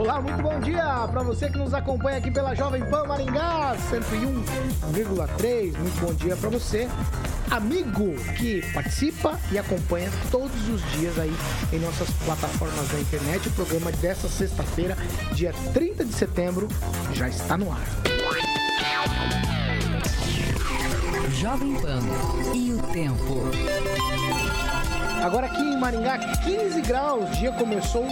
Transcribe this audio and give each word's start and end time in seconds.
Olá, 0.00 0.18
muito 0.18 0.40
bom 0.40 0.58
dia 0.60 1.06
para 1.08 1.22
você 1.22 1.50
que 1.50 1.58
nos 1.58 1.74
acompanha 1.74 2.16
aqui 2.16 2.30
pela 2.30 2.54
Jovem 2.54 2.82
Pan 2.86 3.04
Maringá 3.04 3.76
101,3. 3.90 5.76
Muito 5.76 6.00
bom 6.00 6.14
dia 6.14 6.34
para 6.34 6.48
você, 6.48 6.88
amigo 7.50 8.14
que 8.38 8.62
participa 8.72 9.38
e 9.52 9.58
acompanha 9.58 10.10
todos 10.30 10.68
os 10.70 10.80
dias 10.92 11.18
aí 11.18 11.36
em 11.70 11.78
nossas 11.80 12.08
plataformas 12.24 12.88
da 12.88 12.98
internet. 12.98 13.46
O 13.48 13.50
programa 13.50 13.92
dessa 13.92 14.26
sexta-feira, 14.26 14.96
dia 15.34 15.52
30 15.74 16.06
de 16.06 16.14
setembro, 16.14 16.66
já 17.12 17.28
está 17.28 17.58
no 17.58 17.70
ar. 17.70 17.84
Jovem 21.34 21.74
Pan 21.74 22.00
e 22.54 22.72
o 22.72 22.78
tempo. 22.90 23.50
Agora 25.22 25.46
aqui 25.46 25.60
em 25.60 25.78
Maringá, 25.78 26.18
15 26.18 26.80
graus, 26.82 27.38
dia 27.38 27.52
começou 27.52 28.06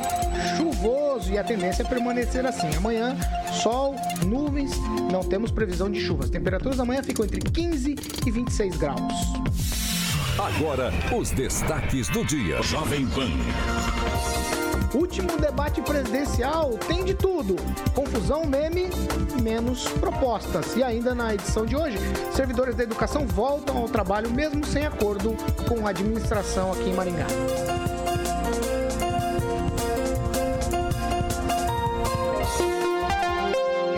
chuvoso 0.57 1.33
e 1.33 1.39
a 1.39 1.45
tendência 1.45 1.83
é 1.83 1.87
permanecer 1.87 2.45
assim. 2.45 2.69
Amanhã, 2.77 3.17
sol, 3.63 3.97
nuvens, 4.27 4.73
não 5.11 5.25
temos 5.25 5.51
previsão 5.51 5.91
de 5.91 6.01
chuvas. 6.01 6.29
Temperaturas 6.29 6.77
da 6.77 6.85
manhã 6.85 7.03
ficam 7.03 7.25
entre 7.25 7.41
15 7.41 7.97
e 8.27 8.31
26 8.31 8.77
graus. 8.77 9.01
Agora, 10.39 10.93
os 11.19 11.31
destaques 11.31 12.09
do 12.09 12.25
dia. 12.25 12.63
Jovem 12.63 13.07
Pan. 13.09 14.58
Último 14.95 15.37
debate 15.37 15.83
presidencial 15.83 16.71
tem 16.87 17.05
de 17.05 17.13
tudo. 17.13 17.57
Confusão, 17.95 18.47
meme, 18.47 18.89
menos 19.43 19.87
propostas. 19.89 20.75
E 20.77 20.83
ainda 20.83 21.15
na 21.15 21.35
edição 21.35 21.67
de 21.67 21.77
hoje, 21.77 21.99
servidores 22.33 22.75
da 22.75 22.85
educação 22.85 23.27
voltam 23.27 23.77
ao 23.77 23.89
trabalho 23.89 24.31
mesmo 24.31 24.65
sem 24.65 24.87
acordo 24.87 25.37
com 25.69 25.87
a 25.87 25.91
administração 25.91 26.73
aqui 26.73 26.89
em 26.89 26.95
Maringá. 26.95 27.27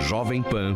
Jovem 0.01 0.43
Pan. 0.43 0.75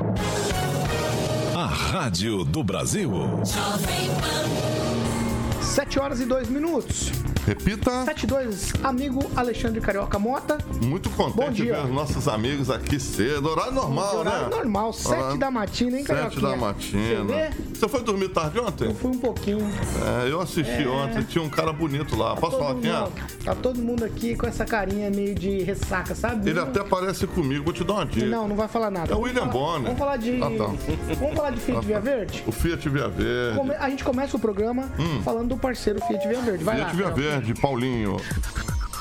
A 1.57 1.67
Rádio 1.67 2.45
do 2.45 2.63
Brasil. 2.63 3.11
Jovem 3.45 4.11
Pan. 4.21 5.63
7 5.63 5.99
horas 5.99 6.21
e 6.21 6.25
2 6.25 6.49
minutos. 6.49 7.11
Repita. 7.47 8.05
72, 8.05 8.73
amigo 8.83 9.21
Alexandre 9.37 9.81
Carioca 9.81 10.19
Mota. 10.19 10.59
Muito 10.83 11.11
contente 11.11 11.57
de 11.57 11.65
ver 11.65 11.85
os 11.85 11.91
nossos 11.91 12.27
amigos 12.27 12.71
aqui 12.71 12.99
cedo. 12.99 13.51
Horário 13.51 13.73
normal, 13.73 14.17
horário 14.19 14.49
né? 14.49 14.57
normal, 14.57 14.93
7 14.93 15.39
da 15.39 15.51
matina, 15.51 15.99
hein, 15.99 16.05
Carioca? 16.05 16.31
7 16.31 16.43
da 16.43 16.57
matina. 16.57 17.25
Você, 17.25 17.51
Você 17.75 17.89
foi 17.89 18.03
dormir 18.03 18.29
tarde 18.31 18.59
ontem? 18.59 18.87
Eu 18.87 18.95
fui 18.95 19.11
um 19.11 19.19
pouquinho. 19.19 19.59
É, 20.25 20.31
eu 20.31 20.41
assisti 20.41 20.85
é... 20.85 20.89
ontem, 20.89 21.23
tinha 21.25 21.45
um 21.45 21.51
cara 21.51 21.73
bonito 21.73 22.17
lá. 22.17 22.35
Tá 22.35 22.41
Posso 22.41 22.59
falar 22.59 22.75
quem 22.77 22.91
é? 22.91 23.09
Tá 23.45 23.55
todo 23.55 23.81
mundo 23.81 24.05
aqui 24.05 24.35
com 24.37 24.47
essa 24.47 24.65
carinha 24.65 25.11
meio 25.11 25.35
de 25.35 25.63
ressaca, 25.63 26.15
sabe? 26.15 26.49
Ele 26.49 26.61
até 26.61 26.83
parece 26.83 27.27
comigo, 27.27 27.65
vou 27.65 27.75
te 27.75 27.85
dar 27.85 27.95
uma 27.95 28.07
dica. 28.07 28.27
Não, 28.27 28.49
não 28.49 28.57
vai 28.57 28.69
falar 28.69 28.91
nada. 28.91 29.13
É 29.13 29.17
o 29.17 29.21
William 29.21 29.47
Bonner. 29.49 29.83
Vamos 29.83 29.99
falar 29.99 30.17
de. 30.17 30.43
Ah, 30.43 30.51
tá. 30.51 31.15
Vamos 31.19 31.35
falar 31.37 31.51
de 31.51 31.61
Fiat 31.61 31.79
ah, 31.79 31.81
tá. 31.81 31.87
Via 31.87 32.01
Verde? 32.01 32.45
O 32.47 32.53
Fiat 32.53 32.89
Via 32.89 33.09
Verde. 33.09 33.61
A 33.79 33.91
gente 33.91 34.03
começa 34.03 34.37
o 34.37 34.41
programa 34.41 34.91
hum. 34.99 35.23
falando 35.23 35.49
do 35.49 35.57
parceiro 35.59 36.01
Fiat 36.07 36.27
Via 36.27 36.41
Verde. 36.41 36.65
Vai 36.65 36.77
Fiat 36.77 36.87
lá. 36.87 36.95
Fiat 36.95 36.97
Via 36.97 37.11
Verde, 37.11 37.34
Paulinho. 37.61 38.17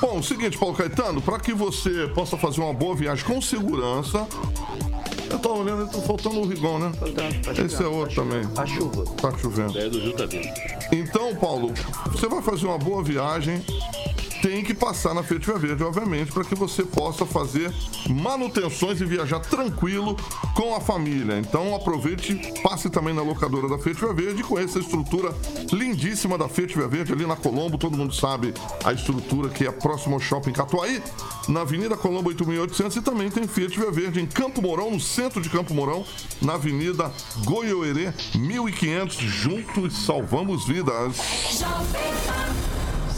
Bom, 0.00 0.18
o 0.18 0.22
seguinte, 0.22 0.58
Paulo 0.58 0.74
Caetano, 0.74 1.22
para 1.22 1.38
que 1.38 1.52
você 1.52 2.08
possa 2.14 2.36
fazer 2.36 2.60
uma 2.60 2.74
boa 2.74 2.94
viagem 2.94 3.24
com 3.24 3.40
segurança. 3.40 4.26
Eu 5.30 5.38
tô 5.38 5.54
olhando, 5.54 5.90
tá 5.90 5.98
faltando 6.00 6.40
o 6.40 6.46
Rigon, 6.46 6.78
né? 6.78 6.92
Tá 7.42 7.62
Esse 7.62 7.82
é 7.82 7.86
outro 7.86 8.14
também. 8.14 8.42
A 8.56 8.66
chuva. 8.66 9.04
Tá 9.16 9.36
chovendo. 9.38 9.78
É 9.78 9.88
do 9.88 9.98
Rio 9.98 10.12
tá 10.12 10.24
Então, 10.92 11.34
Paulo, 11.36 11.72
você 12.12 12.28
vai 12.28 12.42
fazer 12.42 12.66
uma 12.66 12.78
boa 12.78 13.02
viagem 13.02 13.64
tem 14.44 14.62
que 14.62 14.74
passar 14.74 15.14
na 15.14 15.22
Via 15.22 15.38
Verde, 15.56 15.82
obviamente, 15.82 16.30
para 16.30 16.44
que 16.44 16.54
você 16.54 16.82
possa 16.82 17.24
fazer 17.24 17.72
manutenções 18.10 19.00
e 19.00 19.04
viajar 19.06 19.40
tranquilo 19.40 20.14
com 20.54 20.74
a 20.74 20.80
família. 20.82 21.38
Então 21.38 21.74
aproveite, 21.74 22.52
passe 22.62 22.90
também 22.90 23.14
na 23.14 23.22
locadora 23.22 23.66
da 23.70 23.78
Via 23.78 24.12
Verde 24.12 24.42
e 24.42 24.44
conheça 24.44 24.78
a 24.78 24.82
estrutura 24.82 25.34
lindíssima 25.72 26.36
da 26.36 26.46
Via 26.46 26.86
Verde 26.86 27.14
ali 27.14 27.24
na 27.24 27.36
Colombo. 27.36 27.78
Todo 27.78 27.96
mundo 27.96 28.14
sabe 28.14 28.52
a 28.84 28.92
estrutura 28.92 29.48
que 29.48 29.66
é 29.66 29.72
próximo 29.72 30.16
ao 30.16 30.20
Shopping 30.20 30.52
Catuaí, 30.52 31.02
na 31.48 31.62
Avenida 31.62 31.96
Colombo 31.96 32.28
8800 32.28 32.98
e 32.98 33.00
também 33.00 33.30
tem 33.30 33.46
Via 33.46 33.90
Verde 33.90 34.20
em 34.20 34.26
Campo 34.26 34.60
Mourão, 34.60 34.90
no 34.90 35.00
centro 35.00 35.40
de 35.40 35.48
Campo 35.48 35.72
Mourão, 35.72 36.04
na 36.42 36.52
Avenida 36.52 37.10
Goiôerê 37.46 38.12
1500. 38.34 39.16
Juntos 39.16 40.04
salvamos 40.04 40.66
vidas. 40.66 41.16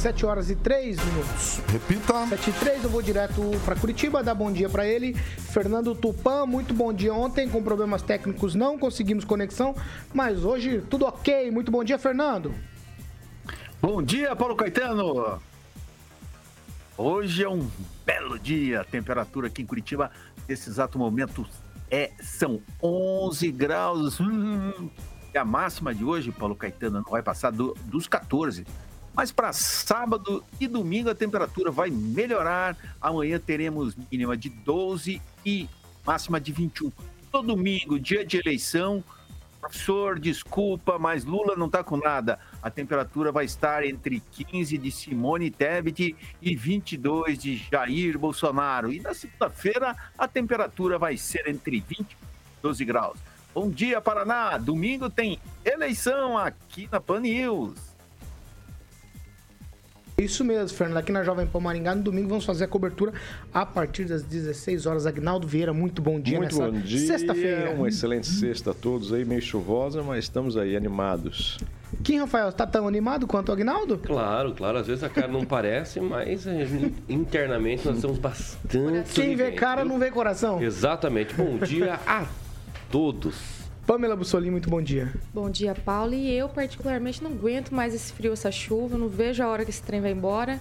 7 0.06 0.24
horas 0.24 0.50
e 0.50 0.54
3 0.54 1.04
minutos. 1.04 1.60
Repita. 1.66 2.26
7 2.28 2.50
e 2.50 2.52
3, 2.52 2.84
eu 2.84 2.90
vou 2.90 3.02
direto 3.02 3.42
para 3.64 3.74
Curitiba, 3.74 4.22
dar 4.22 4.36
bom 4.36 4.52
dia 4.52 4.68
para 4.68 4.86
ele. 4.86 5.14
Fernando 5.14 5.96
Tupan, 5.96 6.46
muito 6.46 6.72
bom 6.72 6.92
dia 6.92 7.12
ontem, 7.12 7.48
com 7.48 7.60
problemas 7.60 8.02
técnicos 8.02 8.54
não 8.54 8.78
conseguimos 8.78 9.24
conexão, 9.24 9.74
mas 10.14 10.44
hoje 10.44 10.80
tudo 10.88 11.06
ok. 11.06 11.50
Muito 11.50 11.72
bom 11.72 11.82
dia, 11.82 11.98
Fernando. 11.98 12.54
Bom 13.82 14.00
dia, 14.00 14.36
Paulo 14.36 14.54
Caetano. 14.54 15.40
Hoje 16.96 17.42
é 17.42 17.48
um 17.48 17.68
belo 18.04 18.38
dia. 18.38 18.82
A 18.82 18.84
temperatura 18.84 19.48
aqui 19.48 19.62
em 19.62 19.66
Curitiba, 19.66 20.12
nesse 20.48 20.70
exato 20.70 21.00
momento, 21.00 21.44
é, 21.90 22.12
são 22.22 22.60
11 22.80 23.50
graus. 23.50 24.20
Hum, 24.20 24.88
a 25.36 25.44
máxima 25.44 25.92
de 25.92 26.04
hoje, 26.04 26.30
Paulo 26.30 26.54
Caetano, 26.54 27.02
não 27.04 27.10
vai 27.10 27.22
passar 27.24 27.50
do, 27.50 27.76
dos 27.86 28.06
14. 28.06 28.64
Mas 29.16 29.32
para 29.32 29.50
sábado 29.54 30.44
e 30.60 30.68
domingo 30.68 31.08
a 31.08 31.14
temperatura 31.14 31.70
vai 31.70 31.88
melhorar. 31.88 32.76
Amanhã 33.00 33.38
teremos 33.38 33.96
mínima 34.12 34.36
de 34.36 34.50
12 34.50 35.22
e 35.44 35.66
máxima 36.04 36.38
de 36.38 36.52
21. 36.52 36.92
Todo 37.32 37.48
domingo, 37.48 37.98
dia 37.98 38.26
de 38.26 38.36
eleição. 38.36 39.02
Professor, 39.58 40.20
desculpa, 40.20 40.98
mas 40.98 41.24
Lula 41.24 41.56
não 41.56 41.64
está 41.64 41.82
com 41.82 41.96
nada. 41.96 42.38
A 42.62 42.70
temperatura 42.70 43.32
vai 43.32 43.46
estar 43.46 43.86
entre 43.86 44.20
15 44.32 44.76
de 44.76 44.90
Simone 44.90 45.50
Tebet 45.50 46.14
e 46.42 46.54
22 46.54 47.38
de 47.38 47.56
Jair 47.56 48.18
Bolsonaro. 48.18 48.92
E 48.92 49.00
na 49.00 49.14
segunda-feira 49.14 49.96
a 50.18 50.28
temperatura 50.28 50.98
vai 50.98 51.16
ser 51.16 51.48
entre 51.48 51.80
20 51.80 52.00
e 52.00 52.16
12 52.60 52.84
graus. 52.84 53.18
Bom 53.54 53.70
dia, 53.70 53.98
Paraná. 53.98 54.58
Domingo 54.58 55.08
tem 55.08 55.40
eleição 55.64 56.36
aqui 56.36 56.86
na 56.92 57.00
Pan 57.00 57.20
News. 57.20 57.95
Isso 60.18 60.42
mesmo, 60.42 60.74
Fernando. 60.74 60.96
Aqui 60.96 61.12
na 61.12 61.22
Jovem 61.22 61.46
Pan 61.46 61.60
Maringá, 61.60 61.94
no 61.94 62.02
domingo, 62.02 62.30
vamos 62.30 62.46
fazer 62.46 62.64
a 62.64 62.68
cobertura 62.68 63.12
a 63.52 63.66
partir 63.66 64.06
das 64.06 64.22
16 64.22 64.86
horas. 64.86 65.04
Agnaldo 65.04 65.46
Vieira, 65.46 65.74
muito 65.74 66.00
bom 66.00 66.18
dia 66.18 66.38
muito 66.38 66.56
nessa 66.56 66.72
bom 66.72 66.80
dia. 66.80 67.06
sexta-feira. 67.06 67.72
Uma 67.72 67.86
excelente 67.86 68.26
sexta 68.26 68.70
a 68.70 68.74
todos 68.74 69.12
aí, 69.12 69.26
meio 69.26 69.42
chuvosa, 69.42 70.02
mas 70.02 70.24
estamos 70.24 70.56
aí 70.56 70.74
animados. 70.74 71.58
Quem, 72.02 72.18
Rafael, 72.18 72.48
está 72.48 72.66
tão 72.66 72.88
animado 72.88 73.26
quanto 73.26 73.50
o 73.50 73.52
Agnaldo? 73.52 73.98
Claro, 73.98 74.54
claro. 74.54 74.78
Às 74.78 74.86
vezes 74.86 75.04
a 75.04 75.10
cara 75.10 75.28
não 75.28 75.44
parece, 75.44 76.00
mas 76.00 76.46
é, 76.46 76.66
internamente 77.10 77.84
nós 77.84 77.96
estamos 77.96 78.16
bastante. 78.16 79.12
Quem 79.12 79.36
vê 79.36 79.52
cara 79.52 79.84
não 79.84 79.98
vê 79.98 80.10
coração. 80.10 80.62
Exatamente. 80.62 81.34
Bom 81.34 81.58
dia 81.58 82.00
a 82.06 82.24
todos. 82.90 83.55
Pamela 83.86 84.16
Bussolini, 84.16 84.50
muito 84.50 84.68
bom 84.68 84.82
dia. 84.82 85.12
Bom 85.32 85.48
dia, 85.48 85.72
Paulo. 85.72 86.12
E 86.12 86.32
eu, 86.36 86.48
particularmente, 86.48 87.22
não 87.22 87.30
aguento 87.30 87.72
mais 87.72 87.94
esse 87.94 88.12
frio, 88.12 88.32
essa 88.32 88.50
chuva. 88.50 88.98
Não 88.98 89.08
vejo 89.08 89.44
a 89.44 89.46
hora 89.46 89.64
que 89.64 89.70
esse 89.70 89.80
trem 89.80 90.00
vai 90.00 90.10
embora. 90.10 90.58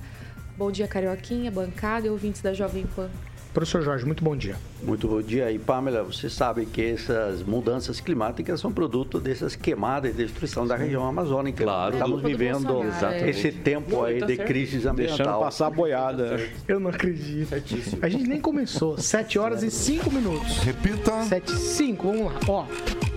Bom 0.56 0.72
dia, 0.72 0.88
Carioquinha, 0.88 1.50
bancada 1.50 2.06
e 2.06 2.10
ouvintes 2.10 2.42
da 2.42 2.54
Jovem 2.54 2.86
Pan. 2.95 3.10
Professor 3.51 3.81
Jorge, 3.81 4.06
muito 4.06 4.24
bom 4.24 4.36
dia. 4.36 4.56
Muito 4.85 5.07
bom 5.07 5.19
dia. 5.19 5.51
E 5.51 5.57
Pamela, 5.57 6.03
você 6.03 6.29
sabe 6.29 6.65
que 6.67 6.81
essas 6.81 7.41
mudanças 7.41 7.99
climáticas 7.99 8.59
são 8.59 8.71
produto 8.71 9.19
dessas 9.19 9.55
queimadas 9.55 10.11
e 10.11 10.13
destruição 10.13 10.67
da 10.67 10.75
região 10.75 11.05
amazônica. 11.07 11.63
Claro. 11.63 11.95
Estamos 11.95 12.21
vivendo 12.21 12.83
esse 13.25 13.51
tempo 13.51 14.03
aí 14.03 14.19
tá 14.19 14.27
de 14.27 14.37
crise 14.37 14.77
ambiental. 14.87 15.17
Deixando 15.17 15.39
passar 15.39 15.67
a 15.67 15.69
boiada. 15.71 16.39
Eu 16.67 16.79
não 16.79 16.91
acredito. 16.91 17.55
A 18.01 18.07
gente 18.07 18.27
nem 18.27 18.39
começou. 18.39 18.95
7 18.97 19.39
horas 19.39 19.63
e 19.63 19.71
5 19.71 20.11
minutos. 20.11 20.59
Repita. 20.59 21.23
7 21.23 21.51
e 21.51 21.57
5, 21.57 22.07
vamos 22.07 22.25
lá. 22.25 22.39
Ó, 22.47 22.65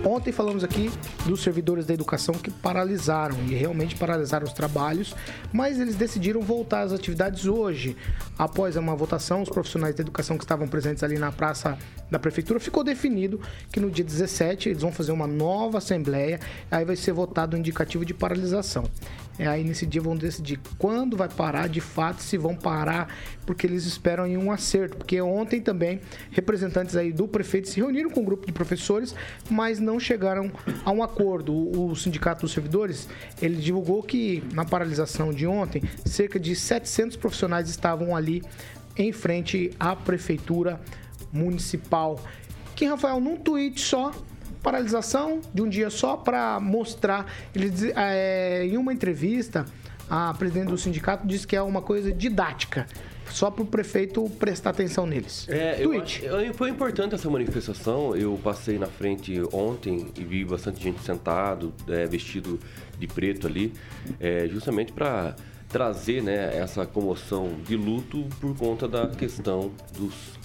Ontem 0.03 0.31
falamos 0.31 0.63
aqui 0.63 0.89
dos 1.25 1.43
servidores 1.43 1.85
da 1.85 1.93
educação 1.93 2.33
que 2.33 2.49
paralisaram 2.49 3.35
e 3.49 3.53
realmente 3.53 3.97
paralisaram 3.97 4.45
os 4.45 4.53
trabalhos, 4.53 5.13
mas 5.51 5.77
eles 5.77 5.95
decidiram 5.95 6.41
voltar 6.41 6.83
às 6.83 6.93
atividades 6.93 7.45
hoje. 7.45 7.97
Após 8.37 8.77
uma 8.77 8.95
votação, 8.95 9.41
os 9.41 9.49
profissionais 9.49 9.95
da 9.95 10.01
educação 10.01 10.37
que 10.37 10.45
estavam 10.45 10.69
presentes 10.69 11.03
ali 11.03 11.19
na 11.19 11.33
praça 11.33 11.58
da 12.09 12.17
prefeitura, 12.17 12.59
ficou 12.59 12.83
definido 12.83 13.39
que 13.71 13.79
no 13.79 13.89
dia 13.91 14.03
17 14.03 14.69
eles 14.69 14.81
vão 14.81 14.91
fazer 14.91 15.11
uma 15.11 15.27
nova 15.27 15.77
assembleia, 15.77 16.39
aí 16.69 16.83
vai 16.83 16.95
ser 16.95 17.11
votado 17.11 17.55
o 17.55 17.59
indicativo 17.59 18.03
de 18.03 18.13
paralisação. 18.13 18.83
É, 19.37 19.47
aí 19.47 19.63
nesse 19.63 19.85
dia 19.85 20.01
vão 20.01 20.17
decidir 20.17 20.59
quando 20.77 21.15
vai 21.15 21.29
parar, 21.29 21.69
de 21.69 21.79
fato, 21.79 22.21
se 22.21 22.37
vão 22.37 22.53
parar, 22.53 23.07
porque 23.45 23.65
eles 23.65 23.85
esperam 23.85 24.27
em 24.27 24.35
um 24.35 24.51
acerto. 24.51 24.97
Porque 24.97 25.21
ontem 25.21 25.61
também 25.61 26.01
representantes 26.31 26.97
aí 26.97 27.13
do 27.13 27.25
prefeito 27.25 27.69
se 27.69 27.77
reuniram 27.77 28.09
com 28.09 28.19
um 28.19 28.25
grupo 28.25 28.45
de 28.45 28.51
professores, 28.51 29.15
mas 29.49 29.79
não 29.79 29.97
chegaram 29.97 30.51
a 30.83 30.91
um 30.91 31.01
acordo. 31.01 31.53
O, 31.53 31.91
o 31.91 31.95
sindicato 31.95 32.41
dos 32.41 32.51
servidores 32.51 33.07
ele 33.41 33.55
divulgou 33.55 34.03
que 34.03 34.43
na 34.53 34.65
paralisação 34.65 35.31
de 35.31 35.47
ontem 35.47 35.81
cerca 36.03 36.37
de 36.37 36.53
700 36.53 37.15
profissionais 37.15 37.69
estavam 37.69 38.13
ali 38.13 38.43
em 38.97 39.13
frente 39.13 39.71
à 39.79 39.95
prefeitura 39.95 40.81
municipal. 41.31 42.19
Que 42.75 42.85
Rafael, 42.85 43.19
num 43.19 43.35
tweet 43.37 43.79
só, 43.79 44.11
paralisação 44.61 45.41
de 45.53 45.61
um 45.61 45.69
dia 45.69 45.89
só 45.89 46.17
para 46.17 46.59
mostrar. 46.59 47.25
Ele 47.53 47.71
é, 47.95 48.65
em 48.65 48.77
uma 48.77 48.93
entrevista, 48.93 49.65
a 50.09 50.33
presidente 50.33 50.69
do 50.69 50.77
sindicato 50.77 51.27
disse 51.27 51.45
que 51.45 51.55
é 51.55 51.61
uma 51.61 51.81
coisa 51.81 52.11
didática. 52.11 52.87
Só 53.29 53.51
para 53.51 53.61
o 53.61 53.65
prefeito 53.65 54.27
prestar 54.39 54.71
atenção 54.71 55.05
neles. 55.05 55.47
É, 55.47 55.77
eu 55.79 56.01
acho, 56.01 56.21
foi 56.55 56.69
importante 56.71 57.13
essa 57.13 57.29
manifestação. 57.29 58.15
Eu 58.15 58.39
passei 58.43 58.79
na 58.79 58.87
frente 58.87 59.39
ontem 59.53 60.07
e 60.17 60.23
vi 60.23 60.43
bastante 60.43 60.81
gente 60.81 60.99
sentado, 61.03 61.71
é, 61.87 62.07
vestido 62.07 62.59
de 62.97 63.05
preto 63.05 63.45
ali, 63.45 63.71
é, 64.19 64.47
justamente 64.47 64.91
para 64.91 65.35
trazer 65.67 66.23
né, 66.23 66.57
essa 66.57 66.87
comoção 66.87 67.55
de 67.63 67.75
luto 67.75 68.25
por 68.41 68.57
conta 68.57 68.87
da 68.87 69.07
questão 69.07 69.71
dos 69.95 70.38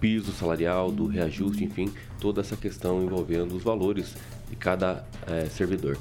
piso 0.00 0.32
salarial, 0.32 0.90
do 0.90 1.06
reajuste, 1.06 1.64
enfim, 1.64 1.92
toda 2.20 2.40
essa 2.40 2.56
questão 2.56 3.02
envolvendo 3.02 3.54
os 3.54 3.62
valores 3.62 4.14
de 4.48 4.56
cada 4.56 5.04
é, 5.26 5.46
servidor. 5.46 5.98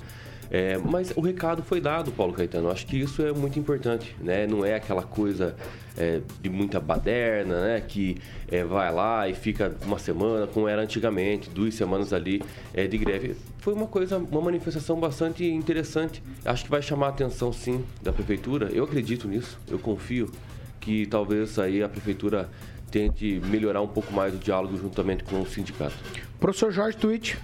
É, 0.49 0.77
mas 0.77 1.11
o 1.15 1.19
recado 1.19 1.61
foi 1.61 1.81
dado, 1.81 2.09
Paulo 2.11 2.31
Caetano. 2.31 2.71
Acho 2.71 2.87
que 2.87 2.97
isso 2.97 3.21
é 3.21 3.33
muito 3.33 3.59
importante, 3.59 4.15
né? 4.21 4.47
Não 4.47 4.63
é 4.63 4.75
aquela 4.75 5.03
coisa 5.03 5.55
é, 5.97 6.21
de 6.41 6.49
muita 6.49 6.79
baderna, 6.79 7.61
né? 7.61 7.83
Que 7.85 8.17
é, 8.49 8.63
vai 8.63 8.89
lá 8.93 9.27
e 9.27 9.33
fica 9.33 9.75
uma 9.85 9.99
semana, 9.99 10.47
como 10.47 10.67
era 10.67 10.81
antigamente, 10.81 11.49
duas 11.49 11.73
semanas 11.75 12.13
ali 12.13 12.41
de 12.73 12.97
greve. 12.97 13.35
Foi 13.57 13.73
uma 13.73 13.87
coisa, 13.87 14.17
uma 14.17 14.39
manifestação 14.39 14.97
bastante 14.97 15.45
interessante. 15.45 16.23
Acho 16.45 16.63
que 16.63 16.71
vai 16.71 16.81
chamar 16.81 17.07
a 17.07 17.09
atenção, 17.09 17.51
sim, 17.51 17.83
da 18.01 18.13
prefeitura. 18.13 18.69
Eu 18.71 18.85
acredito 18.85 19.27
nisso. 19.27 19.59
Eu 19.69 19.77
confio 19.77 20.31
que 20.79 21.05
talvez 21.05 21.59
aí 21.59 21.83
a 21.83 21.89
prefeitura 21.89 22.49
tente 22.89 23.41
melhorar 23.45 23.81
um 23.81 23.87
pouco 23.87 24.13
mais 24.13 24.33
o 24.33 24.37
diálogo 24.37 24.77
juntamente 24.77 25.23
com 25.23 25.41
o 25.41 25.47
sindicato. 25.47 25.95
Professor 26.39 26.71
Jorge 26.71 26.97
Twitch. 26.97 27.35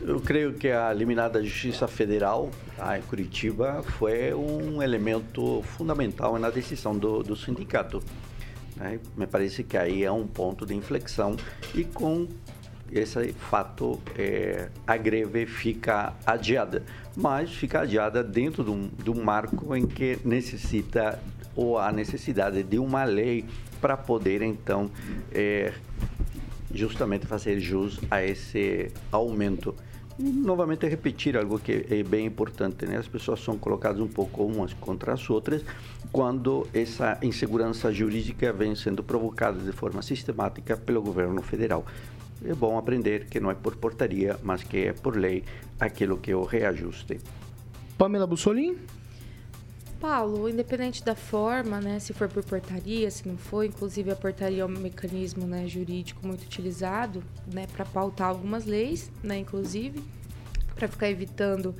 Eu 0.00 0.20
creio 0.20 0.54
que 0.54 0.68
a 0.68 0.92
liminar 0.92 1.30
da 1.30 1.40
Justiça 1.40 1.86
Federal 1.86 2.50
em 2.98 3.02
Curitiba 3.02 3.84
foi 3.84 4.34
um 4.34 4.82
elemento 4.82 5.62
fundamental 5.62 6.36
na 6.40 6.50
decisão 6.50 6.98
do, 6.98 7.22
do 7.22 7.36
sindicato. 7.36 8.02
Né? 8.76 8.98
Me 9.16 9.28
parece 9.28 9.62
que 9.62 9.76
aí 9.76 10.02
é 10.02 10.10
um 10.10 10.26
ponto 10.26 10.66
de 10.66 10.74
inflexão 10.74 11.36
e 11.72 11.84
com 11.84 12.26
esse 12.90 13.32
fato 13.32 14.00
é, 14.18 14.68
a 14.86 14.96
greve 14.96 15.46
fica 15.46 16.14
adiada, 16.26 16.82
mas 17.16 17.52
fica 17.52 17.82
adiada 17.82 18.24
dentro 18.24 18.64
de 18.64 18.70
um, 18.70 18.90
de 19.02 19.10
um 19.10 19.22
marco 19.22 19.74
em 19.74 19.86
que 19.86 20.18
necessita 20.24 21.18
ou 21.54 21.78
a 21.78 21.92
necessidade 21.92 22.62
de 22.62 22.78
uma 22.78 23.04
lei 23.04 23.44
para 23.82 23.96
poder 23.96 24.40
então 24.40 24.88
é, 25.32 25.72
justamente 26.72 27.26
fazer 27.26 27.58
jus 27.58 27.98
a 28.08 28.24
esse 28.24 28.90
aumento. 29.10 29.74
E, 30.18 30.22
novamente 30.22 30.86
repetir 30.86 31.36
algo 31.36 31.58
que 31.58 31.84
é 31.90 32.02
bem 32.02 32.26
importante, 32.26 32.86
né? 32.86 32.96
As 32.96 33.08
pessoas 33.08 33.40
são 33.40 33.58
colocadas 33.58 34.00
um 34.00 34.06
pouco 34.06 34.44
umas 34.44 34.72
contra 34.74 35.14
as 35.14 35.28
outras 35.28 35.64
quando 36.12 36.66
essa 36.72 37.18
insegurança 37.22 37.92
jurídica 37.92 38.52
vem 38.52 38.76
sendo 38.76 39.02
provocada 39.02 39.58
de 39.58 39.72
forma 39.72 40.00
sistemática 40.00 40.76
pelo 40.76 41.02
governo 41.02 41.42
federal. 41.42 41.84
É 42.44 42.54
bom 42.54 42.78
aprender 42.78 43.26
que 43.26 43.40
não 43.40 43.50
é 43.50 43.54
por 43.54 43.76
portaria, 43.76 44.38
mas 44.42 44.62
que 44.62 44.78
é 44.78 44.92
por 44.92 45.16
lei 45.16 45.44
aquilo 45.80 46.18
que 46.18 46.30
é 46.30 46.36
o 46.36 46.44
reajuste. 46.44 47.18
Pamela 47.96 48.26
Bussolini? 48.26 48.76
Paulo, 50.02 50.48
independente 50.48 51.04
da 51.04 51.14
forma, 51.14 51.80
né, 51.80 52.00
se 52.00 52.12
for 52.12 52.28
por 52.28 52.42
portaria, 52.42 53.08
se 53.08 53.28
não 53.28 53.36
for, 53.36 53.64
inclusive 53.64 54.10
a 54.10 54.16
portaria 54.16 54.62
é 54.62 54.66
um 54.66 54.68
mecanismo 54.68 55.46
né, 55.46 55.68
jurídico 55.68 56.26
muito 56.26 56.42
utilizado 56.42 57.22
né, 57.46 57.68
para 57.72 57.84
pautar 57.84 58.26
algumas 58.26 58.64
leis, 58.64 59.12
né, 59.22 59.38
inclusive, 59.38 60.02
para 60.74 60.88
ficar 60.88 61.08
evitando 61.08 61.72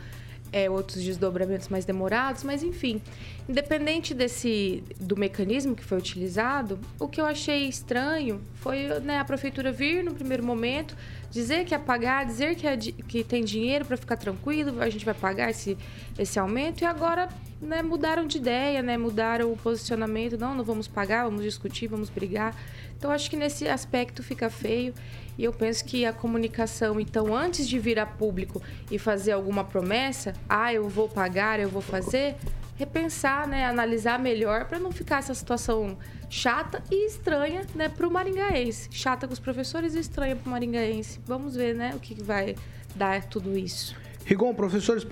é, 0.53 0.69
outros 0.69 1.03
desdobramentos 1.03 1.69
mais 1.69 1.85
demorados, 1.85 2.45
mas 2.45 2.63
enfim, 2.63 3.01
independente 3.49 4.13
desse 4.13 4.85
do 5.01 5.17
mecanismo 5.17 5.75
que 5.75 5.83
foi 5.83 5.99
utilizado, 5.99 6.79
o 7.01 7.09
que 7.09 7.21
eu 7.21 7.25
achei 7.25 7.67
estranho 7.67 8.41
foi 8.55 8.89
né, 9.01 9.19
a 9.19 9.25
prefeitura 9.25 9.73
vir 9.73 10.05
no 10.05 10.15
primeiro 10.15 10.45
momento 10.45 10.97
dizer 11.31 11.65
que 11.65 11.73
ia 11.73 11.79
pagar, 11.79 12.27
dizer 12.27 12.55
que, 12.55 12.67
é, 12.67 12.77
que 12.77 13.25
tem 13.25 13.43
dinheiro 13.43 13.87
para 13.87 13.97
ficar 13.97 14.17
tranquilo, 14.17 14.83
a 14.83 14.91
gente 14.91 15.05
vai 15.05 15.15
pagar 15.15 15.51
esse, 15.51 15.79
esse 16.19 16.39
aumento 16.39 16.83
e 16.83 16.85
agora 16.85 17.31
né, 17.61 17.83
mudaram 17.83 18.27
de 18.27 18.37
ideia, 18.37 18.83
né, 18.83 18.99
mudaram 18.99 19.51
o 19.51 19.57
posicionamento, 19.57 20.37
não, 20.37 20.55
não 20.55 20.63
vamos 20.63 20.87
pagar, 20.87 21.25
vamos 21.25 21.43
discutir, 21.43 21.87
vamos 21.87 22.11
brigar. 22.11 22.55
Então 23.03 23.11
acho 23.11 23.29
que 23.29 23.37
nesse 23.37 23.67
aspecto 23.67 24.23
fica 24.23 24.49
feio 24.49 24.95
e 25.37 25.43
eu 25.43 25.53
penso 25.53 25.85
que 25.85 26.07
a 26.07 26.13
comunicação, 26.13 27.01
então, 27.01 27.35
antes 27.35 27.67
de 27.69 27.77
vir 27.77 27.99
a 27.99 28.07
público 28.07 28.63
e 28.93 28.97
fazer 28.97 29.33
alguma 29.33 29.65
promessa, 29.65 30.33
ah, 30.49 30.73
eu 30.73 30.89
vou 30.89 31.09
pagar, 31.09 31.59
eu 31.59 31.69
vou 31.69 31.83
fazer, 31.83 32.37
repensar, 32.77 33.49
né, 33.49 33.67
analisar 33.67 34.21
melhor 34.21 34.67
para 34.67 34.79
não 34.79 34.93
ficar 34.93 35.19
essa 35.19 35.35
situação 35.35 35.99
chata 36.31 36.81
e 36.93 37.09
estranha, 37.09 37.67
né, 37.75 37.89
para 37.89 38.07
o 38.07 38.11
maringaense. 38.11 38.89
Chata 38.93 39.27
com 39.27 39.33
os 39.33 39.41
professores 39.41 39.97
e 39.97 39.99
estranha 39.99 40.37
para 40.37 40.47
o 40.47 40.53
maringaense. 40.53 41.19
Vamos 41.27 41.57
ver, 41.57 41.75
né, 41.75 41.95
o 41.97 41.99
que 41.99 42.15
vai 42.23 42.55
dar 42.95 43.25
tudo 43.25 43.59
isso. 43.59 43.97
Rigon, 44.25 44.55
professores 44.55 45.07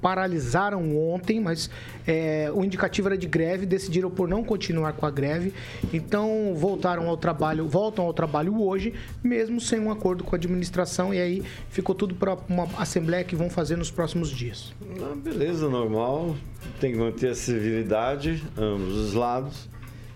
paralisaram 0.00 0.96
ontem, 0.96 1.40
mas 1.40 1.70
é, 2.06 2.50
o 2.52 2.64
indicativo 2.64 3.08
era 3.08 3.18
de 3.18 3.26
greve, 3.26 3.66
decidiram 3.66 4.10
por 4.10 4.28
não 4.28 4.42
continuar 4.42 4.94
com 4.94 5.06
a 5.06 5.10
greve, 5.10 5.52
então 5.92 6.54
voltaram 6.54 7.08
ao 7.08 7.16
trabalho, 7.16 7.68
voltam 7.68 8.04
ao 8.04 8.12
trabalho 8.12 8.60
hoje, 8.60 8.94
mesmo 9.22 9.60
sem 9.60 9.78
um 9.80 9.90
acordo 9.90 10.24
com 10.24 10.34
a 10.34 10.38
administração, 10.38 11.12
e 11.12 11.20
aí 11.20 11.42
ficou 11.68 11.94
tudo 11.94 12.14
para 12.14 12.36
uma 12.48 12.68
assembleia 12.78 13.24
que 13.24 13.36
vão 13.36 13.50
fazer 13.50 13.76
nos 13.76 13.90
próximos 13.90 14.30
dias. 14.30 14.72
Ah, 15.00 15.14
beleza, 15.14 15.68
normal, 15.68 16.34
tem 16.80 16.92
que 16.92 16.98
manter 16.98 17.30
a 17.30 17.34
civilidade, 17.34 18.42
ambos 18.56 18.94
os 18.96 19.14
lados, 19.14 19.68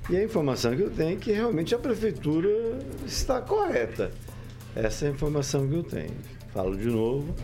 e 0.09 0.17
a 0.17 0.23
informação 0.23 0.75
que 0.75 0.83
eu 0.83 0.91
tenho 0.91 1.15
é 1.15 1.17
que 1.17 1.33
realmente 1.33 1.75
a 1.75 1.79
prefeitura 1.79 2.49
está 3.05 3.41
correta. 3.41 4.13
Essa 4.75 5.07
é 5.07 5.09
a 5.09 5.11
informação 5.11 5.67
que 5.67 5.75
eu 5.75 5.83
tenho. 5.83 6.15
Falo 6.53 6.77
de 6.77 6.87
novo, 6.87 7.35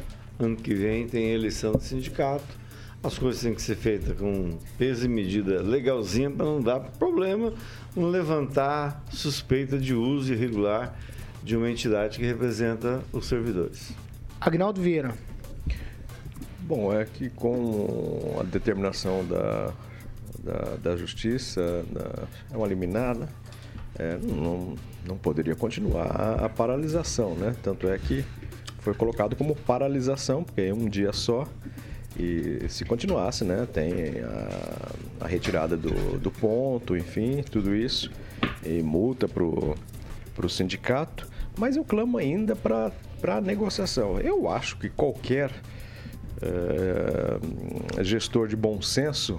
Ano 0.42 0.56
que 0.56 0.74
vem 0.74 1.06
tem 1.06 1.30
eleição 1.30 1.72
do 1.72 1.80
sindicato. 1.80 2.60
As 3.00 3.16
coisas 3.16 3.42
têm 3.42 3.54
que 3.54 3.62
ser 3.62 3.76
feitas 3.76 4.18
com 4.18 4.58
peso 4.76 5.06
e 5.06 5.08
medida 5.08 5.62
legalzinha 5.62 6.30
para 6.30 6.46
não 6.46 6.60
dar 6.60 6.80
problema, 6.80 7.52
não 7.94 8.08
levantar 8.08 9.04
suspeita 9.10 9.78
de 9.78 9.94
uso 9.94 10.32
irregular 10.32 10.96
de 11.42 11.56
uma 11.56 11.70
entidade 11.70 12.18
que 12.18 12.24
representa 12.24 13.02
os 13.12 13.26
servidores. 13.26 13.92
Agnaldo 14.40 14.80
Vieira. 14.80 15.14
Bom, 16.60 16.92
é 16.92 17.04
que 17.04 17.30
com 17.30 18.36
a 18.40 18.42
determinação 18.42 19.24
da, 19.24 19.72
da, 20.42 20.76
da 20.82 20.96
Justiça, 20.96 21.84
da, 21.90 22.26
é 22.52 22.56
uma 22.56 22.66
liminada, 22.66 23.28
é, 23.96 24.16
não, 24.16 24.74
não 25.06 25.16
poderia 25.16 25.54
continuar 25.54 26.06
a, 26.06 26.46
a 26.46 26.48
paralisação, 26.48 27.34
né? 27.34 27.54
Tanto 27.62 27.88
é 27.88 27.98
que 27.98 28.24
foi 28.82 28.94
colocado 28.94 29.34
como 29.36 29.54
paralisação, 29.54 30.42
porque 30.44 30.60
é 30.60 30.74
um 30.74 30.88
dia 30.88 31.12
só. 31.12 31.46
E 32.18 32.66
se 32.68 32.84
continuasse, 32.84 33.44
né, 33.44 33.66
tem 33.72 34.20
a, 34.20 35.24
a 35.24 35.26
retirada 35.26 35.76
do, 35.76 36.18
do 36.18 36.30
ponto, 36.30 36.96
enfim, 36.96 37.42
tudo 37.42 37.74
isso, 37.74 38.10
e 38.64 38.82
multa 38.82 39.26
para 39.26 39.44
o 39.44 40.48
sindicato. 40.48 41.26
Mas 41.56 41.76
eu 41.76 41.84
clamo 41.84 42.18
ainda 42.18 42.54
para 42.54 42.92
a 43.22 43.40
negociação. 43.40 44.18
Eu 44.20 44.50
acho 44.50 44.76
que 44.76 44.90
qualquer 44.90 45.50
é, 46.42 48.02
gestor 48.04 48.48
de 48.48 48.56
bom 48.56 48.82
senso 48.82 49.38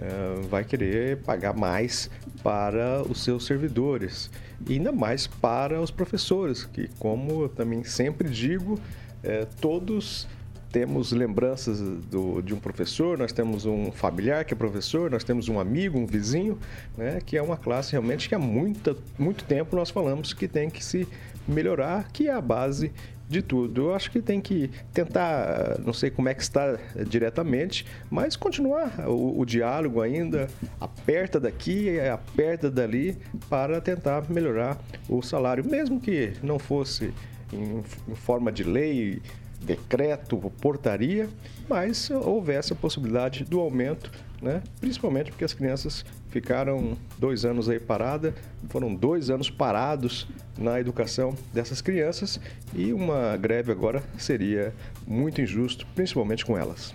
é, 0.00 0.40
vai 0.48 0.64
querer 0.64 1.18
pagar 1.18 1.54
mais 1.54 2.10
para 2.42 3.02
os 3.02 3.22
seus 3.22 3.44
servidores 3.44 4.30
e 4.66 4.74
ainda 4.74 4.92
mais 4.92 5.26
para 5.26 5.80
os 5.80 5.90
professores, 5.90 6.64
que, 6.64 6.88
como 6.98 7.42
eu 7.42 7.48
também 7.48 7.84
sempre 7.84 8.28
digo, 8.28 8.78
é, 9.22 9.46
todos 9.60 10.26
temos 10.70 11.12
lembranças 11.12 11.80
do, 11.80 12.42
de 12.42 12.54
um 12.54 12.58
professor, 12.58 13.16
nós 13.16 13.32
temos 13.32 13.64
um 13.64 13.90
familiar 13.90 14.44
que 14.44 14.52
é 14.52 14.56
professor, 14.56 15.10
nós 15.10 15.24
temos 15.24 15.48
um 15.48 15.58
amigo, 15.58 15.98
um 15.98 16.06
vizinho, 16.06 16.58
né, 16.96 17.20
que 17.24 17.36
é 17.36 17.42
uma 17.42 17.56
classe 17.56 17.92
realmente 17.92 18.28
que 18.28 18.34
há 18.34 18.38
muita, 18.38 18.96
muito 19.18 19.44
tempo 19.44 19.74
nós 19.74 19.90
falamos 19.90 20.32
que 20.32 20.46
tem 20.46 20.68
que 20.68 20.84
se 20.84 21.08
melhorar, 21.46 22.10
que 22.12 22.28
é 22.28 22.32
a 22.32 22.40
base 22.40 22.92
de 23.28 23.42
tudo. 23.42 23.82
Eu 23.82 23.94
acho 23.94 24.10
que 24.10 24.22
tem 24.22 24.40
que 24.40 24.70
tentar, 24.92 25.78
não 25.84 25.92
sei 25.92 26.10
como 26.10 26.28
é 26.28 26.34
que 26.34 26.42
está 26.42 26.78
diretamente, 27.06 27.84
mas 28.10 28.36
continuar 28.36 29.08
o, 29.08 29.40
o 29.40 29.44
diálogo 29.44 30.00
ainda, 30.00 30.48
aperta 30.80 31.38
daqui, 31.38 32.00
aperta 32.00 32.70
dali, 32.70 33.16
para 33.48 33.80
tentar 33.80 34.28
melhorar 34.30 34.78
o 35.08 35.20
salário, 35.22 35.64
mesmo 35.64 36.00
que 36.00 36.32
não 36.42 36.58
fosse 36.58 37.12
em, 37.52 37.82
em 38.08 38.14
forma 38.14 38.50
de 38.50 38.64
lei, 38.64 39.20
decreto, 39.60 40.36
portaria, 40.60 41.28
mas 41.68 42.10
houvesse 42.10 42.72
a 42.72 42.76
possibilidade 42.76 43.44
do 43.44 43.60
aumento, 43.60 44.10
né? 44.40 44.62
principalmente 44.80 45.30
porque 45.30 45.44
as 45.44 45.52
crianças 45.52 46.04
ficaram 46.30 46.96
dois 47.18 47.44
anos 47.44 47.68
aí 47.68 47.80
parada, 47.80 48.34
foram 48.68 48.94
dois 48.94 49.30
anos 49.30 49.50
parados 49.50 50.26
na 50.56 50.78
educação 50.78 51.34
dessas 51.52 51.80
crianças 51.80 52.40
e 52.74 52.92
uma 52.92 53.36
greve 53.36 53.72
agora 53.72 54.02
seria 54.16 54.74
muito 55.06 55.40
injusto, 55.40 55.86
principalmente 55.94 56.44
com 56.44 56.56
elas. 56.56 56.94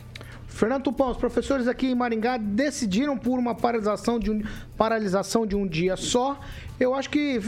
Fernando 0.53 0.83
Tupão, 0.83 1.09
os 1.09 1.17
professores 1.17 1.67
aqui 1.67 1.87
em 1.87 1.95
Maringá 1.95 2.37
decidiram 2.37 3.17
por 3.17 3.39
uma 3.39 3.55
paralisação 3.55 4.19
de 4.19 4.29
um, 4.29 4.43
paralisação 4.77 5.47
de 5.47 5.55
um 5.55 5.65
dia 5.65 5.97
só. 5.97 6.39
Eu 6.79 6.93
acho 6.93 7.09
que, 7.09 7.39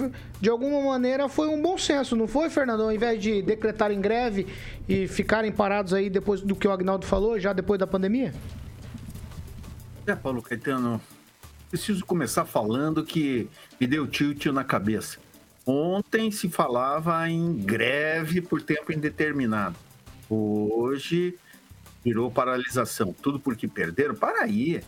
de 0.42 0.50
alguma 0.50 0.82
maneira, 0.82 1.30
foi 1.30 1.48
um 1.48 1.62
bom 1.62 1.78
senso, 1.78 2.16
não 2.16 2.28
foi, 2.28 2.50
Fernando? 2.50 2.82
Ao 2.82 2.92
invés 2.92 3.22
de 3.22 3.44
decretarem 3.44 4.02
greve 4.02 4.48
e 4.90 5.08
ficarem 5.08 5.52
parados 5.52 5.94
aí 5.94 6.10
depois 6.10 6.42
do 6.42 6.56
que 6.56 6.68
o 6.68 6.72
Agnaldo 6.72 7.06
falou, 7.06 7.40
já 7.40 7.54
depois 7.54 7.80
da 7.80 7.86
pandemia? 7.86 8.34
É, 10.08 10.16
Paulo 10.16 10.40
Caetano, 10.40 11.02
preciso 11.68 12.06
começar 12.06 12.46
falando 12.46 13.04
que 13.04 13.50
me 13.82 13.88
deu 13.88 14.06
tilt 14.06 14.46
na 14.48 14.64
cabeça. 14.64 15.18
Ontem 15.66 16.30
se 16.30 16.48
falava 16.48 17.28
em 17.28 17.56
greve 17.56 18.40
por 18.40 18.62
tempo 18.62 18.94
indeterminado. 18.94 19.76
Hoje 20.30 21.36
virou 22.04 22.30
paralisação. 22.30 23.14
Tudo 23.14 23.40
porque 23.40 23.68
perderam? 23.68 24.14
Para 24.14 24.44
aí. 24.44 24.80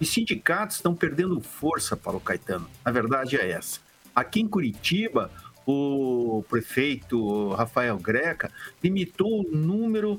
Os 0.00 0.08
sindicatos 0.08 0.76
estão 0.76 0.94
perdendo 0.94 1.38
força, 1.42 1.94
Paulo 1.94 2.18
Caetano. 2.18 2.66
A 2.82 2.90
verdade 2.90 3.36
é 3.36 3.50
essa. 3.50 3.78
Aqui 4.14 4.40
em 4.40 4.48
Curitiba, 4.48 5.30
o 5.66 6.42
prefeito 6.48 7.50
Rafael 7.50 7.98
Greca 7.98 8.50
limitou 8.82 9.42
o 9.42 9.54
número 9.54 10.18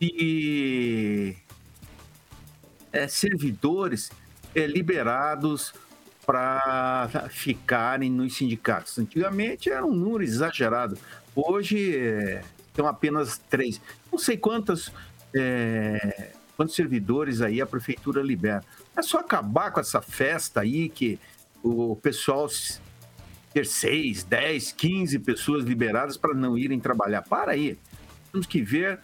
de 0.00 1.36
é, 2.92 3.08
servidores 3.08 4.10
é, 4.54 4.66
liberados 4.66 5.72
para 6.26 7.28
ficarem 7.30 8.10
nos 8.10 8.36
sindicatos. 8.36 8.98
Antigamente 8.98 9.70
era 9.70 9.84
um 9.84 9.94
número 9.94 10.22
exagerado. 10.22 10.98
Hoje 11.34 11.96
é, 11.96 12.42
são 12.74 12.86
apenas 12.86 13.38
três. 13.38 13.80
Não 14.10 14.18
sei 14.18 14.36
quantas 14.36 14.92
é, 15.34 16.32
quantos 16.58 16.74
servidores 16.74 17.40
aí 17.40 17.60
a 17.60 17.66
prefeitura 17.66 18.20
libera. 18.20 18.64
É 18.96 19.00
só 19.00 19.20
acabar 19.20 19.70
com 19.70 19.78
essa 19.78 20.02
festa 20.02 20.60
aí 20.60 20.88
que 20.88 21.18
o 21.62 21.94
pessoal 21.96 22.48
ter 23.54 23.64
6, 23.64 24.24
10, 24.24 24.72
15 24.72 25.18
pessoas 25.20 25.64
liberadas 25.64 26.16
para 26.16 26.34
não 26.34 26.58
irem 26.58 26.80
trabalhar. 26.80 27.22
Para 27.22 27.52
aí. 27.52 27.78
Temos 28.32 28.46
que 28.46 28.60
ver, 28.60 28.98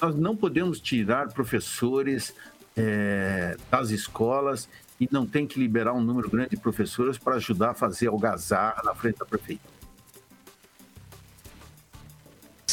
nós 0.00 0.14
não 0.14 0.36
podemos 0.36 0.80
tirar 0.80 1.28
professores 1.32 2.34
é, 2.76 3.56
das 3.70 3.90
escolas 3.90 4.68
e 5.00 5.08
não 5.10 5.26
tem 5.26 5.46
que 5.46 5.58
liberar 5.58 5.92
um 5.92 6.00
número 6.00 6.30
grande 6.30 6.50
de 6.50 6.56
professores 6.56 7.18
para 7.18 7.34
ajudar 7.36 7.70
a 7.70 7.74
fazer 7.74 8.08
algazarra 8.08 8.82
na 8.84 8.94
frente 8.94 9.18
da 9.18 9.24
prefeitura. 9.24 9.72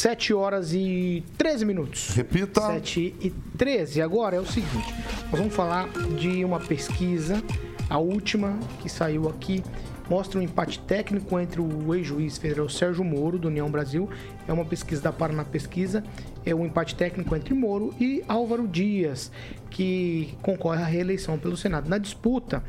7 0.00 0.32
horas 0.32 0.72
e 0.72 1.22
13 1.36 1.64
minutos. 1.66 2.14
Repita. 2.14 2.62
7 2.62 3.14
e 3.20 3.30
13. 3.58 4.00
Agora 4.00 4.36
é 4.36 4.40
o 4.40 4.46
seguinte: 4.46 4.94
nós 5.30 5.38
vamos 5.38 5.54
falar 5.54 5.90
de 6.18 6.42
uma 6.42 6.58
pesquisa, 6.58 7.42
a 7.88 7.98
última 7.98 8.58
que 8.80 8.88
saiu 8.88 9.28
aqui. 9.28 9.62
Mostra 10.10 10.40
um 10.40 10.42
empate 10.42 10.80
técnico 10.80 11.38
entre 11.38 11.60
o 11.60 11.94
ex-juiz 11.94 12.36
federal 12.36 12.68
Sérgio 12.68 13.04
Moro, 13.04 13.38
do 13.38 13.46
União 13.46 13.70
Brasil. 13.70 14.10
É 14.48 14.52
uma 14.52 14.64
pesquisa 14.64 15.00
da 15.00 15.12
Paraná 15.12 15.44
Pesquisa. 15.44 16.02
É 16.44 16.52
um 16.52 16.66
empate 16.66 16.96
técnico 16.96 17.36
entre 17.36 17.54
Moro 17.54 17.94
e 18.00 18.24
Álvaro 18.26 18.66
Dias, 18.66 19.30
que 19.70 20.34
concorre 20.42 20.82
à 20.82 20.84
reeleição 20.84 21.38
pelo 21.38 21.56
Senado. 21.56 21.88
Na 21.88 21.96
disputa, 21.96 22.64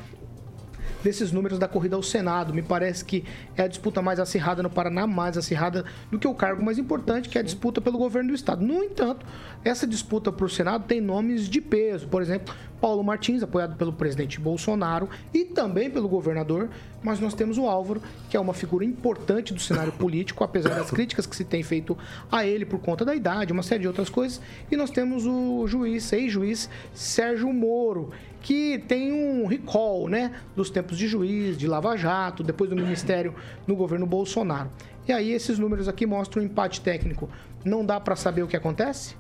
desses 1.04 1.32
números 1.32 1.60
da 1.60 1.68
corrida 1.68 1.96
ao 1.96 2.04
Senado. 2.04 2.54
Me 2.54 2.62
parece 2.62 3.04
que 3.04 3.24
é 3.56 3.64
a 3.64 3.68
disputa 3.68 4.02
mais 4.02 4.20
acirrada 4.20 4.64
no 4.64 4.70
Paraná, 4.70 5.08
mais 5.08 5.38
acirrada 5.38 5.86
do 6.12 6.20
que 6.20 6.28
o 6.28 6.34
cargo 6.34 6.64
mais 6.64 6.78
importante, 6.78 7.30
que 7.30 7.38
é 7.38 7.42
a 7.42 7.44
disputa 7.44 7.82
pelo 7.82 7.98
governo 7.98 8.30
do 8.30 8.36
Estado. 8.36 8.66
No 8.66 8.84
entanto, 8.84 9.26
essa 9.64 9.86
disputa 9.86 10.32
para 10.32 10.46
o 10.46 10.50
Senado 10.50 10.86
tem 10.86 11.02
nomes 11.02 11.50
de 11.50 11.62
peso. 11.62 12.08
Por 12.08 12.22
exemplo, 12.22 12.54
Paulo 12.80 13.04
Martins, 13.04 13.44
apoiado 13.44 13.76
pelo 13.76 13.92
presidente 13.92 14.40
Bolsonaro 14.40 15.10
e 15.34 15.44
também 15.44 15.90
pelo 15.90 16.08
governador, 16.08 16.70
mas 17.04 17.20
nós 17.20 17.34
temos 17.34 17.58
o 17.58 17.68
Álvaro, 17.68 18.02
que 18.30 18.38
é 18.38 18.40
uma 18.40 18.54
figura 18.54 18.86
importante 18.86 19.54
do 19.54 19.60
cenário 19.60 19.92
político, 19.92 20.44
apesar 20.44 20.76
das 20.76 20.90
críticas 20.90 21.26
que 21.26 21.36
se 21.36 21.44
tem 21.44 21.62
feito 21.64 21.98
a 22.32 22.46
ele 22.46 22.66
por 22.66 22.80
conta 22.80 23.04
da 23.04 23.16
idade, 23.16 23.54
uma 23.54 23.64
série 23.64 23.82
de 23.82 23.88
outras 23.88 24.10
coisas. 24.10 24.42
E 24.72 24.76
nós 24.76 24.90
temos 24.90 25.26
o 25.26 25.68
juiz, 25.68 26.12
ex-juiz 26.14 26.70
Sérgio 26.94 27.52
Moro, 27.54 28.12
que 28.42 28.80
tem 28.88 29.12
um 29.12 29.46
recall, 29.46 30.08
né, 30.08 30.32
dos 30.56 30.70
tempos 30.70 30.98
de 30.98 31.08
juiz, 31.08 31.58
de 31.58 31.68
Lava 31.68 31.96
Jato, 31.98 32.44
depois 32.44 32.70
do 32.70 32.76
ministério 32.76 33.36
no 33.68 33.76
governo 33.76 34.06
Bolsonaro. 34.06 34.70
E 35.08 35.12
aí 35.12 35.32
esses 35.32 35.58
números 35.58 35.88
aqui 35.88 36.06
mostram 36.06 36.44
um 36.44 36.46
empate 36.46 36.82
técnico. 36.82 37.30
Não 37.66 37.86
dá 37.86 38.00
para 38.00 38.16
saber 38.16 38.44
o 38.44 38.48
que 38.48 38.56
acontece? 38.56 39.16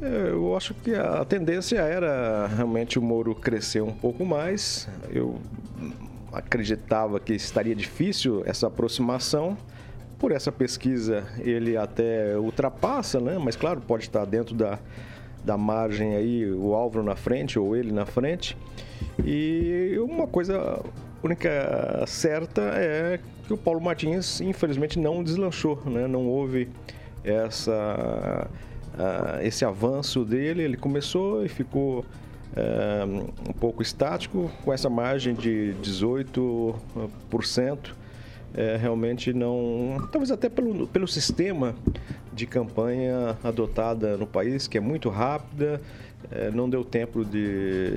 É, 0.00 0.30
eu 0.30 0.56
acho 0.56 0.74
que 0.74 0.94
a 0.94 1.24
tendência 1.24 1.78
era 1.78 2.48
realmente 2.48 2.98
o 2.98 3.02
Moro 3.02 3.34
crescer 3.34 3.82
um 3.82 3.92
pouco 3.92 4.24
mais. 4.24 4.88
Eu 5.10 5.40
acreditava 6.32 7.20
que 7.20 7.32
estaria 7.34 7.74
difícil 7.74 8.42
essa 8.46 8.66
aproximação. 8.66 9.56
Por 10.18 10.32
essa 10.32 10.52
pesquisa 10.52 11.24
ele 11.38 11.76
até 11.76 12.36
ultrapassa, 12.36 13.20
né? 13.20 13.38
Mas 13.38 13.56
claro, 13.56 13.80
pode 13.80 14.04
estar 14.04 14.24
dentro 14.24 14.54
da, 14.54 14.78
da 15.44 15.56
margem 15.56 16.14
aí, 16.14 16.50
o 16.50 16.74
Álvaro 16.74 17.04
na 17.04 17.16
frente 17.16 17.58
ou 17.58 17.76
ele 17.76 17.92
na 17.92 18.06
frente. 18.06 18.56
E 19.24 19.96
uma 20.00 20.26
coisa 20.26 20.80
única 21.22 22.04
certa 22.06 22.62
é 22.62 23.20
que 23.46 23.52
o 23.52 23.56
Paulo 23.56 23.80
Martins, 23.80 24.40
infelizmente, 24.40 24.98
não 24.98 25.22
deslanchou, 25.22 25.80
né? 25.86 26.06
Não 26.06 26.26
houve 26.26 26.68
essa, 27.24 28.48
uh, 28.94 29.42
esse 29.42 29.64
avanço 29.64 30.24
dele. 30.24 30.62
Ele 30.62 30.76
começou 30.76 31.44
e 31.44 31.48
ficou 31.48 32.00
uh, 32.00 33.32
um 33.48 33.52
pouco 33.52 33.82
estático, 33.82 34.50
com 34.64 34.72
essa 34.72 34.88
margem 34.88 35.34
de 35.34 35.74
18% 35.82 37.94
é, 38.54 38.76
realmente 38.76 39.32
não. 39.32 40.08
Talvez 40.10 40.30
até 40.30 40.48
pelo, 40.48 40.86
pelo 40.86 41.08
sistema 41.08 41.74
de 42.32 42.46
campanha 42.46 43.36
adotada 43.42 44.16
no 44.16 44.26
país, 44.26 44.66
que 44.66 44.78
é 44.78 44.80
muito 44.80 45.08
rápida, 45.08 45.80
é, 46.30 46.50
não 46.50 46.68
deu 46.68 46.84
tempo 46.84 47.24
de, 47.24 47.90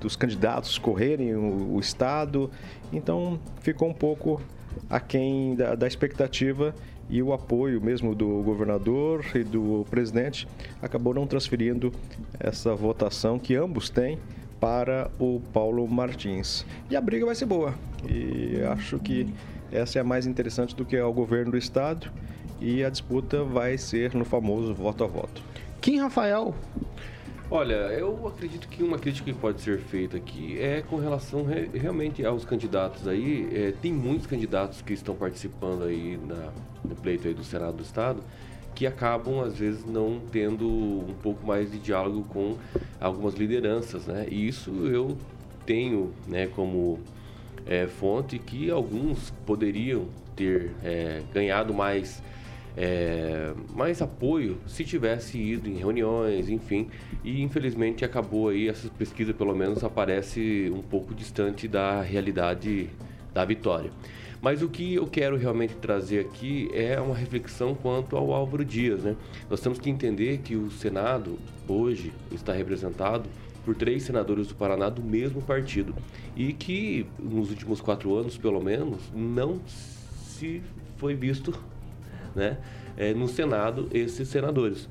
dos 0.00 0.16
candidatos 0.16 0.78
correrem 0.78 1.34
o, 1.34 1.74
o, 1.74 1.80
Estado, 1.80 2.50
então 2.92 3.38
ficou 3.60 3.88
um 3.88 3.94
pouco 3.94 4.40
aquém 4.88 5.54
da, 5.54 5.74
da 5.74 5.86
expectativa 5.86 6.74
e 7.08 7.22
o 7.22 7.32
apoio 7.32 7.80
mesmo 7.80 8.14
do 8.14 8.42
governador 8.42 9.24
e 9.34 9.44
do 9.44 9.84
presidente 9.90 10.48
acabou 10.80 11.12
não 11.12 11.26
transferindo 11.26 11.92
essa 12.40 12.74
votação 12.74 13.38
que 13.38 13.54
ambos 13.54 13.90
têm 13.90 14.18
para 14.64 15.10
o 15.18 15.42
Paulo 15.52 15.86
Martins. 15.86 16.64
E 16.88 16.96
a 16.96 17.00
briga 17.02 17.26
vai 17.26 17.34
ser 17.34 17.44
boa. 17.44 17.74
E 18.08 18.62
acho 18.62 18.98
que 18.98 19.28
essa 19.70 19.98
é 19.98 20.00
a 20.00 20.04
mais 20.04 20.26
interessante 20.26 20.74
do 20.74 20.86
que 20.86 20.96
é 20.96 21.04
o 21.04 21.12
governo 21.12 21.50
do 21.50 21.58
estado 21.58 22.10
e 22.62 22.82
a 22.82 22.88
disputa 22.88 23.44
vai 23.44 23.76
ser 23.76 24.14
no 24.14 24.24
famoso 24.24 24.72
voto 24.72 25.04
a 25.04 25.06
voto. 25.06 25.42
Kim 25.82 25.98
Rafael. 25.98 26.54
Olha, 27.50 27.74
eu 27.74 28.26
acredito 28.26 28.66
que 28.66 28.82
uma 28.82 28.98
crítica 28.98 29.30
que 29.30 29.38
pode 29.38 29.60
ser 29.60 29.80
feita 29.80 30.16
aqui 30.16 30.58
é 30.58 30.80
com 30.80 30.96
relação 30.96 31.44
re, 31.44 31.68
realmente 31.74 32.24
aos 32.24 32.46
candidatos 32.46 33.06
aí. 33.06 33.46
É, 33.52 33.74
tem 33.82 33.92
muitos 33.92 34.26
candidatos 34.26 34.80
que 34.80 34.94
estão 34.94 35.14
participando 35.14 35.84
aí 35.84 36.18
na, 36.26 36.48
no 36.82 36.96
pleito 36.96 37.28
aí 37.28 37.34
do 37.34 37.44
Senado 37.44 37.76
do 37.76 37.82
Estado 37.82 38.22
que 38.74 38.86
acabam 38.86 39.40
às 39.40 39.56
vezes 39.56 39.84
não 39.84 40.20
tendo 40.32 40.68
um 40.68 41.14
pouco 41.22 41.46
mais 41.46 41.70
de 41.70 41.78
diálogo 41.78 42.24
com 42.28 42.56
algumas 43.00 43.34
lideranças, 43.34 44.06
né? 44.06 44.26
E 44.28 44.48
isso 44.48 44.70
eu 44.86 45.16
tenho, 45.64 46.12
né, 46.26 46.46
como 46.48 46.98
é, 47.66 47.86
fonte 47.86 48.38
que 48.38 48.70
alguns 48.70 49.30
poderiam 49.46 50.06
ter 50.36 50.72
é, 50.82 51.22
ganhado 51.32 51.72
mais 51.72 52.22
é, 52.76 53.52
mais 53.72 54.02
apoio 54.02 54.58
se 54.66 54.84
tivesse 54.84 55.38
ido 55.38 55.68
em 55.68 55.76
reuniões, 55.76 56.48
enfim. 56.48 56.88
E 57.22 57.42
infelizmente 57.42 58.04
acabou 58.04 58.48
aí, 58.48 58.68
essa 58.68 58.88
pesquisa 58.88 59.32
pelo 59.32 59.54
menos 59.54 59.84
aparece 59.84 60.70
um 60.74 60.82
pouco 60.82 61.14
distante 61.14 61.68
da 61.68 62.02
realidade 62.02 62.90
da 63.32 63.44
vitória. 63.44 63.90
Mas 64.44 64.60
o 64.60 64.68
que 64.68 64.96
eu 64.96 65.06
quero 65.06 65.38
realmente 65.38 65.74
trazer 65.76 66.20
aqui 66.20 66.68
é 66.74 67.00
uma 67.00 67.14
reflexão 67.14 67.74
quanto 67.74 68.14
ao 68.14 68.30
Álvaro 68.30 68.62
Dias. 68.62 69.02
Né? 69.02 69.16
Nós 69.48 69.58
temos 69.58 69.78
que 69.78 69.88
entender 69.88 70.36
que 70.44 70.54
o 70.54 70.70
Senado 70.70 71.38
hoje 71.66 72.12
está 72.30 72.52
representado 72.52 73.26
por 73.64 73.74
três 73.74 74.02
senadores 74.02 74.48
do 74.48 74.54
Paraná 74.54 74.90
do 74.90 75.00
mesmo 75.00 75.40
partido 75.40 75.94
e 76.36 76.52
que 76.52 77.06
nos 77.18 77.48
últimos 77.48 77.80
quatro 77.80 78.14
anos, 78.14 78.36
pelo 78.36 78.62
menos, 78.62 79.00
não 79.14 79.62
se 79.66 80.62
foi 80.98 81.14
visto 81.14 81.58
né, 82.36 82.58
é, 82.98 83.14
no 83.14 83.26
Senado 83.28 83.88
esses 83.94 84.28
senadores. 84.28 84.90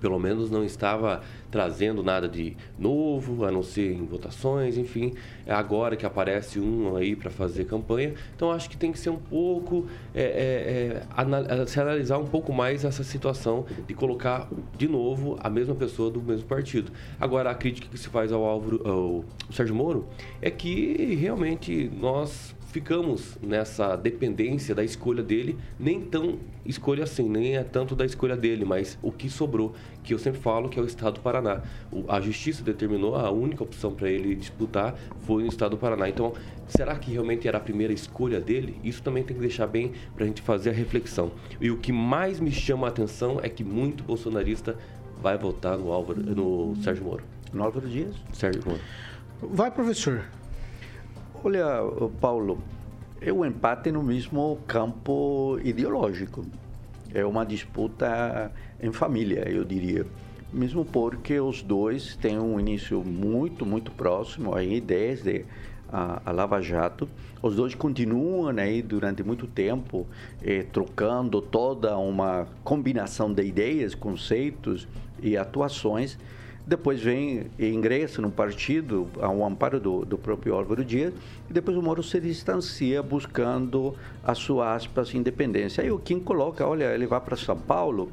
Pelo 0.00 0.18
menos 0.18 0.50
não 0.50 0.64
estava 0.64 1.22
trazendo 1.50 2.02
nada 2.02 2.28
de 2.28 2.56
novo, 2.78 3.44
a 3.44 3.50
não 3.50 3.62
ser 3.62 3.92
em 3.92 4.04
votações, 4.04 4.76
enfim. 4.76 5.14
É 5.46 5.52
agora 5.52 5.96
que 5.96 6.04
aparece 6.04 6.58
um 6.58 6.96
aí 6.96 7.14
para 7.14 7.30
fazer 7.30 7.64
campanha. 7.64 8.14
Então 8.34 8.50
acho 8.50 8.68
que 8.68 8.76
tem 8.76 8.90
que 8.90 8.98
ser 8.98 9.10
um 9.10 9.18
pouco. 9.18 9.86
É, 10.14 10.22
é, 10.22 11.56
é, 11.62 11.66
se 11.66 11.80
analisar 11.80 12.18
um 12.18 12.26
pouco 12.26 12.52
mais 12.52 12.84
essa 12.84 13.04
situação 13.04 13.64
de 13.86 13.94
colocar 13.94 14.48
de 14.76 14.88
novo 14.88 15.38
a 15.40 15.48
mesma 15.48 15.74
pessoa 15.74 16.10
do 16.10 16.20
mesmo 16.20 16.46
partido. 16.46 16.90
Agora, 17.20 17.50
a 17.50 17.54
crítica 17.54 17.88
que 17.88 17.98
se 17.98 18.08
faz 18.08 18.32
ao 18.32 18.44
Álvaro, 18.44 18.80
ao 18.84 19.24
Sérgio 19.52 19.74
Moro, 19.74 20.06
é 20.42 20.50
que 20.50 21.14
realmente 21.14 21.90
nós 21.94 22.54
ficamos 22.74 23.38
nessa 23.40 23.94
dependência 23.94 24.74
da 24.74 24.82
escolha 24.82 25.22
dele, 25.22 25.56
nem 25.78 26.00
tão 26.00 26.40
escolha 26.66 27.04
assim, 27.04 27.28
nem 27.28 27.56
é 27.56 27.62
tanto 27.62 27.94
da 27.94 28.04
escolha 28.04 28.36
dele, 28.36 28.64
mas 28.64 28.98
o 29.00 29.12
que 29.12 29.30
sobrou, 29.30 29.76
que 30.02 30.12
eu 30.12 30.18
sempre 30.18 30.40
falo 30.40 30.68
que 30.68 30.76
é 30.76 30.82
o 30.82 30.84
Estado 30.84 31.14
do 31.14 31.20
Paraná. 31.20 31.62
O, 31.92 32.04
a 32.08 32.20
justiça 32.20 32.64
determinou 32.64 33.14
a 33.14 33.30
única 33.30 33.62
opção 33.62 33.94
para 33.94 34.10
ele 34.10 34.34
disputar 34.34 34.96
foi 35.20 35.44
no 35.44 35.48
Estado 35.48 35.70
do 35.70 35.76
Paraná. 35.76 36.08
Então, 36.08 36.32
será 36.66 36.96
que 36.96 37.12
realmente 37.12 37.46
era 37.46 37.58
a 37.58 37.60
primeira 37.60 37.92
escolha 37.92 38.40
dele? 38.40 38.76
Isso 38.82 39.00
também 39.04 39.22
tem 39.22 39.36
que 39.36 39.42
deixar 39.42 39.68
bem 39.68 39.92
para 40.12 40.24
a 40.24 40.26
gente 40.26 40.42
fazer 40.42 40.70
a 40.70 40.72
reflexão. 40.72 41.30
E 41.60 41.70
o 41.70 41.76
que 41.76 41.92
mais 41.92 42.40
me 42.40 42.50
chama 42.50 42.88
a 42.88 42.90
atenção 42.90 43.38
é 43.40 43.48
que 43.48 43.62
muito 43.62 44.02
bolsonarista 44.02 44.76
vai 45.22 45.38
votar 45.38 45.78
no, 45.78 45.92
Álvaro, 45.92 46.20
no 46.20 46.74
Sérgio 46.82 47.04
Moro. 47.04 47.22
No 47.52 47.62
Álvaro 47.62 47.88
Dias? 47.88 48.16
Sérgio 48.32 48.64
Moro. 48.66 48.80
Vai, 49.40 49.70
professor. 49.70 50.24
Olha, 51.46 51.66
Paulo, 52.22 52.58
é 53.20 53.30
um 53.30 53.44
empate 53.44 53.92
no 53.92 54.02
mesmo 54.02 54.58
campo 54.66 55.58
ideológico. 55.62 56.42
É 57.12 57.22
uma 57.22 57.44
disputa 57.44 58.50
em 58.80 58.90
família, 58.90 59.46
eu 59.46 59.62
diria. 59.62 60.06
Mesmo 60.50 60.86
porque 60.86 61.38
os 61.38 61.60
dois 61.60 62.16
têm 62.16 62.38
um 62.38 62.58
início 62.58 63.04
muito, 63.04 63.66
muito 63.66 63.92
próximo 63.92 64.54
aí, 64.54 64.80
desde 64.80 65.44
a, 65.92 66.22
a 66.24 66.32
Lava 66.32 66.62
Jato. 66.62 67.06
Os 67.42 67.54
dois 67.54 67.74
continuam 67.74 68.48
aí 68.58 68.80
durante 68.80 69.22
muito 69.22 69.46
tempo 69.46 70.06
eh, 70.42 70.62
trocando 70.72 71.42
toda 71.42 71.94
uma 71.98 72.48
combinação 72.64 73.30
de 73.30 73.44
ideias, 73.44 73.94
conceitos 73.94 74.88
e 75.22 75.36
atuações 75.36 76.18
depois 76.66 77.00
vem 77.00 77.50
ingressa 77.58 78.22
no 78.22 78.30
partido, 78.30 79.08
ao 79.20 79.44
amparo 79.44 79.78
do, 79.78 80.04
do 80.04 80.16
próprio 80.16 80.54
Álvaro 80.54 80.84
Dias, 80.84 81.12
e 81.48 81.52
depois 81.52 81.76
o 81.76 81.82
Moro 81.82 82.02
se 82.02 82.18
distancia 82.18 83.02
buscando 83.02 83.94
a 84.22 84.34
sua, 84.34 84.74
aspas, 84.74 85.14
independência. 85.14 85.84
Aí 85.84 85.90
o 85.90 85.98
Kim 85.98 86.20
coloca, 86.20 86.66
olha, 86.66 86.94
ele 86.94 87.06
vai 87.06 87.20
para 87.20 87.36
São 87.36 87.56
Paulo, 87.56 88.10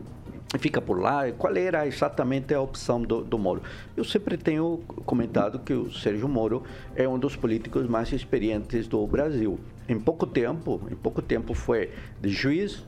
fica 0.59 0.81
por 0.81 0.99
lá. 0.99 1.31
Qual 1.31 1.55
era 1.55 1.87
exatamente 1.87 2.53
a 2.53 2.61
opção 2.61 3.01
do, 3.01 3.23
do, 3.23 3.37
Moro? 3.37 3.61
Eu 3.95 4.03
sempre 4.03 4.37
tenho 4.37 4.81
comentado 5.05 5.59
que 5.59 5.73
o 5.73 5.91
Sérgio 5.91 6.27
Moro 6.27 6.63
é 6.95 7.07
um 7.07 7.17
dos 7.17 7.35
políticos 7.35 7.87
mais 7.87 8.11
experientes 8.11 8.87
do 8.87 9.05
Brasil. 9.07 9.59
Em 9.87 9.99
pouco 9.99 10.25
tempo, 10.27 10.81
em 10.91 10.95
pouco 10.95 11.21
tempo 11.21 11.53
foi 11.53 11.89
de 12.21 12.29
juiz, 12.29 12.85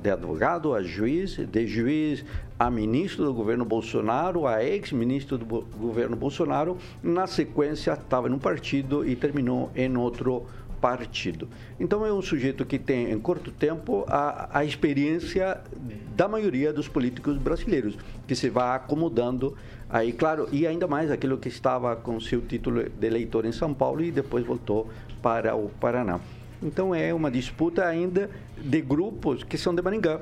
de 0.00 0.10
advogado 0.10 0.74
a 0.74 0.82
juiz, 0.82 1.36
de 1.36 1.66
juiz 1.66 2.24
a 2.58 2.70
ministro 2.70 3.24
do 3.24 3.34
governo 3.34 3.64
Bolsonaro, 3.64 4.46
a 4.46 4.62
ex-ministro 4.62 5.36
do 5.36 5.44
governo 5.44 6.16
Bolsonaro. 6.16 6.78
Na 7.02 7.26
sequência, 7.26 7.92
estava 7.92 8.28
num 8.28 8.38
partido 8.38 9.06
e 9.06 9.16
terminou 9.16 9.70
em 9.74 9.96
outro 9.96 10.46
partido. 10.80 11.48
Então, 11.80 12.04
é 12.04 12.12
um 12.12 12.20
sujeito 12.20 12.64
que 12.64 12.78
tem, 12.78 13.10
em 13.10 13.18
curto 13.18 13.50
tempo, 13.50 14.04
a, 14.06 14.58
a 14.58 14.64
experiência 14.64 15.60
da 16.14 16.28
maioria 16.28 16.72
dos 16.72 16.88
políticos 16.88 17.38
brasileiros, 17.38 17.96
que 18.28 18.36
se 18.36 18.50
vai 18.50 18.76
acomodando 18.76 19.56
aí, 19.88 20.12
claro, 20.12 20.48
e 20.52 20.66
ainda 20.66 20.86
mais 20.86 21.10
aquilo 21.10 21.38
que 21.38 21.48
estava 21.48 21.96
com 21.96 22.20
seu 22.20 22.42
título 22.42 22.88
de 22.88 23.06
eleitor 23.06 23.46
em 23.46 23.52
São 23.52 23.72
Paulo 23.72 24.02
e 24.02 24.10
depois 24.10 24.44
voltou 24.44 24.88
para 25.22 25.56
o 25.56 25.70
Paraná. 25.80 26.20
Então 26.64 26.94
é 26.94 27.12
uma 27.12 27.30
disputa 27.30 27.84
ainda 27.84 28.30
de 28.56 28.80
grupos 28.80 29.44
que 29.44 29.58
são 29.58 29.74
de 29.74 29.82
Maringá. 29.82 30.20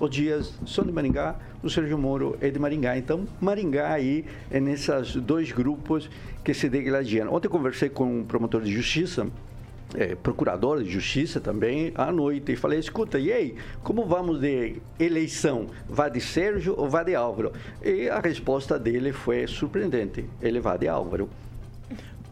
Os 0.00 0.10
dias 0.10 0.58
são 0.66 0.84
de 0.84 0.90
Maringá, 0.90 1.36
o 1.62 1.70
Sérgio 1.70 1.96
Moro 1.98 2.36
é 2.40 2.50
de 2.50 2.58
Maringá. 2.58 2.96
Então, 2.96 3.28
Maringá 3.40 3.92
aí 3.92 4.24
é 4.50 4.58
nesses 4.58 5.14
dois 5.16 5.52
grupos 5.52 6.10
que 6.42 6.52
se 6.52 6.68
degladiam. 6.68 7.32
Ontem 7.32 7.46
eu 7.46 7.50
conversei 7.50 7.88
com 7.88 8.20
um 8.20 8.24
promotor 8.24 8.62
de 8.62 8.72
justiça, 8.72 9.28
é, 9.94 10.16
procurador 10.16 10.82
de 10.82 10.90
justiça 10.90 11.40
também, 11.40 11.92
à 11.94 12.10
noite, 12.10 12.52
e 12.52 12.56
falei, 12.56 12.80
escuta, 12.80 13.18
e 13.18 13.30
aí, 13.30 13.54
como 13.84 14.04
vamos 14.04 14.40
de 14.40 14.76
eleição? 14.98 15.68
Vai 15.88 16.10
de 16.10 16.20
Sérgio 16.20 16.74
ou 16.76 16.88
vai 16.88 17.04
de 17.04 17.14
Álvaro? 17.14 17.52
E 17.82 18.08
a 18.08 18.18
resposta 18.18 18.78
dele 18.78 19.12
foi 19.12 19.46
surpreendente, 19.46 20.24
ele 20.42 20.58
vai 20.58 20.76
de 20.76 20.88
Álvaro. 20.88 21.28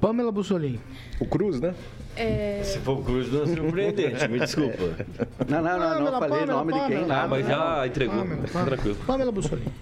Pamela 0.01 0.33
Bussolini. 0.33 0.81
O 1.21 1.27
Cruz, 1.27 1.61
né? 1.61 1.75
É... 2.17 2.63
Se 2.63 2.79
for 2.79 2.99
o 2.99 3.03
Cruz, 3.03 3.33
não 3.33 3.43
é 3.43 3.47
surpreendente, 3.47 4.29
me 4.29 4.39
desculpa. 4.39 4.77
Não, 5.49 5.63
não, 5.63 5.79
não, 5.79 6.01
não, 6.01 6.13
falei 6.19 6.41
Pamela, 6.41 6.53
nome 6.53 6.73
Pamela, 6.73 6.89
de 6.89 7.05
quem. 7.05 7.11
Ah, 7.11 7.27
mas 7.29 7.47
já 7.47 7.87
entregou. 7.87 8.17
Pamela, 8.17 8.49
Pamela. 8.49 8.67
Tranquilo. 8.67 8.97
Pamela 9.07 9.33
Bussolini. 9.33 9.73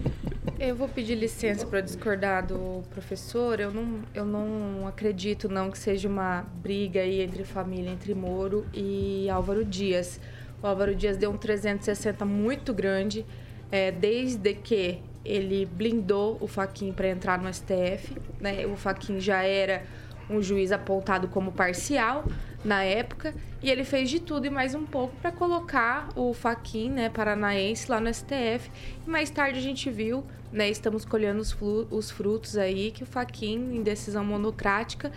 Eu 0.61 0.77
vou 0.77 0.89
pedir 0.89 1.15
licença 1.15 1.67
para 1.67 1.81
discordar 1.81 2.47
do 2.47 2.83
professor. 2.91 3.59
Eu 3.61 3.71
não, 3.73 4.01
eu 4.15 4.27
não 4.27 4.87
acredito 4.87 5.49
não 5.49 5.71
que 5.71 5.79
seja 5.79 6.07
uma 6.07 6.45
briga 6.63 7.01
aí 7.01 7.23
entre 7.23 7.45
família, 7.45 7.91
entre 7.91 8.15
Moro 8.15 8.67
e 8.75 9.29
Álvaro 9.31 9.65
Dias. 9.65 10.21
O 10.63 10.67
Álvaro 10.67 10.95
Dias 10.95 11.17
deu 11.17 11.31
um 11.31 11.37
360 11.39 12.27
muito 12.27 12.75
grande, 12.75 13.25
é, 13.73 13.91
desde 13.91 14.53
que 14.53 14.99
ele 15.25 15.65
blindou 15.65 16.37
o 16.41 16.47
Faquin 16.47 16.93
para 16.93 17.09
entrar 17.09 17.41
no 17.41 17.53
STF. 17.53 18.15
Né? 18.39 18.67
O 18.67 18.77
Faquin 18.77 19.19
já 19.19 19.43
era 19.43 19.83
um 20.31 20.41
juiz 20.41 20.73
apontado 20.73 21.29
como 21.29 21.53
parcial 21.53 22.25
na 22.65 22.83
época, 22.83 23.35
e 23.63 23.71
ele 23.71 23.85
fez 23.85 24.11
de 24.11 24.21
tudo 24.21 24.47
e 24.47 24.51
mais 24.51 24.75
um 24.75 24.85
pouco 24.85 25.15
para 25.17 25.33
colocar 25.33 26.09
o 26.15 26.33
Faquin, 26.33 26.91
né, 26.91 27.09
paranaense, 27.09 27.91
lá 27.91 28.01
no 28.01 28.13
STF. 28.13 28.71
E 29.07 29.11
mais 29.11 29.31
tarde 29.31 29.59
a 29.59 29.63
gente 29.63 29.91
viu, 29.91 30.25
né, 30.53 30.69
estamos 30.69 31.05
colhendo 31.05 31.41
os, 31.41 31.57
os 31.91 32.11
frutos 32.11 32.57
aí, 32.57 32.91
que 32.91 33.03
o 33.03 33.07
Faquin, 33.07 33.77
em 33.77 33.83
decisão 33.83 34.25
monocrática, 34.25 35.11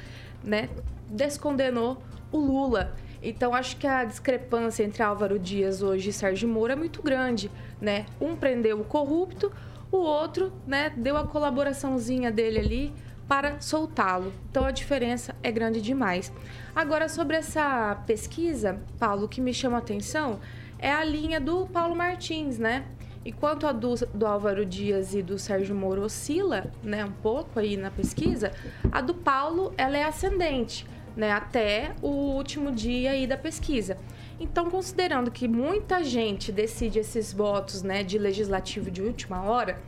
né, 0.44 0.70
descondenou 1.10 2.02
o 2.32 2.38
Lula. 2.38 2.96
Então 3.22 3.54
acho 3.54 3.78
que 3.78 3.88
a 3.88 4.04
discrepância 4.04 4.84
entre 4.84 5.02
Álvaro 5.02 5.40
Dias 5.40 5.82
hoje 5.82 6.10
e 6.10 6.14
Sérgio 6.14 6.48
Moro 6.48 6.74
é 6.74 6.76
muito 6.76 7.02
grande, 7.02 7.50
né? 7.80 8.06
Um 8.20 8.36
prendeu 8.36 8.82
o 8.82 8.84
corrupto, 8.84 9.50
o 9.90 9.98
outro, 9.98 10.52
né, 10.68 10.92
deu 10.98 11.16
a 11.16 11.26
colaboraçãozinha 11.26 12.32
dele 12.32 12.60
ali 12.60 12.94
para 13.34 13.60
soltá-lo. 13.60 14.32
Então 14.52 14.64
a 14.64 14.70
diferença 14.70 15.36
é 15.42 15.52
grande 15.52 15.82
demais. 15.82 16.32
Agora, 16.76 17.10
sobre 17.10 17.36
essa 17.36 17.96
pesquisa, 18.06 18.80
Paulo, 19.00 19.26
o 19.26 19.28
que 19.28 19.42
me 19.42 19.52
chama 19.52 19.78
a 19.78 19.80
atenção 19.80 20.40
é 20.78 20.92
a 20.92 21.04
linha 21.04 21.42
do 21.42 21.66
Paulo 21.66 21.96
Martins, 21.96 22.60
né? 22.60 22.86
Enquanto 23.26 23.66
a 23.66 23.72
do, 23.72 23.96
do, 24.14 24.28
Álvaro 24.28 24.64
Dias 24.64 25.16
e 25.16 25.24
do 25.24 25.40
Sérgio 25.40 25.74
Moro 25.74 26.04
oscila, 26.04 26.72
né, 26.84 27.04
um 27.04 27.12
pouco 27.12 27.60
aí 27.60 27.76
na 27.76 27.90
pesquisa, 27.90 28.52
a 28.92 29.02
do 29.02 29.16
Paulo 29.16 29.74
ela 29.80 29.98
é 29.98 30.04
ascendente, 30.04 30.86
né, 31.18 31.32
até 31.32 31.96
o 32.04 32.10
último 32.10 32.72
dia 32.72 33.12
aí 33.12 33.26
da 33.26 33.38
pesquisa. 33.38 33.98
Então, 34.40 34.70
considerando 34.70 35.32
que 35.32 35.48
muita 35.48 36.04
gente 36.04 36.52
decide 36.52 37.00
esses 37.00 37.34
votos, 37.34 37.82
né, 37.82 38.04
de 38.04 38.20
legislativo 38.20 38.92
de 38.92 39.02
última 39.02 39.42
hora, 39.42 39.82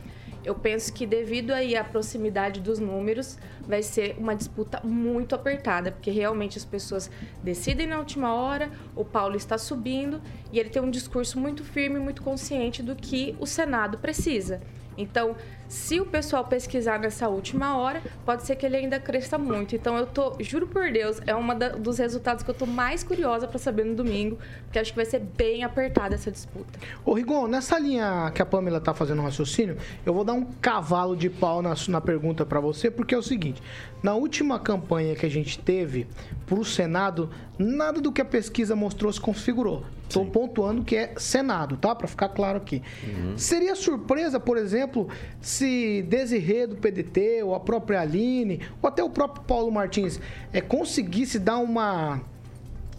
eu 0.46 0.54
penso 0.54 0.92
que 0.92 1.04
devido 1.04 1.50
aí 1.50 1.76
à 1.76 1.82
proximidade 1.82 2.60
dos 2.60 2.78
números, 2.78 3.36
vai 3.66 3.82
ser 3.82 4.14
uma 4.16 4.34
disputa 4.34 4.80
muito 4.84 5.34
apertada, 5.34 5.90
porque 5.90 6.08
realmente 6.08 6.56
as 6.56 6.64
pessoas 6.64 7.10
decidem 7.42 7.88
na 7.88 7.98
última 7.98 8.32
hora, 8.32 8.70
o 8.94 9.04
Paulo 9.04 9.36
está 9.36 9.58
subindo 9.58 10.22
e 10.52 10.60
ele 10.60 10.70
tem 10.70 10.80
um 10.80 10.90
discurso 10.90 11.40
muito 11.40 11.64
firme, 11.64 11.98
muito 11.98 12.22
consciente 12.22 12.80
do 12.80 12.94
que 12.94 13.34
o 13.40 13.46
Senado 13.46 13.98
precisa. 13.98 14.60
Então, 14.96 15.34
se 15.68 16.00
o 16.00 16.06
pessoal 16.06 16.44
pesquisar 16.44 16.98
nessa 16.98 17.28
última 17.28 17.76
hora, 17.76 18.02
pode 18.24 18.44
ser 18.44 18.56
que 18.56 18.64
ele 18.64 18.76
ainda 18.76 19.00
cresça 19.00 19.36
muito. 19.38 19.74
Então 19.74 19.96
eu 19.96 20.06
tô, 20.06 20.36
juro 20.40 20.66
por 20.66 20.90
Deus, 20.90 21.20
é 21.26 21.34
um 21.34 21.46
dos 21.80 21.98
resultados 21.98 22.42
que 22.42 22.50
eu 22.50 22.54
tô 22.54 22.66
mais 22.66 23.02
curiosa 23.02 23.46
para 23.46 23.58
saber 23.58 23.84
no 23.84 23.94
domingo, 23.94 24.38
porque 24.64 24.78
acho 24.78 24.92
que 24.92 24.96
vai 24.96 25.04
ser 25.04 25.20
bem 25.20 25.64
apertada 25.64 26.14
essa 26.14 26.30
disputa. 26.30 26.78
Ô 27.04 27.14
Rigon, 27.14 27.46
nessa 27.46 27.78
linha 27.78 28.30
que 28.34 28.42
a 28.42 28.46
Pamela 28.46 28.80
tá 28.80 28.94
fazendo 28.94 29.20
um 29.20 29.24
raciocínio, 29.24 29.76
eu 30.04 30.14
vou 30.14 30.24
dar 30.24 30.32
um 30.32 30.44
cavalo 30.60 31.16
de 31.16 31.28
pau 31.28 31.62
na, 31.62 31.74
na 31.88 32.00
pergunta 32.00 32.44
para 32.44 32.60
você, 32.60 32.90
porque 32.90 33.14
é 33.14 33.18
o 33.18 33.22
seguinte: 33.22 33.62
na 34.02 34.14
última 34.14 34.58
campanha 34.58 35.14
que 35.14 35.26
a 35.26 35.30
gente 35.30 35.58
teve 35.58 36.06
para 36.46 36.58
o 36.58 36.64
Senado, 36.64 37.30
nada 37.58 38.00
do 38.00 38.12
que 38.12 38.20
a 38.20 38.24
pesquisa 38.24 38.76
mostrou 38.76 39.12
se 39.12 39.20
configurou. 39.20 39.84
Estou 40.08 40.24
pontuando 40.24 40.84
que 40.84 40.94
é 40.94 41.14
Senado, 41.16 41.76
tá? 41.76 41.92
Para 41.92 42.06
ficar 42.06 42.28
claro 42.28 42.58
aqui. 42.58 42.80
Uhum. 43.02 43.36
Seria 43.36 43.74
surpresa, 43.74 44.38
por 44.38 44.56
exemplo, 44.56 45.08
se 45.40 45.55
Desirê 45.64 46.66
do 46.66 46.76
PDT, 46.76 47.42
ou 47.42 47.54
a 47.54 47.60
própria 47.60 48.00
Aline, 48.00 48.60
ou 48.82 48.88
até 48.88 49.02
o 49.02 49.10
próprio 49.10 49.44
Paulo 49.44 49.70
Martins, 49.70 50.20
é, 50.52 50.60
conseguisse 50.60 51.38
dar 51.38 51.58
uma 51.58 52.20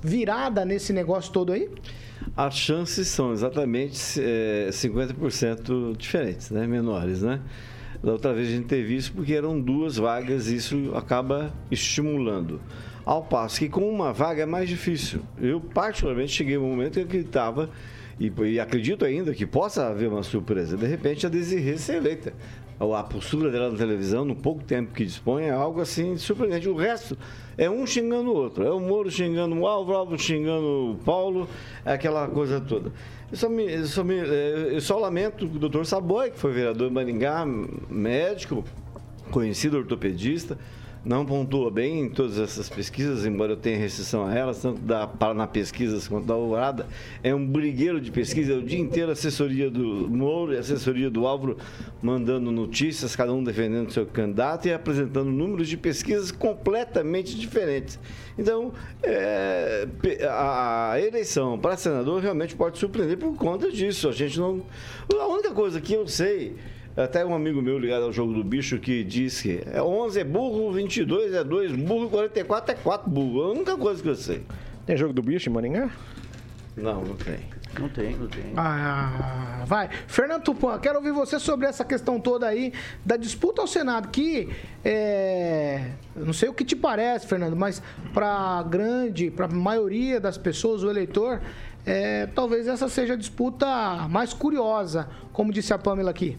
virada 0.02 0.64
nesse 0.64 0.94
negócio 0.94 1.32
todo 1.32 1.52
aí? 1.52 1.70
As 2.36 2.56
chances 2.56 3.08
são 3.08 3.32
exatamente 3.32 4.22
é, 4.22 4.70
50% 4.72 5.96
diferentes, 5.98 6.52
né? 6.52 6.68
menores, 6.68 7.22
né? 7.22 7.42
Da 8.04 8.12
outra 8.12 8.34
vez 8.34 8.48
a 8.48 8.52
gente 8.52 8.68
teve 8.68 8.96
isso 8.96 9.12
porque 9.14 9.34
eram 9.34 9.60
duas 9.60 9.98
vagas 9.98 10.48
e 10.48 10.56
isso 10.56 10.92
acaba 10.96 11.54
estimulando. 11.72 12.62
Ao 13.04 13.24
passo 13.24 13.60
que 13.60 13.70
com 13.70 13.90
uma 13.90 14.14
vaga 14.14 14.44
é 14.44 14.46
mais 14.46 14.70
difícil. 14.70 15.22
Eu, 15.40 15.60
particularmente, 15.60 16.32
cheguei 16.32 16.58
um 16.58 16.70
momento 16.70 16.94
que 16.94 17.00
eu 17.00 17.06
acreditava 17.06 17.70
e, 18.20 18.32
e, 18.46 18.60
acredito 18.60 19.06
ainda 19.06 19.34
que 19.34 19.46
possa 19.46 19.88
haver 19.88 20.10
uma 20.10 20.24
surpresa. 20.24 20.76
De 20.76 20.88
repente, 20.88 21.26
a 21.26 21.30
Desirê 21.30 21.78
ser 21.78 21.98
eleita. 21.98 22.34
A 22.80 23.04
postura 23.04 23.50
dela 23.50 23.72
na 23.72 23.78
televisão, 23.78 24.24
no 24.24 24.36
pouco 24.36 24.64
tempo 24.64 24.94
que 24.94 25.04
dispõe, 25.04 25.46
é 25.46 25.52
algo 25.52 25.82
assim 25.82 26.16
surpreendente. 26.18 26.70
O 26.70 26.76
resto 26.76 27.18
é 27.58 27.68
um 27.70 27.88
xingando 27.88 28.32
o 28.32 28.36
outro. 28.36 28.64
É 28.64 28.72
o 28.72 28.80
Moro 28.80 29.10
xingando 29.10 29.56
o 29.56 29.66
Álvaro, 29.66 29.98
o 29.98 30.00
Álvaro 30.00 30.20
xingando 30.20 30.92
o 30.92 30.98
Paulo, 31.04 31.50
é 31.84 31.94
aquela 31.94 32.28
coisa 32.28 32.62
toda. 32.62 32.92
Eu 33.32 33.38
só, 33.38 33.50
me, 33.50 33.64
eu 33.64 33.86
só, 33.86 34.04
me, 34.04 34.16
é, 34.16 34.70
eu 34.72 34.82
só 34.82 34.98
lamento 34.98 35.46
o 35.46 35.48
doutor 35.48 35.86
Saboy, 35.86 36.32
que 36.32 36.40
foi 36.40 36.54
vereador 36.54 36.90
em 36.90 36.94
Maringá, 36.94 37.46
médico, 37.90 38.64
conhecido 39.32 39.78
ortopedista, 39.78 40.58
não 41.08 41.26
pontua 41.26 41.72
bem 41.72 42.02
em 42.02 42.10
todas 42.10 42.38
essas 42.38 42.68
pesquisas, 42.68 43.26
embora 43.26 43.54
eu 43.54 43.58
tenha 43.58 43.78
restrição 43.78 44.26
a 44.26 44.36
elas, 44.36 44.62
tanto 44.62 44.82
da 44.82 45.08
Paraná 45.08 45.48
Pesquisas 45.48 46.06
quanto 46.08 46.28
da 46.28 46.34
Alvorada. 46.34 46.86
É 47.24 47.34
um 47.34 47.46
brigueiro 47.48 48.02
de 48.02 48.12
pesquisa, 48.12 48.56
o 48.56 48.62
dia 48.62 48.80
inteiro 48.80 49.12
assessoria 49.12 49.70
do 49.70 50.10
Moro 50.10 50.54
e 50.54 50.58
assessoria 50.58 51.10
do 51.10 51.26
Álvaro 51.26 51.58
mandando 52.02 52.52
notícias, 52.52 53.16
cada 53.16 53.32
um 53.32 53.42
defendendo 53.42 53.92
seu 53.92 54.06
candidato 54.06 54.68
e 54.68 54.74
apresentando 54.74 55.32
números 55.32 55.70
de 55.70 55.78
pesquisas 55.78 56.30
completamente 56.30 57.38
diferentes. 57.38 57.98
Então, 58.38 58.74
é, 59.02 59.88
a 60.30 60.96
eleição 61.00 61.58
para 61.58 61.78
senador 61.78 62.22
realmente 62.22 62.56
pode 62.56 62.78
surpreender 62.78 63.18
por 63.18 63.34
conta 63.36 63.72
disso. 63.72 64.10
A 64.10 64.12
gente 64.12 64.38
não. 64.38 64.62
A 65.18 65.28
única 65.28 65.52
coisa 65.52 65.80
que 65.80 65.94
eu 65.94 66.06
sei 66.06 66.56
até 66.98 67.24
um 67.26 67.36
amigo 67.36 67.62
meu 67.62 67.78
ligado 67.78 68.04
ao 68.04 68.12
jogo 68.12 68.34
do 68.34 68.44
bicho 68.44 68.80
que 68.80 69.04
disse 69.04 69.60
que 69.60 69.70
é 69.70 69.82
11 69.82 70.20
é 70.20 70.24
burro, 70.24 70.72
22 70.72 71.34
é 71.34 71.44
2 71.44 71.74
burro, 71.74 72.10
44 72.10 72.72
é 72.72 72.76
4 72.76 73.10
burro. 73.10 73.42
É 73.42 73.46
a 73.46 73.50
única 73.50 73.78
coisa 73.78 74.02
que 74.02 74.10
eu 74.10 74.16
sei. 74.16 74.44
Tem 74.86 74.98
jogo 74.98 75.14
do 75.14 75.22
bicho 75.22 75.50
em 75.50 75.54
Maringá? 75.54 75.90
Não, 76.76 77.04
não 77.04 77.16
tem. 77.16 77.40
Não 77.80 77.90
tem, 77.90 78.16
não 78.16 78.28
tem. 78.28 78.54
Ah, 78.56 79.64
vai. 79.66 79.90
Fernando 80.08 80.44
Tupan, 80.44 80.80
quero 80.80 80.98
ouvir 80.98 81.12
você 81.12 81.40
sobre 81.40 81.68
essa 81.68 81.84
questão 81.86 82.20
toda 82.20 82.48
aí 82.48 82.74
da 83.06 83.18
disputa 83.18 83.62
ao 83.62 83.68
Senado, 83.68 84.10
que 84.10 84.50
é, 84.84 85.92
não 86.16 86.34
sei 86.34 86.50
o 86.50 86.54
que 86.54 86.64
te 86.64 86.76
parece, 86.76 87.28
Fernando, 87.28 87.56
mas 87.56 87.82
para 88.14 88.64
grande, 88.64 89.30
para 89.30 89.46
a 89.46 89.50
maioria 89.50 90.20
das 90.20 90.38
pessoas, 90.38 90.84
o 90.84 90.90
eleitor, 90.90 91.42
é, 91.86 92.26
talvez 92.28 92.68
essa 92.68 92.88
seja 92.90 93.14
a 93.14 93.18
disputa 93.18 94.08
mais 94.10 94.34
curiosa, 94.34 95.08
como 95.32 95.52
disse 95.52 95.74
a 95.74 95.78
Pamela 95.78 96.12
aqui. 96.12 96.38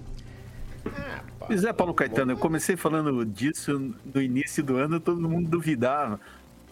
É, 1.51 1.73
Paulo 1.73 1.95
Caetano, 1.95 2.33
eu 2.33 2.37
comecei 2.37 2.77
falando 2.77 3.25
disso 3.25 3.95
no 4.05 4.21
início 4.21 4.63
do 4.63 4.77
ano, 4.77 5.01
todo 5.01 5.29
mundo 5.29 5.49
duvidava. 5.49 6.21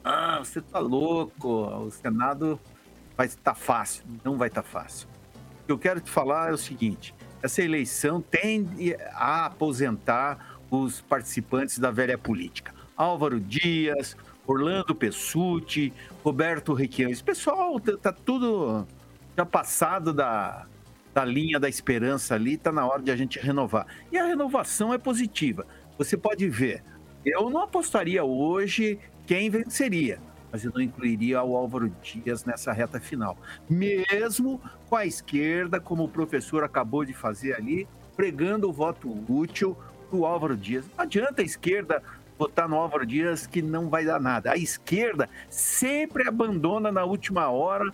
Ah, 0.05 0.39
você 0.39 0.61
tá 0.61 0.79
louco, 0.79 1.49
o 1.49 1.91
Senado 1.91 2.61
vai 3.17 3.27
estar 3.27 3.53
tá 3.53 3.55
fácil. 3.55 4.05
Não 4.25 4.37
vai 4.37 4.49
estar 4.49 4.63
tá 4.63 4.69
fácil. 4.69 5.09
O 5.63 5.67
que 5.67 5.73
eu 5.73 5.79
quero 5.79 6.01
te 6.01 6.11
falar 6.11 6.51
é 6.51 6.53
o 6.53 6.59
seguinte: 6.59 7.15
essa 7.43 7.63
eleição 7.63 8.21
tende 8.21 8.97
a 9.13 9.47
aposentar 9.47 10.59
os 10.71 11.01
participantes 11.01 11.79
da 11.79 11.91
velha 11.91 12.19
política. 12.19 12.75
Álvaro 12.97 13.41
Dias, 13.41 14.17
Orlando 14.47 14.95
Pessuti, 14.95 15.93
Roberto 16.25 16.73
Requião. 16.73 17.11
Esse 17.11 17.23
pessoal 17.23 17.79
tá, 17.81 17.97
tá 17.97 18.13
tudo 18.13 18.87
já 19.37 19.45
passado 19.45 20.13
da, 20.13 20.67
da 21.17 21.25
linha 21.25 21.59
da 21.59 21.67
esperança 21.67 22.35
ali, 22.35 22.57
está 22.57 22.71
na 22.71 22.87
hora 22.87 23.01
de 23.01 23.11
a 23.11 23.17
gente 23.17 23.39
renovar. 23.39 23.87
E 24.13 24.19
a 24.19 24.27
renovação 24.27 24.93
é 24.93 24.99
positiva. 24.99 25.67
Você 25.97 26.15
pode 26.15 26.47
ver, 26.47 26.85
eu 27.25 27.49
não 27.49 27.63
apostaria 27.63 28.23
hoje 28.23 28.99
quem 29.27 29.49
venceria, 29.49 30.19
mas 30.53 30.63
eu 30.63 30.71
não 30.75 30.81
incluiria 30.83 31.43
o 31.43 31.57
Álvaro 31.57 31.91
Dias 32.03 32.45
nessa 32.45 32.71
reta 32.71 33.01
final. 33.01 33.39
Mesmo 33.67 34.61
com 34.91 34.97
a 34.97 35.07
esquerda, 35.07 35.81
como 35.81 36.05
o 36.05 36.09
professor 36.09 36.63
acabou 36.63 37.03
de 37.03 37.15
fazer 37.15 37.55
ali, 37.55 37.89
pregando 38.15 38.69
o 38.69 38.73
voto 38.73 39.09
útil 39.27 39.75
para 40.11 40.19
o 40.19 40.27
Álvaro 40.27 40.55
Dias. 40.55 40.85
Não 40.99 41.03
adianta 41.03 41.41
a 41.41 41.45
esquerda 41.47 42.03
votar 42.39 42.69
no 42.69 42.77
Álvaro 42.77 43.07
Dias 43.07 43.47
que 43.47 43.63
não 43.63 43.89
vai 43.89 44.05
dar 44.05 44.21
nada. 44.21 44.53
A 44.53 44.59
esquerda 44.59 45.31
sempre 45.49 46.29
abandona 46.29 46.93
na 46.93 47.07
última 47.07 47.49
hora 47.49 47.91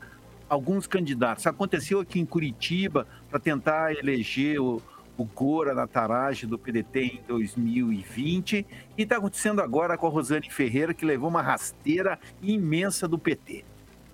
alguns 0.53 0.87
candidatos. 0.87 1.47
Aconteceu 1.47 2.01
aqui 2.01 2.21
em 2.21 2.27
Curitiba 2.27 3.07
para 3.31 3.41
tentar 3.41 3.95
eleger 3.95 4.61
o, 4.61 4.83
o 5.17 5.25
Gora 5.25 5.73
na 5.73 5.87
Tarage 5.87 6.47
do 6.47 6.59
PDT 6.59 7.01
em 7.01 7.21
2020 7.27 8.67
e 8.99 9.03
está 9.03 9.17
acontecendo 9.17 9.63
agora 9.63 9.97
com 9.97 10.07
a 10.07 10.11
Rosane 10.11 10.51
Ferreira, 10.51 10.93
que 10.93 11.07
levou 11.07 11.31
uma 11.31 11.41
rasteira 11.41 12.19
imensa 12.43 13.09
do 13.09 13.19
PT. 13.19 13.65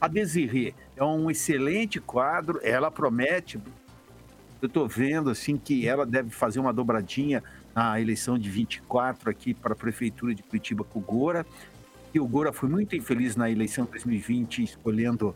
A 0.00 0.06
Desirê 0.06 0.74
é 0.96 1.02
um 1.02 1.28
excelente 1.28 1.98
quadro, 1.98 2.60
ela 2.62 2.88
promete. 2.88 3.58
Eu 4.62 4.68
estou 4.68 4.86
vendo 4.86 5.30
assim 5.30 5.56
que 5.56 5.88
ela 5.88 6.06
deve 6.06 6.30
fazer 6.30 6.60
uma 6.60 6.72
dobradinha 6.72 7.42
na 7.74 8.00
eleição 8.00 8.38
de 8.38 8.48
24 8.48 9.28
aqui 9.28 9.52
para 9.52 9.72
a 9.72 9.76
prefeitura 9.76 10.32
de 10.32 10.44
Curitiba 10.44 10.84
com 10.84 11.00
o 11.00 11.02
Gora. 11.02 11.44
E 12.14 12.20
o 12.20 12.26
Gora 12.28 12.52
foi 12.52 12.68
muito 12.68 12.94
infeliz 12.94 13.34
na 13.34 13.50
eleição 13.50 13.86
de 13.86 13.90
2020, 13.90 14.62
escolhendo 14.62 15.34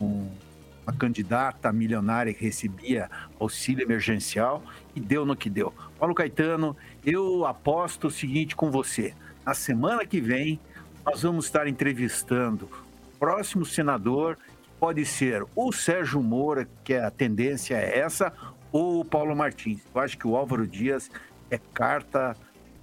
uma 0.00 0.92
candidata 0.98 1.72
milionária 1.72 2.34
que 2.34 2.44
recebia 2.44 3.10
auxílio 3.38 3.84
emergencial 3.84 4.62
e 4.94 5.00
deu 5.00 5.24
no 5.24 5.36
que 5.36 5.50
deu. 5.50 5.72
Paulo 5.98 6.14
Caetano, 6.14 6.76
eu 7.04 7.46
aposto 7.46 8.08
o 8.08 8.10
seguinte 8.10 8.56
com 8.56 8.70
você. 8.70 9.14
Na 9.44 9.54
semana 9.54 10.04
que 10.04 10.20
vem, 10.20 10.58
nós 11.04 11.22
vamos 11.22 11.46
estar 11.46 11.66
entrevistando 11.66 12.66
o 12.66 13.18
próximo 13.18 13.64
senador, 13.64 14.36
que 14.62 14.70
pode 14.78 15.04
ser 15.04 15.44
o 15.54 15.72
Sérgio 15.72 16.22
Moura, 16.22 16.68
que 16.82 16.94
a 16.94 17.10
tendência 17.10 17.74
é 17.76 17.98
essa, 17.98 18.32
ou 18.72 19.00
o 19.00 19.04
Paulo 19.04 19.36
Martins. 19.36 19.80
Eu 19.94 20.00
acho 20.00 20.18
que 20.18 20.26
o 20.26 20.36
Álvaro 20.36 20.66
Dias 20.66 21.10
é 21.50 21.58
carta 21.58 22.36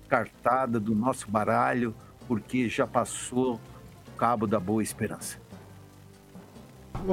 cartada 0.07 0.79
do 0.79 0.95
nosso 0.95 1.29
baralho, 1.29 1.93
porque 2.27 2.69
já 2.69 2.87
passou 2.87 3.59
o 4.07 4.11
cabo 4.17 4.47
da 4.47 4.59
boa 4.59 4.81
esperança 4.81 5.46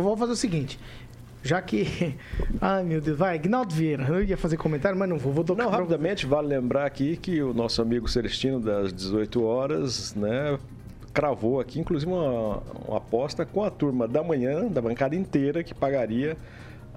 vamos 0.03 0.19
fazer 0.19 0.33
o 0.33 0.37
seguinte. 0.37 0.79
já 1.43 1.61
que. 1.63 2.15
Ai, 2.61 2.83
meu 2.85 3.01
Deus, 3.01 3.17
vai, 3.19 3.39
Gnaldo 3.39 3.75
Vieira. 3.75 4.05
Eu 4.09 4.23
ia 4.25 4.37
fazer 4.37 4.57
comentário, 4.57 4.99
mas 4.99 5.09
não 5.09 5.19
vou. 5.19 5.33
Vou 5.33 5.45
tocar 5.45 5.65
Não, 5.65 5.71
rapidamente, 5.71 6.27
vale 6.27 6.49
lembrar 6.49 6.87
aqui 6.87 7.17
que 7.17 7.43
o 7.43 7.53
nosso 7.55 7.81
amigo 7.83 8.09
Celestino, 8.09 8.59
das 8.61 8.93
18 8.93 9.43
horas, 9.45 10.15
né, 10.15 10.59
cravou 11.13 11.61
aqui, 11.61 11.79
inclusive, 11.81 12.11
uma, 12.11 12.63
uma 12.89 12.97
aposta 12.99 13.45
com 13.47 13.63
a 13.63 13.71
turma 13.71 14.09
da 14.09 14.23
manhã, 14.23 14.67
da 14.69 14.81
bancada 14.83 15.15
inteira, 15.15 15.63
que 15.63 15.73
pagaria 15.75 16.37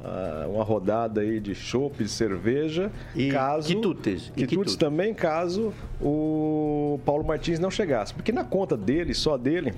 ah, 0.04 0.46
uma 0.50 0.64
rodada 0.64 1.22
aí 1.22 1.40
de 1.40 1.54
chopp, 1.54 2.04
de 2.04 2.10
cerveja, 2.10 2.92
E 3.16 3.30
caso... 3.30 3.68
quitutes, 3.68 4.24
e 4.28 4.32
Quitutes 4.32 4.48
quitutes. 4.50 4.76
também, 4.76 5.14
caso 5.14 5.72
o 6.02 7.00
Paulo 7.06 7.24
Martins 7.24 7.60
não 7.60 7.70
chegasse. 7.70 8.14
Porque 8.14 8.32
na 8.32 8.44
conta 8.44 8.76
dele, 8.78 9.14
só 9.14 9.38
dele, 9.38 9.74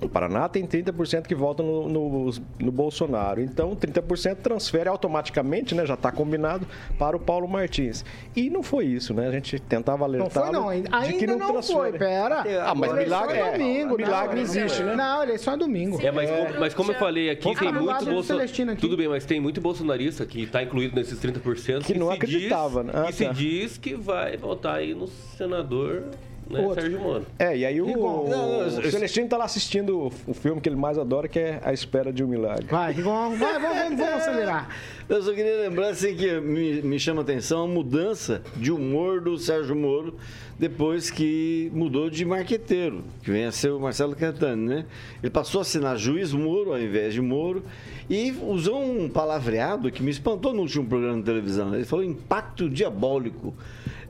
o 0.00 0.08
Paraná 0.08 0.48
tem 0.48 0.66
30% 0.66 1.26
que 1.26 1.34
votam 1.34 1.66
no, 1.66 1.88
no, 1.88 2.30
no 2.58 2.72
Bolsonaro. 2.72 3.40
Então, 3.40 3.76
30% 3.76 4.36
transfere 4.36 4.88
automaticamente, 4.88 5.74
né? 5.74 5.84
Já 5.84 5.94
está 5.94 6.10
combinado 6.10 6.66
para 6.98 7.16
o 7.16 7.20
Paulo 7.20 7.46
Martins. 7.46 8.04
E 8.34 8.48
não 8.48 8.62
foi 8.62 8.86
isso, 8.86 9.12
né? 9.12 9.28
A 9.28 9.30
gente 9.30 9.58
tentava 9.58 9.98
Não 9.98 10.04
alertar 10.06 10.44
foi, 10.44 10.52
não. 10.52 10.68
Ainda, 10.68 11.12
que 11.12 11.26
não, 11.26 11.38
não, 11.38 11.52
transfere. 11.52 11.78
foi, 11.78 11.92
pera. 11.92 12.44
Ah, 12.64 12.74
mas 12.74 12.94
milagre 12.94 13.38
é 13.38 13.40
é. 13.40 13.52
domingo. 13.52 13.96
milagre 13.96 14.36
não, 14.36 14.42
existe, 14.42 14.82
né? 14.82 14.96
Não, 14.96 15.22
eleição 15.22 15.54
é 15.54 15.56
domingo. 15.56 16.00
É, 16.00 16.10
mas, 16.10 16.30
como, 16.30 16.60
mas 16.60 16.74
como 16.74 16.92
eu 16.92 16.96
falei 16.96 17.30
aqui, 17.30 17.44
Vamos 17.44 17.58
tem 17.58 17.72
muito 17.72 17.84
lado 17.84 18.04
do 18.04 18.10
bolso... 18.10 18.28
Celestino 18.28 18.72
aqui. 18.72 18.80
Tudo 18.80 18.96
bem, 18.96 19.08
mas 19.08 19.24
tem 19.26 19.40
muito 19.40 19.60
bolsonarista 19.60 20.24
que 20.24 20.42
está 20.42 20.62
incluído 20.62 20.96
nesses 20.96 21.18
30% 21.20 21.82
Que 21.82 21.98
não 21.98 22.08
se 22.08 22.14
acreditava, 22.14 22.84
diz, 22.84 22.92
né? 22.92 23.02
Ah, 23.02 23.06
que 23.06 23.12
se 23.12 23.24
tá. 23.26 23.32
diz 23.32 23.76
que 23.76 23.94
vai 23.94 24.36
votar 24.36 24.76
aí 24.76 24.94
no 24.94 25.08
senador 25.08 26.04
né, 26.50 26.60
Outro. 26.60 26.82
Sérgio 26.82 27.00
Moro. 27.00 27.26
É, 27.38 27.56
e 27.56 27.64
aí 27.64 27.80
o, 27.80 27.86
Rigon. 27.86 28.28
o 28.28 28.90
Celestino 28.90 29.28
tá 29.28 29.36
lá 29.36 29.44
assistindo 29.44 29.98
o, 29.98 30.12
o 30.26 30.34
filme 30.34 30.60
que 30.60 30.68
ele 30.68 30.76
mais 30.76 30.98
adora, 30.98 31.28
que 31.28 31.38
é 31.38 31.60
A 31.62 31.72
Espera 31.72 32.12
de 32.12 32.24
um 32.24 32.26
Milagre. 32.26 32.66
Vai, 32.68 32.92
Rigon, 32.92 33.36
vai, 33.36 33.58
vamos, 33.60 33.78
vamos, 33.78 33.98
vamos 33.98 34.14
acelerar. 34.14 34.68
Eu 35.08 35.22
só 35.22 35.32
queria 35.32 35.62
lembrar 35.62 35.88
assim, 35.88 36.14
que 36.14 36.40
me, 36.40 36.82
me 36.82 36.98
chama 36.98 37.20
a 37.20 37.22
atenção 37.22 37.64
a 37.64 37.68
mudança 37.68 38.42
de 38.56 38.70
humor 38.70 39.20
do 39.20 39.36
Sérgio 39.38 39.74
Moro 39.74 40.14
depois 40.58 41.10
que 41.10 41.70
mudou 41.72 42.10
de 42.10 42.22
marqueteiro, 42.24 43.02
que 43.22 43.30
vem 43.30 43.46
a 43.46 43.50
ser 43.50 43.70
o 43.70 43.80
Marcelo 43.80 44.14
Cantani, 44.14 44.68
né? 44.68 44.86
Ele 45.22 45.30
passou 45.30 45.60
a 45.60 45.62
assinar 45.62 45.96
juiz 45.96 46.34
Moro 46.34 46.72
ao 46.72 46.78
invés 46.78 47.14
de 47.14 47.20
Moro 47.22 47.64
e 48.10 48.32
usou 48.42 48.82
um 48.82 49.08
palavreado 49.08 49.90
que 49.90 50.02
me 50.02 50.10
espantou 50.10 50.52
no 50.52 50.62
último 50.62 50.84
programa 50.86 51.18
de 51.18 51.22
televisão. 51.24 51.72
Ele 51.74 51.84
falou 51.84 52.04
impacto 52.04 52.68
diabólico. 52.68 53.54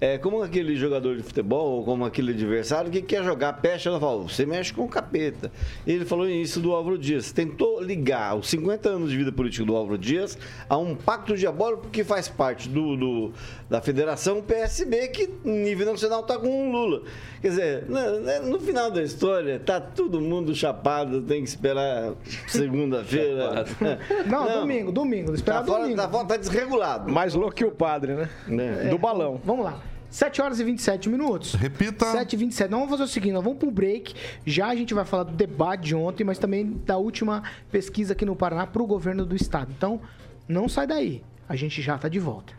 É 0.03 0.17
como 0.17 0.43
aquele 0.43 0.77
jogador 0.77 1.15
de 1.19 1.23
futebol, 1.23 1.73
ou 1.73 1.85
como 1.85 2.07
aquele 2.07 2.33
adversário 2.33 2.91
que 2.91 3.03
quer 3.03 3.23
jogar 3.23 3.53
peste, 3.61 3.87
ela 3.87 4.01
fala, 4.01 4.23
você 4.23 4.47
mexe 4.47 4.73
com 4.73 4.85
o 4.87 4.89
capeta. 4.89 5.53
Ele 5.87 6.07
falou 6.07 6.27
isso 6.27 6.59
do 6.59 6.73
Álvaro 6.73 6.97
Dias. 6.97 7.31
Tentou 7.33 7.83
ligar 7.83 8.35
os 8.35 8.49
50 8.49 8.89
anos 8.89 9.11
de 9.11 9.19
vida 9.19 9.31
política 9.31 9.63
do 9.63 9.77
Álvaro 9.77 9.99
Dias 9.99 10.39
a 10.71 10.79
um 10.79 10.95
pacto 10.95 11.37
diabólico 11.37 11.89
que 11.91 12.03
faz 12.03 12.29
parte 12.29 12.67
do, 12.67 12.97
do- 12.97 13.33
da 13.69 13.83
Federação 13.83 14.41
PSB, 14.41 15.09
que 15.09 15.29
nível 15.45 15.93
nacional 15.93 16.21
está 16.23 16.39
com 16.39 16.71
o 16.71 16.73
Lula. 16.73 17.03
Quer 17.43 17.49
dizer, 17.51 17.85
no, 17.87 18.49
no 18.53 18.59
final 18.59 18.91
da 18.91 19.03
história, 19.03 19.59
tá 19.61 19.79
todo 19.83 20.19
mundo 20.19 20.55
chapado, 20.55 21.21
tem 21.21 21.43
que 21.43 21.49
esperar 21.51 22.15
segunda-feira. 22.49 23.67
Não, 24.27 24.61
domingo, 24.61 24.93
domingo. 24.93 25.35
Esperar 25.35 25.61
Tá 25.61 25.67
fora, 25.67 25.83
domingo. 25.83 25.97
tá, 26.01 26.09
fora, 26.09 26.27
tá 26.27 26.37
desregulado. 26.37 27.11
Mais 27.13 27.35
louco 27.35 27.55
que 27.55 27.65
o 27.65 27.71
padre, 27.71 28.15
né? 28.15 28.29
Né? 28.47 28.89
Do 28.91 28.99
balão. 28.99 29.41
Vamos 29.45 29.65
lá. 29.65 29.79
7 30.11 30.43
horas 30.43 30.59
e 30.59 30.65
27 30.65 31.09
minutos. 31.09 31.55
Repita. 31.55 32.05
7 32.07 32.33
e 32.33 32.37
27. 32.37 32.69
Nós 32.71 32.81
vamos 32.81 32.91
fazer 32.91 33.05
o 33.05 33.13
seguinte, 33.13 33.33
nós 33.33 33.45
vamos 33.45 33.59
pro 33.61 33.71
break. 33.71 34.15
Já 34.45 34.67
a 34.69 34.75
gente 34.75 34.93
vai 34.93 35.05
falar 35.05 35.23
do 35.23 35.33
debate 35.33 35.85
de 35.85 35.95
ontem, 35.95 36.25
mas 36.25 36.37
também 36.39 36.81
da 36.85 36.97
última 36.97 37.45
pesquisa 37.71 38.13
aqui 38.13 38.25
no 38.25 38.35
Paraná 38.35 38.67
pro 38.67 38.85
governo 38.87 39.25
do 39.25 39.37
estado. 39.37 39.71
Então, 39.77 40.01
não 40.49 40.69
sai 40.69 40.87
daí. 40.87 41.23
A 41.49 41.55
gente 41.55 41.81
já 41.81 41.97
tá 41.97 42.09
de 42.09 42.19
volta. 42.19 42.53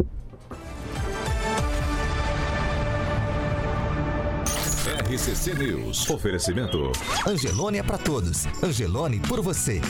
RCC 5.09 5.53
News. 5.55 6.09
Oferecimento. 6.09 6.91
Angelone 7.27 7.79
é 7.79 7.83
pra 7.83 7.97
todos. 7.97 8.45
Angelone 8.63 9.19
por 9.19 9.41
você. 9.41 9.81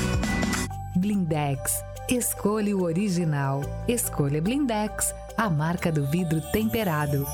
Blindex. 1.01 1.83
Escolha 2.07 2.77
o 2.77 2.83
original. 2.83 3.61
Escolha 3.87 4.39
Blindex, 4.39 5.15
a 5.35 5.49
marca 5.49 5.91
do 5.91 6.05
vidro 6.05 6.39
temperado. 6.51 7.25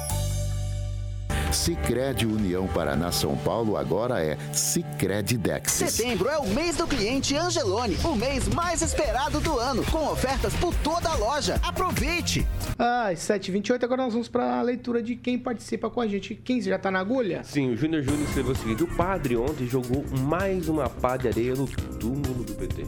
Sicredi 1.51 2.25
União 2.25 2.65
Paraná 2.67 3.12
São 3.12 3.36
Paulo 3.36 3.75
agora 3.75 4.23
é 4.23 4.38
Sicredi 4.53 5.38
Dexis. 5.38 5.91
Setembro 5.91 6.30
é 6.30 6.38
o 6.38 6.47
mês 6.47 6.77
do 6.77 6.88
cliente 6.88 7.36
Angelone, 7.36 7.97
o 8.06 8.15
mês 8.15 8.47
mais 8.47 8.82
esperado 8.82 9.41
do 9.41 9.60
ano, 9.60 9.84
com 9.91 10.08
ofertas 10.08 10.53
por 10.56 10.73
toda 10.75 11.10
a 11.10 11.15
loja. 11.15 11.60
Aproveite! 11.62 12.47
Ah, 12.80 13.12
7 13.13 13.49
e 13.49 13.51
28 13.51 13.84
agora 13.84 14.03
nós 14.03 14.13
vamos 14.13 14.30
pra 14.30 14.62
leitura 14.62 15.03
de 15.03 15.17
quem 15.17 15.38
participa 15.38 15.89
com 15.89 15.99
a 15.99 16.08
gente. 16.08 16.36
Quem 16.36 16.62
já 16.62 16.80
tá 16.80 16.89
na 16.89 16.99
agulha? 16.99 17.43
Sim, 17.43 17.73
o 17.73 17.75
Júnior 17.75 18.01
Júnior 18.01 18.23
escreveu 18.30 18.53
o 18.53 18.56
seguinte: 18.56 18.84
o 18.84 18.95
padre 18.95 19.36
ontem 19.36 19.67
jogou 19.67 20.06
mais 20.21 20.69
uma 20.69 20.89
pá 20.89 21.17
de 21.17 21.27
areia 21.27 21.53
no 21.53 21.67
túmulo 21.67 22.45
do 22.45 22.53
PT. 22.53 22.88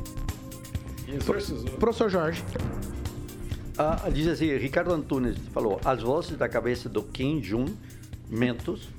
Professor 1.79 2.09
Jorge. 2.09 2.43
Ah, 3.77 4.09
diz 4.11 4.27
assim, 4.27 4.55
Ricardo 4.57 4.91
Antunes 4.91 5.37
falou, 5.53 5.79
as 5.85 6.01
vozes 6.01 6.37
da 6.37 6.49
cabeça 6.49 6.89
do 6.89 7.01
Kim 7.01 7.39
Jong 7.41 7.73
Mentos 8.29 8.89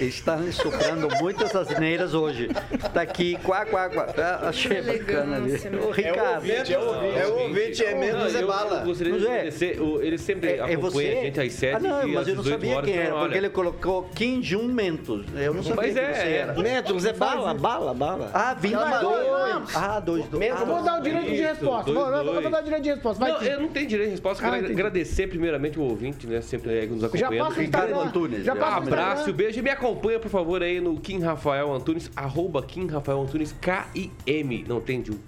estão 0.00 0.40
lhe 0.40 0.52
soprando 0.52 1.08
muitas 1.20 1.54
asneiras 1.54 2.14
hoje. 2.14 2.48
Tá 2.92 3.02
aqui, 3.02 3.36
quá, 3.42 3.64
quá, 3.66 3.88
quá. 3.88 4.06
Ah, 4.18 4.48
achei 4.48 4.80
bacana 4.82 5.36
ali. 5.36 5.52
Ô, 5.84 5.90
Ricardo. 5.90 6.46
É 6.50 7.26
o 7.26 7.38
ouvinte, 7.42 7.84
é 7.84 7.94
menos, 7.94 8.34
é 8.34 8.42
bala. 8.44 8.80
Eu 8.80 8.86
gostaria 8.86 9.12
de 9.18 9.26
é- 9.26 9.30
agradecer. 9.30 9.80
o- 9.80 10.02
Ele 10.02 10.18
sempre 10.18 10.50
É, 10.50 10.56
é 10.56 10.62
acompanha 10.62 10.80
você? 10.90 11.06
a 11.18 11.24
gente 11.24 11.40
às 11.40 11.52
7 11.52 11.74
Ah, 11.76 11.80
não, 11.80 12.08
e 12.08 12.12
mas 12.12 12.22
às 12.22 12.28
eu 12.28 12.34
não 12.34 12.42
18 12.42 12.60
sabia 12.60 12.76
horas. 12.76 12.90
quem 12.90 12.98
era, 12.98 13.14
porque 13.18 13.36
ele 13.38 13.48
colocou 13.50 14.02
Kim 14.14 14.40
Jong 14.40 14.66
Mentos. 14.72 15.26
Eu 15.36 15.54
não 15.54 15.62
sabia 15.62 15.76
Mas 15.82 15.94
quem 15.94 16.02
é, 16.02 16.12
você 16.14 16.20
é. 16.22 16.36
era. 16.36 16.52
Metros 16.54 17.04
é 17.04 17.12
bala, 17.12 17.54
bala, 17.54 17.94
bala. 17.94 18.30
Ah, 18.32 18.54
22. 18.54 19.74
Ah, 19.74 20.00
dois, 20.00 20.24
dois. 20.26 20.46
Eu 20.46 20.66
vou 20.66 20.82
dar 20.82 20.98
o 21.00 21.02
direito 21.02 21.30
de 21.30 21.40
resposta. 21.42 21.92
Vou, 21.92 22.06
eu 22.08 22.24
vou 22.24 22.34
dois. 22.34 22.50
dar 22.50 22.60
o 22.60 22.64
direito 22.64 22.82
de 22.82 22.90
resposta. 22.90 23.20
Vai, 23.24 23.32
Não, 23.32 23.42
eu 23.42 23.60
não 23.60 23.68
tenho 23.68 23.86
direito 23.86 24.08
de 24.08 24.12
resposta. 24.12 24.46
Ah, 24.46 24.50
Quero 24.52 24.66
agradecer 24.72 25.26
primeiramente 25.28 25.78
o 25.78 25.82
ouvinte, 25.82 26.26
né? 26.26 26.40
Sempre 26.40 26.78
é, 26.78 26.86
nos 26.86 27.00
Já 27.00 27.06
acompanhando. 27.06 27.38
passa 27.46 27.58
o 27.58 27.62
Ricardo 27.62 27.88
Instagram. 27.90 28.08
Antunes. 28.08 28.44
Já 28.44 28.56
passa 28.56 28.72
o 28.72 28.82
Abraço, 28.82 29.12
Instagram. 29.20 29.32
beijo 29.36 29.58
e 29.58 29.62
me 29.62 29.70
acompanha, 29.70 29.81
por 30.20 30.30
favor, 30.30 30.62
aí 30.62 30.80
no 30.80 30.98
Kim 31.00 31.20
Rafael 31.20 31.72
Antunes, 31.72 32.10
arroba 32.14 32.62
Kim 32.62 32.86
Rafael 32.86 33.20
Antunes, 33.20 33.54
K-I-M. 33.60 34.64
Não 34.68 34.80
tem 34.80 35.02
de 35.02 35.12
um. 35.12 35.18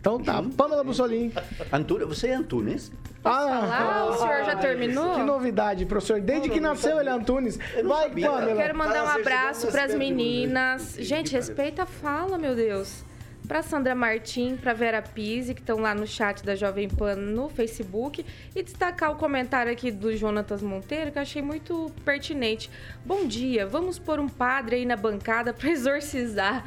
Então 0.00 0.20
tá, 0.20 0.42
Pamela 0.56 0.84
Bussolini. 0.84 1.32
Antunes, 1.72 2.06
você 2.06 2.28
é 2.28 2.34
Antunes? 2.34 2.92
Ah, 3.24 4.06
o 4.08 4.18
senhor 4.18 4.44
já 4.44 4.54
terminou? 4.54 5.14
Que 5.14 5.22
novidade, 5.22 5.84
professor. 5.84 6.20
Desde 6.20 6.48
que 6.48 6.60
nasceu 6.60 7.00
ele 7.00 7.08
é 7.08 7.12
Antunes. 7.12 7.58
Vai. 7.84 8.08
Pamela. 8.10 8.54
Quero 8.54 8.78
mandar 8.78 9.04
um 9.04 9.08
abraço 9.08 9.66
para 9.66 9.84
as 9.84 9.94
meninas. 9.94 10.96
Gente, 10.98 11.32
respeita 11.32 11.82
a 11.82 11.86
fala, 11.86 12.38
meu 12.38 12.54
Deus. 12.54 13.04
Pra 13.46 13.62
Sandra 13.62 13.94
Martim, 13.94 14.56
pra 14.56 14.72
Vera 14.72 15.00
Pise, 15.00 15.54
que 15.54 15.60
estão 15.60 15.78
lá 15.78 15.94
no 15.94 16.06
chat 16.06 16.44
da 16.44 16.54
Jovem 16.56 16.88
Pan 16.88 17.14
no 17.14 17.48
Facebook. 17.48 18.24
E 18.54 18.62
destacar 18.62 19.12
o 19.12 19.16
comentário 19.16 19.70
aqui 19.70 19.90
do 19.90 20.16
Jonatas 20.16 20.62
Monteiro, 20.62 21.12
que 21.12 21.18
eu 21.18 21.22
achei 21.22 21.42
muito 21.42 21.92
pertinente. 22.04 22.68
Bom 23.04 23.24
dia, 23.26 23.64
vamos 23.66 23.98
pôr 23.98 24.18
um 24.18 24.28
padre 24.28 24.76
aí 24.76 24.86
na 24.86 24.96
bancada 24.96 25.52
pra 25.54 25.70
exorcizar. 25.70 26.64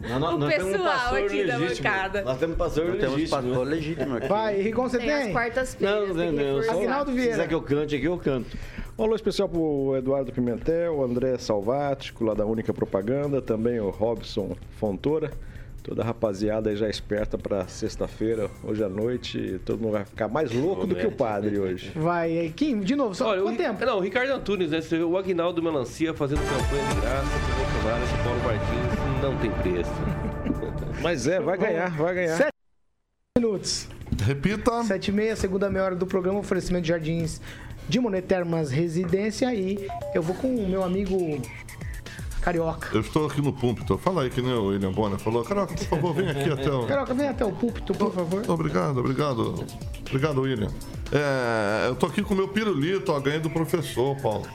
Nós, 0.00 0.34
O 0.34 0.38
nós 0.38 0.54
temos 0.54 0.68
um 0.68 0.72
pessoal 0.72 0.92
pastor 0.96 1.18
aqui 1.18 1.44
da 1.46 1.56
legítimo. 1.58 1.88
bancada. 1.90 2.22
Nós 2.22 2.38
temos 2.38 2.56
pastor 2.56 2.84
Não 2.86 2.96
temos 2.98 3.14
legítimo. 3.16 3.36
pastor 3.42 3.66
né? 3.66 3.74
legítimo 3.74 4.16
aqui. 4.16 4.28
Vai, 4.28 4.60
Rigon, 4.62 4.82
você 4.88 4.98
Tem 4.98 5.12
as 5.12 5.24
tem? 5.24 5.32
quartas-feiras. 5.32 6.08
Não, 6.08 6.14
tem 6.16 6.32
não, 6.32 6.60
não. 6.60 6.70
Aguinaldo 6.70 7.12
Se 7.12 7.28
quiser 7.28 7.48
que 7.48 7.54
eu 7.54 7.62
cante 7.62 7.96
aqui, 7.96 8.04
eu 8.06 8.16
canto. 8.18 8.56
Um 8.98 9.04
alô 9.04 9.14
especial 9.14 9.48
pro 9.48 9.94
Eduardo 9.96 10.32
Pimentel, 10.32 10.96
o 10.96 11.04
André 11.04 11.36
Salvático, 11.38 12.24
lá 12.24 12.32
da 12.34 12.44
Única 12.46 12.72
Propaganda, 12.72 13.40
também 13.42 13.78
o 13.80 13.90
Robson 13.90 14.56
Fontoura. 14.78 15.30
Toda 15.90 16.02
a 16.02 16.04
rapaziada 16.04 16.70
aí 16.70 16.76
já 16.76 16.88
esperta 16.88 17.36
pra 17.36 17.66
sexta-feira, 17.66 18.48
hoje 18.62 18.84
à 18.84 18.88
noite. 18.88 19.60
Todo 19.64 19.80
mundo 19.80 19.94
vai 19.94 20.04
ficar 20.04 20.28
mais 20.28 20.52
louco 20.52 20.86
do 20.86 20.94
que 20.94 21.04
o 21.04 21.10
padre 21.10 21.58
hoje. 21.58 21.90
Vai, 21.96 22.52
Kim, 22.54 22.78
de 22.78 22.94
novo, 22.94 23.12
só 23.12 23.30
Olha, 23.30 23.42
quanto 23.42 23.56
o, 23.56 23.58
tempo? 23.64 23.84
Não, 23.84 23.98
o 23.98 24.00
Ricardo 24.00 24.30
Antunes, 24.30 24.70
né? 24.70 24.80
Você 24.80 24.98
vê 24.98 25.02
o 25.02 25.18
Aguinaldo 25.18 25.60
Melancia 25.60 26.14
fazendo 26.14 26.42
campanha 26.42 26.94
de 26.94 27.00
graça 27.00 27.26
pro 27.44 27.64
Bolsonaro, 27.64 28.04
esse 28.04 28.22
Paulo 28.22 28.40
Martins 28.44 29.20
não 29.20 29.36
tem 29.38 29.50
preço. 29.50 29.90
Mas 31.02 31.26
é, 31.26 31.40
vai 31.40 31.58
ganhar, 31.58 31.90
vai 31.96 32.14
ganhar. 32.14 32.36
Sete 32.36 32.54
minutos. 33.36 33.88
Repita. 34.24 34.84
7 34.84 35.08
e 35.08 35.12
meia, 35.12 35.34
segunda 35.34 35.68
meia 35.68 35.86
hora 35.86 35.96
do 35.96 36.06
programa, 36.06 36.38
oferecimento 36.38 36.82
de 36.82 36.88
Jardins 36.90 37.40
de 37.88 37.98
Monetermas 37.98 38.70
Residência. 38.70 39.52
E 39.52 39.88
eu 40.14 40.22
vou 40.22 40.36
com 40.36 40.54
o 40.54 40.68
meu 40.68 40.84
amigo 40.84 41.42
Carioca. 42.40 42.88
Eu 42.92 43.00
estou 43.00 43.26
aqui 43.26 43.40
no 43.42 43.52
púlpito. 43.52 43.98
Fala 43.98 44.22
aí 44.22 44.30
que 44.30 44.40
nem 44.40 44.52
o 44.52 44.66
William 44.66 44.92
Bonner 44.92 45.18
falou. 45.18 45.44
Carioca, 45.44 45.74
por 45.74 45.84
favor, 45.84 46.14
vem 46.14 46.30
aqui 46.30 46.50
até 46.50 46.70
o... 46.70 46.86
Carioca, 46.86 47.14
vem 47.14 47.28
até 47.28 47.44
o 47.44 47.52
púlpito, 47.52 47.92
por 47.92 48.12
favor. 48.12 48.42
Obrigado, 48.48 48.98
obrigado. 48.98 49.64
Obrigado, 50.08 50.40
William. 50.40 50.70
É, 51.12 51.88
eu 51.88 51.94
tô 51.96 52.06
aqui 52.06 52.22
com 52.22 52.34
o 52.34 52.36
meu 52.36 52.48
pirulito, 52.48 53.12
ó, 53.12 53.20
ganhei 53.20 53.40
do 53.40 53.50
professor, 53.50 54.16
Paulo. 54.20 54.46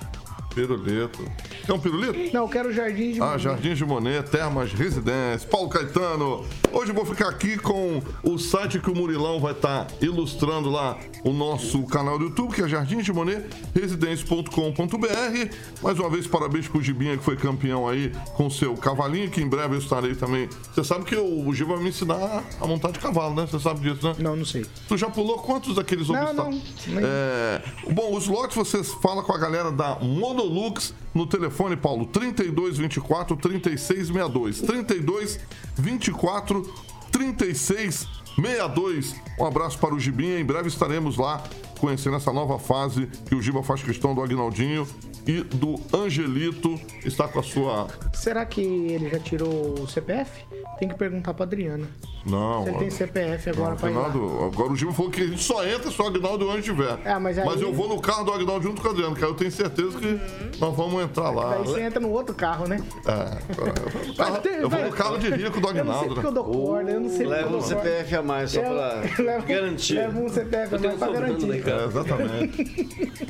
Pirulito. 0.55 1.19
Quer 1.65 1.73
um 1.73 1.79
pirulito? 1.79 2.33
Não, 2.33 2.43
eu 2.43 2.47
quero 2.49 2.71
Jardim 2.71 3.11
de 3.11 3.21
Ah, 3.21 3.25
Monet. 3.25 3.43
Jardim 3.43 3.73
de 3.73 3.85
Monet, 3.85 4.29
Termas 4.29 4.71
Residência, 4.71 5.45
Paulo 5.49 5.67
Caetano. 5.67 6.45
Hoje 6.71 6.91
eu 6.91 6.95
vou 6.95 7.05
ficar 7.05 7.27
aqui 7.27 7.57
com 7.57 8.01
o 8.23 8.37
site 8.37 8.79
que 8.79 8.89
o 8.89 8.95
Murilão 8.95 9.37
vai 9.41 9.51
estar 9.51 9.87
ilustrando 10.01 10.69
lá 10.69 10.97
o 11.25 11.33
nosso 11.33 11.83
canal 11.87 12.17
do 12.17 12.25
YouTube, 12.25 12.53
que 12.55 12.61
é 12.61 12.67
Jardim 12.69 12.99
de 12.99 13.11
Monet, 13.11 13.43
residência.com.br. 13.75 15.53
Mais 15.83 15.99
uma 15.99 16.09
vez, 16.09 16.25
parabéns 16.25 16.69
pro 16.69 16.81
Gibinha, 16.81 17.17
que 17.17 17.23
foi 17.23 17.35
campeão 17.35 17.85
aí 17.87 18.11
com 18.35 18.47
o 18.47 18.51
seu 18.51 18.75
cavalinho, 18.77 19.29
que 19.29 19.41
em 19.41 19.47
breve 19.49 19.75
eu 19.75 19.79
estarei 19.79 20.15
também. 20.15 20.47
Você 20.73 20.83
sabe 20.85 21.03
que 21.03 21.17
o, 21.17 21.53
Giba 21.53 21.73
vai 21.75 21.83
me 21.83 21.89
ensinar 21.89 22.43
a 22.61 22.65
montar 22.67 22.91
de 22.91 22.99
cavalo, 22.99 23.35
né? 23.35 23.45
Você 23.45 23.59
sabe 23.59 23.81
disso, 23.81 24.07
né? 24.07 24.15
Não, 24.19 24.37
não 24.37 24.45
sei. 24.45 24.65
Tu 24.87 24.95
já 24.97 25.09
pulou 25.09 25.39
quantos 25.39 25.75
daqueles 25.75 26.07
Não, 26.07 26.15
obstáculos? 26.21 26.61
não, 26.87 26.95
nem- 26.95 27.03
É, 27.05 27.61
bom, 27.91 28.15
os 28.15 28.27
lotes 28.27 28.55
você 28.55 28.81
fala 28.83 29.21
com 29.21 29.33
a 29.33 29.37
galera 29.37 29.69
da 29.71 29.97
Monolux 30.45 30.93
no 31.13 31.25
telefone, 31.25 31.75
Paulo, 31.75 32.05
3224 32.05 33.35
3662. 33.37 34.61
32 34.61 35.39
24 35.75 36.73
36 37.11 38.07
62. 38.35 39.15
Um 39.39 39.45
abraço 39.45 39.79
para 39.79 39.95
o 39.95 39.99
Gibinha. 39.99 40.39
Em 40.39 40.45
breve 40.45 40.67
estaremos 40.67 41.17
lá 41.17 41.43
conhecendo 41.79 42.15
essa 42.17 42.31
nova 42.33 42.57
fase 42.59 43.07
que 43.27 43.35
o 43.35 43.41
Giba 43.41 43.61
faz 43.63 43.81
questão 43.83 44.13
do 44.15 44.21
Agnaldinho 44.21 44.87
e 45.27 45.41
do 45.41 45.75
Angelito. 45.95 46.79
Está 47.03 47.27
com 47.27 47.39
a 47.39 47.43
sua. 47.43 47.87
Será 48.13 48.45
que 48.45 48.61
ele 48.61 49.09
já 49.09 49.19
tirou 49.19 49.75
o 49.79 49.87
CPF? 49.87 50.45
Tem 50.79 50.87
que 50.89 50.95
perguntar 50.95 51.33
pra 51.33 51.45
Adriana. 51.45 51.87
Não. 52.25 52.63
Se 52.63 52.69
ele 52.69 52.77
tem 52.79 52.89
CPF 52.89 53.49
agora 53.51 53.69
Não, 53.71 53.77
pra 53.77 53.91
ir 53.91 53.93
lá. 53.93 54.05
Agnaldo, 54.07 54.43
agora 54.45 54.71
o 54.71 54.75
Giba 54.75 54.91
falou 54.91 55.11
que 55.11 55.21
a 55.21 55.27
gente 55.27 55.43
só 55.43 55.63
entra 55.65 55.91
se 55.91 56.01
o 56.01 56.05
Agnaldo 56.07 56.49
onde 56.49 56.59
estiver. 56.59 56.97
É, 57.05 57.17
mas 57.19 57.37
aí- 57.37 57.61
eu 57.61 57.71
vou 57.71 57.87
no 57.87 58.01
carro 58.01 58.23
do 58.25 58.33
Agnaldo 58.33 58.63
junto 58.63 58.81
com 58.81 58.87
o 58.87 58.91
Adriano, 58.91 59.15
que 59.15 59.23
aí 59.23 59.29
eu 59.29 59.35
tenho 59.35 59.51
certeza 59.51 59.97
que 59.99 60.19
nós 60.59 60.75
vamos 60.75 61.03
entrar 61.03 61.29
lá. 61.29 61.51
Daí 61.55 61.63
você 61.65 61.81
entra 61.81 61.99
no 61.99 62.09
outro 62.09 62.33
carro, 62.35 62.67
né? 62.67 62.81
É, 63.05 64.11
Vai 64.17 64.41
ter- 64.41 64.59
eu 64.61 64.69
vou 64.69 64.81
no 64.81 64.91
carro 64.91 65.17
de 65.19 65.29
rico 65.29 65.61
do 65.61 65.67
Eu 65.67 65.73
não 65.85 65.93
sei 65.93 66.03
Agnaldo. 66.03 66.07
porque 66.07 66.21
né? 66.21 66.27
eu 66.27 66.31
dou 66.33 66.43
corda, 66.43 66.91
eu 66.91 66.99
não 66.99 67.09
sei 67.09 67.27
Leva 67.27 67.55
um. 67.57 67.61
CPF 67.61 68.15
a 68.15 68.21
mais 68.23 68.51
só 68.51 68.59
pra 68.61 69.01
levo- 69.23 69.47
garantir. 69.47 69.93
Leva 69.93 70.19
um 70.19 70.29
CPF 70.29 70.75
a 70.75 70.79
mais 70.79 70.95
pra 70.97 71.07
garantir. 71.11 71.45
É, 71.69 71.85
exatamente. 71.85 72.63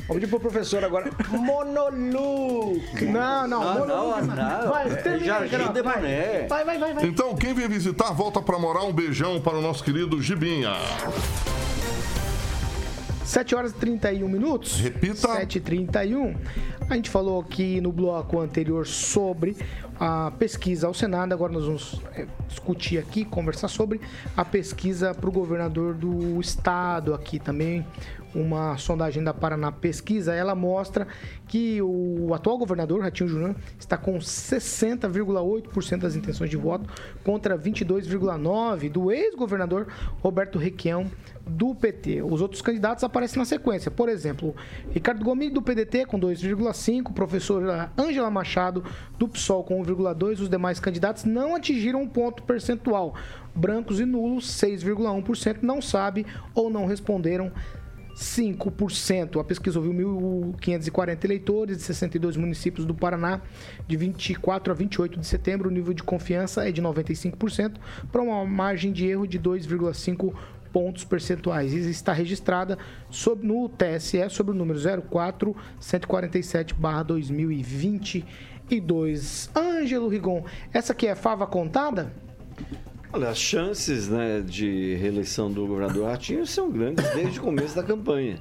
Vamos 0.06 0.14
pedir 0.14 0.28
pro 0.28 0.40
professor 0.40 0.84
agora. 0.84 1.10
Monoluc. 1.30 3.04
Não, 3.04 3.46
não, 3.48 3.60
Não, 3.60 3.78
Monoluc. 3.86 4.26
não, 4.26 4.36
não. 4.36 4.70
Vai, 4.70 4.88
É 4.90 4.94
termina, 4.96 5.46
Jardim 5.46 5.82
vai. 5.82 5.96
Monet. 5.96 6.48
Vai, 6.48 6.64
vai, 6.64 6.78
vai, 6.78 6.94
vai. 6.94 7.06
Então, 7.06 7.34
quem 7.34 7.54
vem 7.54 7.68
visitar, 7.68 8.12
volta 8.12 8.40
pra 8.40 8.58
morar. 8.58 8.84
Um 8.84 8.92
beijão 8.92 9.40
para 9.40 9.56
o 9.56 9.62
nosso 9.62 9.82
querido 9.82 10.20
Gibinha. 10.22 10.72
7 13.24 13.54
horas 13.56 13.72
e 13.72 13.74
31 13.74 14.28
minutos. 14.28 14.78
Repita. 14.80 15.16
7 15.34 15.58
e 15.58 15.60
31 15.60 16.36
A 16.88 16.94
gente 16.94 17.10
falou 17.10 17.40
aqui 17.40 17.80
no 17.80 17.90
bloco 17.90 18.38
anterior 18.40 18.86
sobre 18.86 19.56
a 19.98 20.30
pesquisa 20.38 20.86
ao 20.86 20.94
Senado. 20.94 21.32
Agora 21.32 21.52
nós 21.52 21.64
vamos 21.64 22.00
é, 22.14 22.26
discutir 22.48 22.98
aqui, 22.98 23.24
conversar 23.24 23.66
sobre 23.66 24.00
a 24.36 24.44
pesquisa 24.44 25.12
para 25.12 25.28
o 25.28 25.32
governador 25.32 25.94
do 25.94 26.40
estado 26.40 27.12
aqui 27.14 27.40
também. 27.40 27.84
Uma 28.36 28.76
sondagem 28.76 29.24
da 29.24 29.32
Paraná 29.32 29.72
Pesquisa, 29.72 30.34
ela 30.34 30.54
mostra 30.54 31.08
que 31.48 31.80
o 31.80 32.34
atual 32.34 32.58
governador, 32.58 33.00
Ratinho 33.00 33.30
Júnior, 33.30 33.56
está 33.78 33.96
com 33.96 34.18
60,8% 34.18 36.00
das 36.00 36.14
intenções 36.14 36.50
de 36.50 36.56
voto 36.56 36.86
contra 37.24 37.56
22,9% 37.56 38.90
do 38.90 39.10
ex-governador 39.10 39.86
Roberto 40.20 40.58
Requião, 40.58 41.10
do 41.46 41.74
PT. 41.74 42.22
Os 42.22 42.42
outros 42.42 42.60
candidatos 42.60 43.04
aparecem 43.04 43.38
na 43.38 43.44
sequência. 43.44 43.90
Por 43.90 44.08
exemplo, 44.08 44.54
Ricardo 44.90 45.24
Gomes, 45.24 45.52
do 45.52 45.62
PDT, 45.62 46.04
com 46.04 46.18
2,5%, 46.18 47.14
professora 47.14 47.90
Ângela 47.96 48.30
Machado, 48.30 48.84
do 49.16 49.28
PSOL, 49.28 49.62
com 49.64 49.82
1,2%. 49.82 50.40
Os 50.40 50.50
demais 50.50 50.80
candidatos 50.80 51.24
não 51.24 51.54
atingiram 51.54 52.02
um 52.02 52.08
ponto 52.08 52.42
percentual. 52.42 53.14
Brancos 53.54 54.00
e 54.00 54.04
nulos, 54.04 54.46
6,1%, 54.60 55.62
não 55.62 55.80
sabe 55.80 56.26
ou 56.54 56.68
não 56.68 56.84
responderam 56.84 57.50
5%. 58.16 59.38
A 59.38 59.44
pesquisa 59.44 59.78
ouviu 59.78 59.92
1.540 59.92 61.24
eleitores 61.24 61.76
de 61.76 61.82
62 61.84 62.36
municípios 62.36 62.84
do 62.86 62.94
Paraná, 62.94 63.42
de 63.86 63.96
24 63.96 64.72
a 64.72 64.76
28 64.76 65.20
de 65.20 65.26
setembro. 65.26 65.68
O 65.68 65.72
nível 65.72 65.92
de 65.92 66.02
confiança 66.02 66.66
é 66.66 66.72
de 66.72 66.80
95%, 66.82 67.74
para 68.10 68.22
uma 68.22 68.42
margem 68.46 68.90
de 68.90 69.06
erro 69.06 69.26
de 69.26 69.38
2,5 69.38 70.32
pontos 70.72 71.04
percentuais. 71.04 71.74
E 71.74 71.90
está 71.90 72.14
registrada 72.14 72.78
sob, 73.10 73.46
no 73.46 73.68
TSE 73.68 74.30
sobre 74.30 74.52
o 74.52 74.54
número 74.54 74.80
04 75.02 75.54
147 75.78 76.74
2022. 77.06 79.50
Ângelo 79.54 80.08
Rigon, 80.08 80.42
essa 80.72 80.94
aqui 80.94 81.06
é 81.06 81.14
fava 81.14 81.46
contada? 81.46 82.14
Olha, 83.16 83.30
as 83.30 83.38
chances 83.38 84.08
né, 84.08 84.42
de 84.42 84.94
reeleição 84.96 85.50
do 85.50 85.66
governador 85.66 86.10
Ratinho 86.10 86.46
são 86.46 86.70
grandes 86.70 87.02
desde 87.14 87.40
o 87.40 87.44
começo 87.44 87.74
da 87.74 87.82
campanha. 87.82 88.36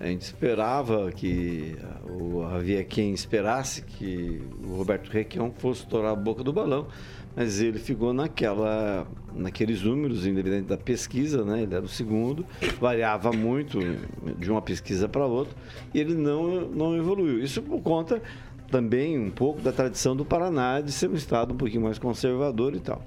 A 0.00 0.06
gente 0.06 0.22
esperava 0.22 1.12
que 1.12 1.76
havia 2.50 2.82
quem 2.82 3.12
esperasse 3.12 3.82
que 3.82 4.40
o 4.64 4.74
Roberto 4.74 5.10
Requião 5.10 5.52
fosse 5.54 5.82
estourar 5.82 6.12
a 6.12 6.16
boca 6.16 6.42
do 6.42 6.50
balão, 6.50 6.86
mas 7.36 7.60
ele 7.60 7.78
ficou 7.78 8.14
naquela, 8.14 9.06
naqueles 9.34 9.82
números, 9.82 10.26
independente 10.26 10.66
da 10.66 10.78
pesquisa, 10.78 11.44
né? 11.44 11.64
Ele 11.64 11.74
era 11.74 11.84
o 11.84 11.88
segundo, 11.88 12.46
variava 12.80 13.30
muito 13.32 13.78
de 14.38 14.50
uma 14.50 14.62
pesquisa 14.62 15.10
para 15.10 15.26
outra, 15.26 15.54
e 15.92 16.00
ele 16.00 16.14
não, 16.14 16.62
não 16.70 16.96
evoluiu. 16.96 17.44
Isso 17.44 17.60
por 17.60 17.82
conta 17.82 18.22
também 18.70 19.18
um 19.18 19.30
pouco 19.30 19.60
da 19.60 19.72
tradição 19.72 20.16
do 20.16 20.24
Paraná 20.24 20.80
de 20.80 20.90
ser 20.90 21.10
um 21.10 21.14
estado 21.14 21.52
um 21.52 21.56
pouquinho 21.58 21.82
mais 21.82 21.98
conservador 21.98 22.74
e 22.74 22.80
tal. 22.80 23.04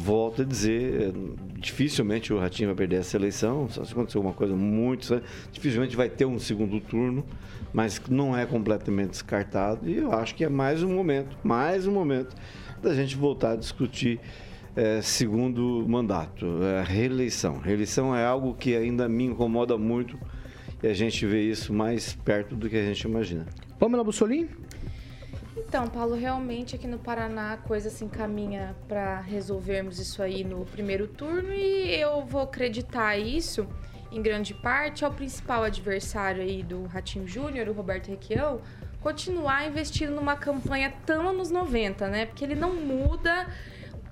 Volto 0.00 0.42
a 0.42 0.44
dizer, 0.44 1.08
é, 1.08 1.12
dificilmente 1.56 2.32
o 2.32 2.38
Ratinho 2.38 2.68
vai 2.68 2.76
perder 2.76 3.00
essa 3.00 3.16
eleição, 3.16 3.68
só 3.68 3.84
se 3.84 3.92
acontecer 3.92 4.16
alguma 4.16 4.32
coisa 4.32 4.54
muito 4.54 5.06
séria. 5.06 5.24
Dificilmente 5.50 5.96
vai 5.96 6.08
ter 6.08 6.24
um 6.24 6.38
segundo 6.38 6.80
turno, 6.80 7.24
mas 7.72 8.00
não 8.08 8.36
é 8.36 8.46
completamente 8.46 9.10
descartado. 9.10 9.90
E 9.90 9.96
eu 9.96 10.12
acho 10.12 10.36
que 10.36 10.44
é 10.44 10.48
mais 10.48 10.84
um 10.84 10.94
momento, 10.94 11.36
mais 11.42 11.84
um 11.84 11.92
momento 11.92 12.36
da 12.80 12.94
gente 12.94 13.16
voltar 13.16 13.52
a 13.52 13.56
discutir 13.56 14.20
é, 14.76 15.02
segundo 15.02 15.84
mandato, 15.88 16.46
é, 16.62 16.84
reeleição. 16.84 17.58
Reeleição 17.58 18.14
é 18.14 18.24
algo 18.24 18.54
que 18.54 18.76
ainda 18.76 19.08
me 19.08 19.24
incomoda 19.24 19.76
muito 19.76 20.16
e 20.80 20.86
a 20.86 20.94
gente 20.94 21.26
vê 21.26 21.42
isso 21.42 21.72
mais 21.72 22.14
perto 22.14 22.54
do 22.54 22.70
que 22.70 22.76
a 22.76 22.84
gente 22.84 23.00
imagina. 23.00 23.46
Pamela 23.80 24.04
Bussolini? 24.04 24.48
Então, 25.66 25.88
Paulo, 25.88 26.14
realmente 26.14 26.76
aqui 26.76 26.86
no 26.86 26.98
Paraná 26.98 27.54
a 27.54 27.56
coisa 27.56 27.90
se 27.90 28.04
encaminha 28.04 28.76
para 28.86 29.20
resolvermos 29.20 29.98
isso 29.98 30.22
aí 30.22 30.44
no 30.44 30.64
primeiro 30.64 31.08
turno 31.08 31.52
e 31.52 31.94
eu 32.00 32.24
vou 32.24 32.42
acreditar 32.42 33.16
isso 33.16 33.66
em 34.10 34.22
grande 34.22 34.54
parte 34.54 35.04
ao 35.04 35.12
principal 35.12 35.64
adversário 35.64 36.42
aí 36.42 36.62
do 36.62 36.84
Ratinho 36.84 37.26
Júnior, 37.26 37.68
o 37.68 37.72
Roberto 37.72 38.08
Requião, 38.08 38.60
continuar 39.00 39.66
investindo 39.66 40.12
numa 40.14 40.36
campanha 40.36 40.92
tão 41.04 41.28
anos 41.28 41.50
90, 41.50 42.08
né? 42.08 42.26
Porque 42.26 42.44
ele 42.44 42.54
não 42.54 42.74
muda 42.74 43.46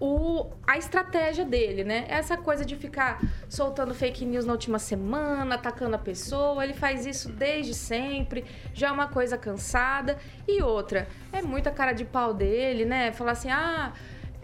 o, 0.00 0.50
a 0.66 0.76
estratégia 0.76 1.44
dele, 1.44 1.84
né? 1.84 2.04
Essa 2.08 2.36
coisa 2.36 2.64
de 2.64 2.76
ficar 2.76 3.20
soltando 3.48 3.94
fake 3.94 4.24
news 4.24 4.44
na 4.44 4.52
última 4.52 4.78
semana, 4.78 5.54
atacando 5.54 5.96
a 5.96 5.98
pessoa, 5.98 6.62
ele 6.64 6.74
faz 6.74 7.06
isso 7.06 7.30
desde 7.30 7.74
sempre, 7.74 8.44
já 8.74 8.88
é 8.88 8.90
uma 8.90 9.08
coisa 9.08 9.38
cansada. 9.38 10.18
E 10.46 10.62
outra, 10.62 11.08
é 11.32 11.42
muita 11.42 11.70
cara 11.70 11.92
de 11.92 12.04
pau 12.04 12.34
dele, 12.34 12.84
né? 12.84 13.12
Falar 13.12 13.32
assim, 13.32 13.50
ah, 13.50 13.92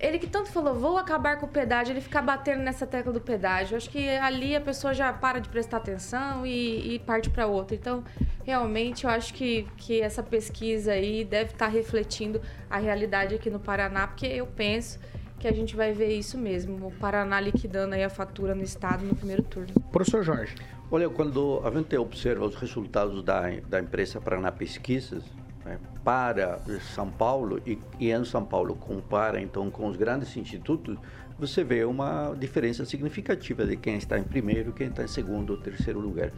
ele 0.03 0.19
que 0.19 0.27
tanto 0.27 0.51
falou, 0.51 0.75
vou 0.75 0.99
acabar 0.99 1.39
com 1.39 1.47
o 1.47 1.49
pedágio, 1.49 1.93
ele 1.93 2.01
ficar 2.01 2.23
batendo 2.23 2.61
nessa 2.61 2.85
tecla 2.85 3.13
do 3.13 3.21
pedágio. 3.21 3.77
Acho 3.77 3.89
que 3.89 4.09
ali 4.09 4.57
a 4.57 4.61
pessoa 4.61 4.93
já 4.93 5.13
para 5.13 5.39
de 5.39 5.49
prestar 5.49 5.77
atenção 5.77 6.45
e, 6.45 6.95
e 6.95 6.99
parte 6.99 7.31
para 7.31 7.47
outra. 7.47 7.77
Então, 7.77 8.03
realmente, 8.43 9.05
eu 9.05 9.11
acho 9.11 9.33
que, 9.33 9.69
que 9.77 10.01
essa 10.01 10.21
pesquisa 10.21 10.93
aí 10.93 11.25
deve 11.25 11.53
estar 11.53 11.69
refletindo 11.69 12.43
a 12.69 12.79
realidade 12.79 13.35
aqui 13.37 13.49
no 13.49 13.61
Paraná, 13.61 14.09
porque 14.09 14.27
eu 14.27 14.47
penso 14.47 14.99
que 15.43 15.49
a 15.49 15.53
gente 15.53 15.75
vai 15.75 15.93
ver 15.93 16.17
isso 16.17 16.39
mesmo, 16.39 16.87
o 16.87 16.93
Paraná 16.93 17.41
liquidando 17.41 17.97
aí 17.97 18.05
a 18.05 18.09
fatura 18.09 18.55
no 18.55 18.63
estado 18.63 19.05
no 19.05 19.13
primeiro 19.13 19.43
turno. 19.43 19.75
Professor 19.91 20.23
Jorge. 20.23 20.55
Olha, 20.89 21.11
quando 21.11 21.61
a 21.65 21.71
gente 21.73 21.97
observa 21.97 22.47
os 22.47 22.55
resultados 22.55 23.25
da, 23.25 23.51
da 23.69 23.81
empresa 23.81 24.21
Paraná 24.21 24.53
Pesquisas 24.53 25.25
né, 25.65 25.81
para 26.05 26.61
São 26.95 27.11
Paulo 27.11 27.61
e, 27.67 27.77
e 27.99 28.13
em 28.13 28.25
São 28.25 28.45
Paulo 28.45 28.77
compara 28.77 29.41
então 29.41 29.69
com 29.69 29.89
os 29.89 29.97
grandes 29.97 30.37
institutos, 30.37 30.97
você 31.43 31.65
vê 31.65 31.85
uma 31.85 32.35
diferença 32.39 32.85
significativa 32.85 33.67
de 33.67 33.77
quem 33.77 33.97
está 33.97 34.17
em 34.17 34.23
primeiro, 34.23 34.73
quem 34.73 34.87
está 34.87 35.03
em 35.03 35.09
segundo 35.09 35.51
ou 35.51 35.57
terceiro 35.57 35.99
lugar. 35.99 36.31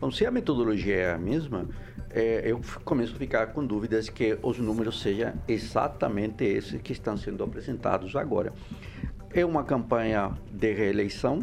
Bom, 0.00 0.12
se 0.12 0.24
a 0.24 0.30
metodologia 0.30 0.94
é 0.94 1.12
a 1.12 1.18
mesma, 1.18 1.68
é, 2.08 2.42
eu 2.44 2.60
começo 2.84 3.16
a 3.16 3.18
ficar 3.18 3.48
com 3.48 3.66
dúvidas 3.66 4.08
que 4.08 4.38
os 4.42 4.56
números 4.60 5.00
sejam 5.00 5.32
exatamente 5.48 6.44
esses 6.44 6.80
que 6.80 6.92
estão 6.92 7.16
sendo 7.16 7.42
apresentados 7.42 8.14
agora. 8.14 8.52
É 9.32 9.44
uma 9.44 9.64
campanha 9.64 10.30
de 10.52 10.72
reeleição, 10.72 11.40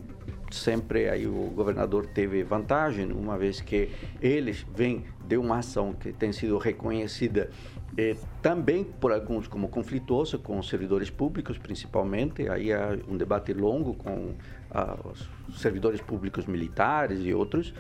sempre 0.49 1.09
aí 1.09 1.27
o 1.27 1.51
governador 1.53 2.05
teve 2.07 2.41
vantagem, 2.43 3.11
uma 3.11 3.37
vez 3.37 3.59
que 3.59 3.89
eles 4.21 4.65
vêm 4.73 5.03
de 5.27 5.35
uma 5.35 5.57
ação 5.57 5.91
que 5.91 6.13
tem 6.13 6.31
sido 6.31 6.57
reconhecida 6.57 7.49
é, 7.97 8.15
também 8.41 8.83
por 8.83 9.11
alguns 9.11 9.47
como 9.47 9.67
conflituoso 9.67 10.39
com 10.39 10.57
os 10.57 10.69
servidores 10.69 11.09
públicos, 11.09 11.57
principalmente. 11.57 12.47
Aí 12.47 12.71
há 12.71 12.97
um 13.07 13.17
debate 13.17 13.53
longo 13.53 13.93
com 13.93 14.33
ah, 14.69 14.97
os 15.05 15.59
servidores 15.59 16.01
públicos 16.01 16.45
militares 16.45 17.19
e 17.23 17.33
outros. 17.33 17.73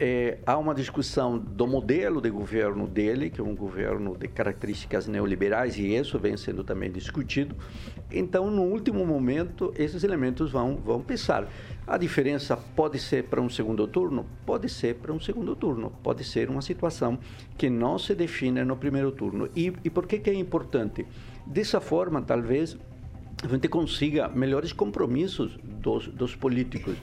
É, 0.00 0.38
há 0.46 0.56
uma 0.56 0.74
discussão 0.74 1.38
do 1.38 1.66
modelo 1.66 2.20
de 2.20 2.30
governo 2.30 2.88
dele, 2.88 3.28
que 3.30 3.40
é 3.40 3.44
um 3.44 3.54
governo 3.54 4.16
de 4.16 4.26
características 4.26 5.06
neoliberais, 5.06 5.78
e 5.78 5.94
isso 5.94 6.18
vem 6.18 6.36
sendo 6.36 6.64
também 6.64 6.90
discutido. 6.90 7.54
Então, 8.10 8.50
no 8.50 8.62
último 8.62 9.06
momento, 9.06 9.72
esses 9.76 10.02
elementos 10.02 10.50
vão, 10.50 10.76
vão 10.76 11.02
pesar. 11.02 11.46
A 11.86 11.98
diferença 11.98 12.56
pode 12.56 12.98
ser 12.98 13.24
para 13.24 13.40
um 13.40 13.50
segundo 13.50 13.88
turno? 13.88 14.24
Pode 14.46 14.68
ser 14.68 14.94
para 14.96 15.12
um 15.12 15.20
segundo 15.20 15.56
turno. 15.56 15.92
Pode 16.02 16.22
ser 16.22 16.48
uma 16.48 16.62
situação 16.62 17.18
que 17.58 17.68
não 17.68 17.98
se 17.98 18.14
define 18.14 18.64
no 18.64 18.76
primeiro 18.76 19.10
turno. 19.10 19.48
E, 19.56 19.72
e 19.82 19.90
por 19.90 20.06
que, 20.06 20.20
que 20.20 20.30
é 20.30 20.34
importante? 20.34 21.04
Dessa 21.44 21.80
forma, 21.80 22.22
talvez, 22.22 22.78
a 23.42 23.48
gente 23.48 23.68
consiga 23.68 24.28
melhores 24.28 24.72
compromissos 24.72 25.58
dos, 25.64 26.06
dos 26.06 26.36
políticos. 26.36 26.96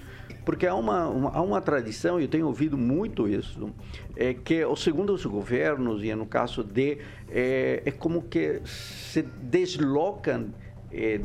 Porque 0.46 0.66
há 0.66 0.74
uma, 0.74 1.08
uma, 1.10 1.30
há 1.32 1.42
uma 1.42 1.62
tradição, 1.62 2.20
e 2.20 2.24
eu 2.24 2.30
tenho 2.30 2.48
ouvido 2.48 2.78
muito 2.78 3.28
isso, 3.28 3.70
é 4.16 4.34
que 4.34 4.64
os 4.66 4.88
governos, 5.26 6.04
e 6.04 6.16
no 6.16 6.26
caso 6.26 6.64
de, 6.64 7.00
é, 7.30 7.84
é 7.86 7.92
como 7.92 8.24
que 8.24 8.62
se 8.66 9.22
deslocam 9.22 10.48
é, 10.48 10.69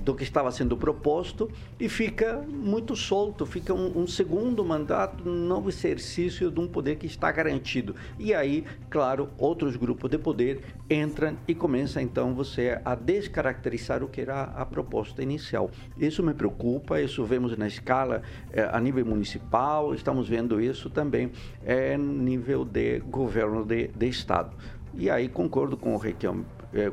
do 0.03 0.15
que 0.15 0.23
estava 0.23 0.51
sendo 0.53 0.77
proposto 0.77 1.51
e 1.81 1.89
fica 1.89 2.45
muito 2.49 2.95
solto, 2.95 3.47
fica 3.47 3.73
um, 3.73 4.03
um, 4.03 4.07
segundo 4.07 4.65
mandato 4.65 5.25
no 5.29 5.67
exercício 5.69 6.51
de 6.51 6.61
um 6.61 6.69
poder 6.69 6.97
que 6.97 7.07
está 7.07 7.33
garantido. 7.33 7.95
E 8.19 8.35
aí, 8.35 8.65
claro, 8.91 9.31
outros 9.39 9.77
grupos 9.77 10.11
de 10.11 10.19
poder 10.19 10.61
entram 10.89 11.37
e 11.49 11.55
começa 11.55 12.03
então 12.03 12.35
você 12.35 12.79
a 12.85 12.95
descaracterizar 12.95 14.03
o 14.03 14.09
que 14.09 14.21
era 14.21 14.43
a 14.43 14.67
proposta 14.67 15.23
inicial. 15.23 15.71
Isso 15.97 16.23
me 16.23 16.35
preocupa, 16.35 17.01
isso 17.01 17.25
vemos 17.25 17.57
na 17.57 17.67
escala 17.67 18.23
é, 18.53 18.69
a 18.71 18.79
nível 18.81 19.07
municipal, 19.07 19.95
estamos 19.95 20.29
vendo 20.29 20.61
isso 20.61 20.91
também 20.91 21.31
é, 21.65 21.97
nível 21.97 22.65
de 22.65 22.99
governo 23.01 23.65
de, 23.65 23.89
de 23.89 24.09
Estado. 24.09 24.55
E 24.97 25.11
aí 25.11 25.29
concordo 25.29 25.77
com 25.77 25.95
o 25.95 25.99
Rigon, 25.99 26.45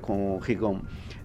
com 0.02 0.36
o 0.36 0.40
Rigon 0.40 0.82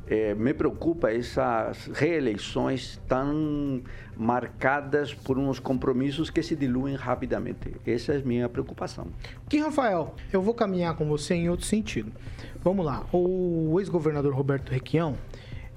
é, 0.08 0.34
me 0.34 0.54
preocupa 0.54 1.10
essas 1.10 1.90
reeleições 1.92 3.00
tão 3.08 3.82
marcadas 4.16 5.12
por 5.12 5.38
uns 5.38 5.58
compromissos 5.58 6.30
que 6.30 6.42
se 6.42 6.54
diluem 6.54 6.94
rapidamente. 6.94 7.74
Essa 7.86 8.14
é 8.14 8.18
a 8.18 8.20
minha 8.20 8.48
preocupação. 8.48 9.08
Kim 9.48 9.60
Rafael, 9.60 10.14
eu 10.32 10.40
vou 10.40 10.54
caminhar 10.54 10.96
com 10.96 11.06
você 11.06 11.34
em 11.34 11.48
outro 11.48 11.66
sentido. 11.66 12.12
Vamos 12.62 12.84
lá. 12.86 13.04
O 13.12 13.76
ex-governador 13.78 14.32
Roberto 14.34 14.70
Requião 14.70 15.16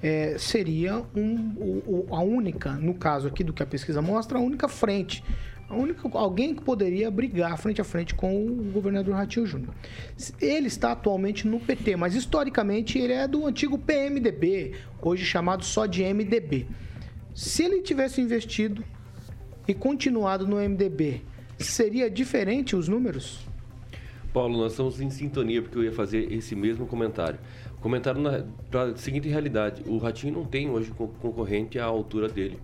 é, 0.02 0.38
seria 0.38 1.04
um, 1.16 1.54
o, 1.58 2.08
a 2.12 2.22
única, 2.22 2.74
no 2.74 2.94
caso 2.94 3.28
aqui 3.28 3.44
do 3.44 3.52
que 3.52 3.62
a 3.62 3.66
pesquisa 3.66 4.02
mostra, 4.02 4.38
a 4.38 4.42
única 4.42 4.68
frente 4.68 5.24
a 5.70 5.76
única, 5.76 6.10
alguém 6.18 6.56
que 6.56 6.64
poderia 6.64 7.12
brigar 7.12 7.56
frente 7.58 7.80
a 7.80 7.84
frente 7.84 8.16
com 8.16 8.44
o 8.44 8.72
governador 8.72 9.14
Ratinho 9.14 9.46
Júnior. 9.46 9.74
Ele 10.42 10.68
está 10.68 10.94
atualmente 10.94 11.48
no 11.48 11.60
PT, 11.60 11.96
mas 11.96 12.16
historicamente 12.16 12.98
ele 12.98 13.14
é 13.14 13.28
do 13.28 13.46
antigo 13.46 13.78
PMDB, 13.78 14.74
hoje 15.00 15.24
chamado 15.24 15.64
só 15.64 15.86
de 15.86 16.04
MDB. 16.04 16.66
Se 17.36 17.64
ele 17.64 17.82
tivesse 17.82 18.20
investido 18.20 18.84
e 19.68 19.74
continuado 19.76 20.48
no 20.48 20.56
MDB, 20.56 21.22
seria 21.60 22.10
diferente 22.10 22.76
os 22.76 22.88
números? 22.88 23.48
Paulo, 24.34 24.58
nós 24.58 24.72
estamos 24.72 25.00
em 25.00 25.10
sintonia 25.12 25.62
porque 25.62 25.78
eu 25.78 25.84
ia 25.84 25.92
fazer 25.92 26.32
esse 26.34 26.56
mesmo 26.56 26.88
comentário. 26.88 27.40
Comentário 27.80 28.22
para 28.72 28.86
a 28.86 28.98
seguinte 28.98 29.28
realidade: 29.28 29.84
o 29.86 29.98
Ratinho 29.98 30.34
não 30.34 30.46
tem 30.46 30.70
hoje 30.70 30.92
concorrente 30.92 31.78
à 31.78 31.86
altura 31.86 32.28
dele. 32.28 32.60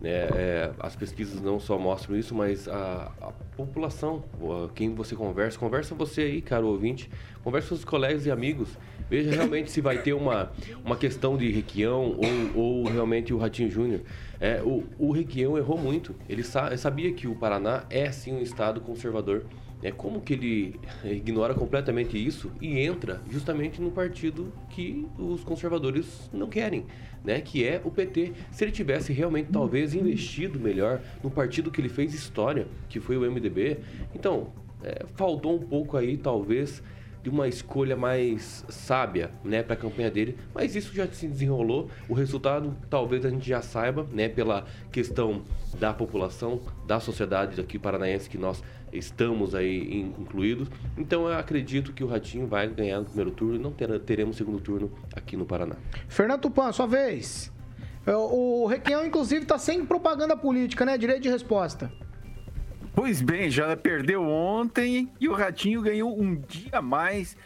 Né? 0.00 0.10
É, 0.10 0.70
as 0.80 0.96
pesquisas 0.96 1.40
não 1.40 1.60
só 1.60 1.78
mostram 1.78 2.16
isso, 2.16 2.34
mas 2.34 2.66
a, 2.66 3.12
a 3.20 3.32
população, 3.56 4.24
quem 4.74 4.94
você 4.94 5.14
conversa, 5.14 5.58
conversa 5.58 5.94
você 5.94 6.22
aí, 6.22 6.40
caro 6.40 6.68
ouvinte, 6.68 7.10
conversa 7.44 7.68
com 7.68 7.74
os 7.74 7.84
colegas 7.84 8.24
e 8.24 8.30
amigos, 8.30 8.70
veja 9.08 9.30
realmente 9.30 9.70
se 9.70 9.80
vai 9.80 9.98
ter 9.98 10.14
uma, 10.14 10.50
uma 10.84 10.96
questão 10.96 11.36
de 11.36 11.50
Requião 11.50 12.16
ou, 12.54 12.62
ou 12.62 12.84
realmente 12.88 13.34
o 13.34 13.38
Ratinho 13.38 13.70
Júnior. 13.70 14.00
É, 14.40 14.62
o, 14.62 14.84
o 14.98 15.12
Requião 15.12 15.58
errou 15.58 15.76
muito, 15.76 16.14
ele 16.28 16.42
sa 16.42 16.74
sabia 16.76 17.12
que 17.12 17.28
o 17.28 17.34
Paraná 17.34 17.84
é 17.90 18.10
sim 18.10 18.32
um 18.32 18.40
estado 18.40 18.80
conservador, 18.80 19.44
é 19.82 19.90
como 19.90 20.20
que 20.20 20.34
ele 20.34 20.80
ignora 21.04 21.54
completamente 21.54 22.22
isso 22.22 22.50
e 22.60 22.78
entra 22.78 23.20
justamente 23.30 23.80
no 23.80 23.90
partido 23.90 24.52
que 24.68 25.06
os 25.18 25.42
conservadores 25.42 26.28
não 26.32 26.48
querem, 26.48 26.84
né? 27.24 27.40
Que 27.40 27.64
é 27.64 27.80
o 27.82 27.90
PT. 27.90 28.32
Se 28.50 28.64
ele 28.64 28.72
tivesse 28.72 29.12
realmente 29.12 29.48
talvez 29.50 29.94
investido 29.94 30.60
melhor 30.60 31.00
no 31.22 31.30
partido 31.30 31.70
que 31.70 31.80
ele 31.80 31.88
fez 31.88 32.12
história, 32.12 32.66
que 32.88 33.00
foi 33.00 33.16
o 33.16 33.30
MDB, 33.30 33.78
então 34.14 34.52
é, 34.82 35.04
faltou 35.14 35.56
um 35.56 35.62
pouco 35.66 35.96
aí 35.96 36.16
talvez 36.16 36.82
de 37.22 37.28
uma 37.28 37.48
escolha 37.48 37.96
mais 37.96 38.64
sábia, 38.68 39.30
né, 39.44 39.62
para 39.62 39.74
a 39.74 39.76
campanha 39.76 40.10
dele, 40.10 40.36
mas 40.54 40.74
isso 40.74 40.94
já 40.94 41.06
se 41.06 41.26
desenrolou. 41.26 41.90
O 42.08 42.14
resultado 42.14 42.74
talvez 42.88 43.24
a 43.24 43.30
gente 43.30 43.48
já 43.48 43.60
saiba, 43.60 44.06
né, 44.12 44.28
pela 44.28 44.64
questão 44.90 45.42
da 45.78 45.92
população, 45.92 46.60
da 46.86 46.98
sociedade 46.98 47.60
aqui 47.60 47.78
paranaense 47.78 48.28
que 48.28 48.38
nós 48.38 48.62
estamos 48.92 49.54
aí 49.54 50.00
incluídos. 50.18 50.68
Então 50.96 51.28
eu 51.28 51.38
acredito 51.38 51.92
que 51.92 52.02
o 52.02 52.06
Ratinho 52.06 52.46
vai 52.46 52.68
ganhar 52.68 52.98
no 52.98 53.04
primeiro 53.04 53.30
turno 53.30 53.56
e 53.56 53.58
não 53.58 53.72
teremos 53.72 54.36
segundo 54.36 54.60
turno 54.60 54.90
aqui 55.14 55.36
no 55.36 55.44
Paraná. 55.44 55.76
Fernando 56.08 56.40
Tupan, 56.40 56.72
sua 56.72 56.86
vez. 56.86 57.52
É, 58.06 58.16
o 58.16 58.66
Requião, 58.66 59.04
inclusive, 59.04 59.42
está 59.42 59.58
sem 59.58 59.84
propaganda 59.84 60.36
política, 60.36 60.84
né? 60.84 60.96
Direito 60.96 61.22
de 61.22 61.28
resposta. 61.28 61.92
Pois 62.94 63.22
bem, 63.22 63.50
já 63.50 63.76
perdeu 63.76 64.22
ontem 64.22 65.10
e 65.20 65.28
o 65.28 65.32
Ratinho 65.32 65.80
ganhou 65.80 66.20
um 66.20 66.34
dia 66.34 66.78
a 66.78 66.82
mais 66.82 67.36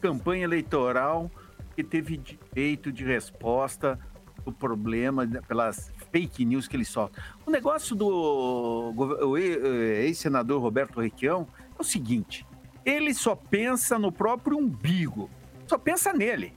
campanha 0.00 0.44
eleitoral 0.44 1.30
que 1.76 1.84
teve 1.84 2.16
direito 2.16 2.90
de 2.90 3.04
resposta 3.04 3.98
do 4.44 4.52
problema 4.52 5.26
pelas 5.46 5.92
fake 6.10 6.44
news 6.44 6.66
que 6.66 6.76
ele 6.76 6.84
solta. 6.84 7.22
O 7.46 7.50
negócio 7.50 7.94
do 7.94 8.94
ex-senador 9.36 10.60
Roberto 10.60 11.00
Requião 11.00 11.46
é 11.78 11.80
o 11.80 11.84
seguinte: 11.84 12.46
ele 12.84 13.12
só 13.14 13.34
pensa 13.34 13.98
no 13.98 14.10
próprio 14.10 14.58
umbigo, 14.58 15.30
só 15.66 15.78
pensa 15.78 16.12
nele. 16.12 16.54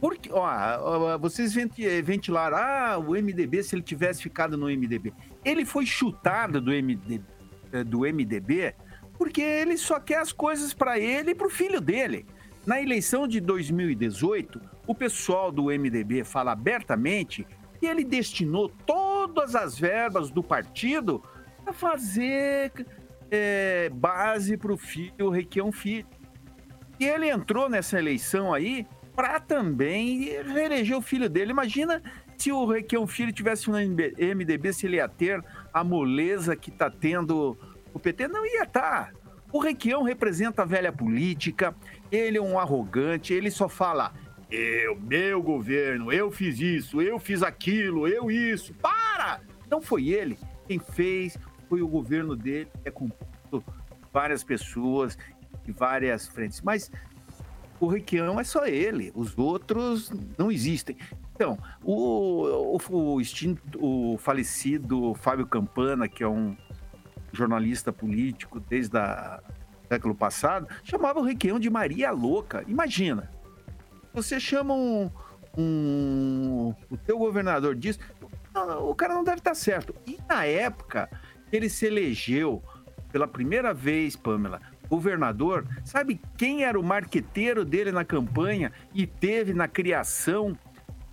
Porque, 0.00 0.30
ó, 0.32 1.16
vocês 1.16 1.54
ventilaram, 1.54 2.56
ah, 2.56 2.98
o 2.98 3.12
MDB, 3.12 3.62
se 3.62 3.76
ele 3.76 3.82
tivesse 3.82 4.20
ficado 4.20 4.56
no 4.56 4.66
MDB. 4.66 5.12
Ele 5.44 5.64
foi 5.64 5.86
chutado 5.86 6.60
do 6.60 6.72
MDB, 6.72 7.22
do 7.86 8.00
MDB 8.00 8.74
porque 9.22 9.40
ele 9.40 9.76
só 9.76 10.00
quer 10.00 10.18
as 10.18 10.32
coisas 10.32 10.74
para 10.74 10.98
ele 10.98 11.30
e 11.30 11.34
para 11.34 11.46
o 11.46 11.50
filho 11.50 11.80
dele. 11.80 12.26
Na 12.66 12.80
eleição 12.80 13.26
de 13.28 13.40
2018, 13.40 14.60
o 14.86 14.94
pessoal 14.94 15.52
do 15.52 15.64
MDB 15.66 16.24
fala 16.24 16.52
abertamente 16.52 17.46
e 17.80 17.86
ele 17.86 18.04
destinou 18.04 18.68
todas 18.68 19.54
as 19.54 19.78
verbas 19.78 20.30
do 20.30 20.42
partido 20.42 21.22
para 21.62 21.72
fazer 21.72 22.72
é, 23.30 23.90
base 23.90 24.56
para 24.56 24.72
o 24.72 24.76
filho 24.76 25.30
Requião 25.30 25.70
Filho. 25.70 26.06
E 26.98 27.04
ele 27.04 27.28
entrou 27.28 27.68
nessa 27.68 27.98
eleição 27.98 28.52
aí 28.52 28.86
para 29.14 29.38
também 29.38 30.24
reeleger 30.52 30.96
o 30.96 31.02
filho 31.02 31.28
dele. 31.28 31.50
Imagina 31.50 32.02
se 32.36 32.50
o 32.50 32.66
Requião 32.66 33.06
Filho 33.06 33.32
tivesse 33.32 33.70
no 33.70 33.76
MDB, 33.76 34.72
se 34.72 34.86
ele 34.86 34.96
ia 34.96 35.08
ter 35.08 35.40
a 35.72 35.82
moleza 35.82 36.56
que 36.56 36.70
está 36.70 36.90
tendo 36.90 37.56
o 37.92 37.98
PT. 37.98 38.28
Não 38.28 38.44
ia 38.46 38.64
estar. 38.64 39.12
Tá. 39.12 39.22
O 39.52 39.58
Requião 39.58 40.02
representa 40.02 40.62
a 40.62 40.64
velha 40.64 40.90
política, 40.90 41.74
ele 42.10 42.38
é 42.38 42.42
um 42.42 42.58
arrogante, 42.58 43.34
ele 43.34 43.50
só 43.50 43.68
fala 43.68 44.12
eu, 44.50 44.98
meu 45.00 45.42
governo, 45.42 46.12
eu 46.12 46.30
fiz 46.30 46.58
isso, 46.60 47.00
eu 47.00 47.18
fiz 47.18 47.42
aquilo, 47.42 48.06
eu 48.06 48.30
isso. 48.30 48.74
Para! 48.74 49.40
Não 49.70 49.80
foi 49.80 50.08
ele. 50.08 50.38
Quem 50.66 50.78
fez 50.78 51.38
foi 51.68 51.80
o 51.80 51.88
governo 51.88 52.36
dele, 52.36 52.68
é 52.84 52.90
com 52.90 53.10
várias 54.12 54.44
pessoas 54.44 55.16
e 55.66 55.72
várias 55.72 56.28
frentes. 56.28 56.60
Mas 56.60 56.90
o 57.80 57.86
Requião 57.86 58.38
é 58.38 58.44
só 58.44 58.66
ele, 58.66 59.10
os 59.14 59.36
outros 59.38 60.12
não 60.38 60.52
existem. 60.52 60.96
Então, 61.42 61.58
o, 61.82 62.78
o, 62.78 63.14
o, 63.14 63.20
extinto, 63.20 63.60
o 63.84 64.16
falecido 64.16 65.12
Fábio 65.14 65.44
Campana, 65.44 66.06
que 66.06 66.22
é 66.22 66.28
um 66.28 66.56
jornalista 67.32 67.92
político 67.92 68.60
desde 68.60 68.96
o 68.96 69.40
século 69.88 70.14
passado, 70.14 70.68
chamava 70.84 71.18
o 71.18 71.24
Requião 71.24 71.58
de 71.58 71.68
Maria 71.68 72.12
Louca. 72.12 72.64
Imagina, 72.68 73.28
você 74.14 74.38
chama 74.38 74.72
um, 74.72 75.10
um 75.58 76.72
o 76.88 76.96
teu 76.96 77.18
governador 77.18 77.74
disso, 77.74 77.98
o 78.80 78.94
cara 78.94 79.12
não 79.12 79.24
deve 79.24 79.38
estar 79.38 79.56
certo. 79.56 79.96
E 80.06 80.20
na 80.28 80.44
época 80.44 81.10
ele 81.50 81.68
se 81.68 81.86
elegeu 81.86 82.62
pela 83.10 83.26
primeira 83.26 83.74
vez, 83.74 84.14
Pamela, 84.14 84.60
governador, 84.88 85.66
sabe 85.84 86.20
quem 86.38 86.62
era 86.62 86.78
o 86.78 86.84
marqueteiro 86.84 87.64
dele 87.64 87.90
na 87.90 88.04
campanha 88.04 88.70
e 88.94 89.08
teve 89.08 89.52
na 89.52 89.66
criação 89.66 90.56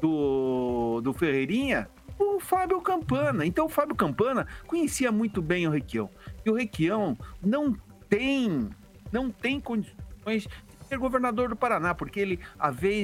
do, 0.02 1.02
do 1.02 1.14
Ferreirinha? 1.14 1.89
O 2.18 2.39
Fábio 2.39 2.82
Campana. 2.82 3.45
Então, 3.45 3.66
o 3.66 3.70
Fábio 3.70 3.95
Campana 3.95 4.45
conhecia 4.68 5.12
muito 5.12 5.41
bem 5.41 5.68
o 5.68 5.72
Requião. 5.72 6.10
E 6.45 6.50
o 6.50 6.56
Requião 6.56 7.18
não 7.41 7.76
tem, 8.10 8.70
não 9.12 9.30
tem 9.30 9.60
condições 9.60 10.43
de 10.43 10.50
ser 10.88 10.97
governador 10.97 11.50
do 11.50 11.56
Paraná, 11.56 11.93
porque 11.93 12.20
ele, 12.20 12.39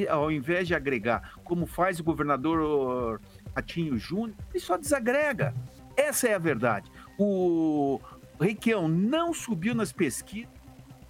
ao 0.10 0.32
invés 0.32 0.68
de 0.68 0.76
agregar, 0.76 1.34
como 1.44 1.66
faz 1.66 2.00
o 2.00 2.04
governador 2.04 3.22
Ratinho 3.56 3.98
Júnior, 3.98 4.36
ele 4.54 4.60
só 4.60 4.78
desagrega. 4.78 5.54
Essa 5.96 6.28
é 6.28 6.34
a 6.34 6.40
verdade. 6.40 6.92
O 7.18 8.02
Requião 8.40 8.88
não 8.88 9.34
subiu 9.34 9.74
nas 9.74 9.94
pesquisas, 9.94 10.50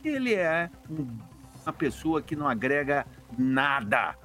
ele 0.04 0.36
é 0.36 0.70
uma 1.64 1.74
pessoa 1.74 2.22
que 2.22 2.36
não 2.36 2.48
agrega 2.48 3.08
nada. 3.38 4.16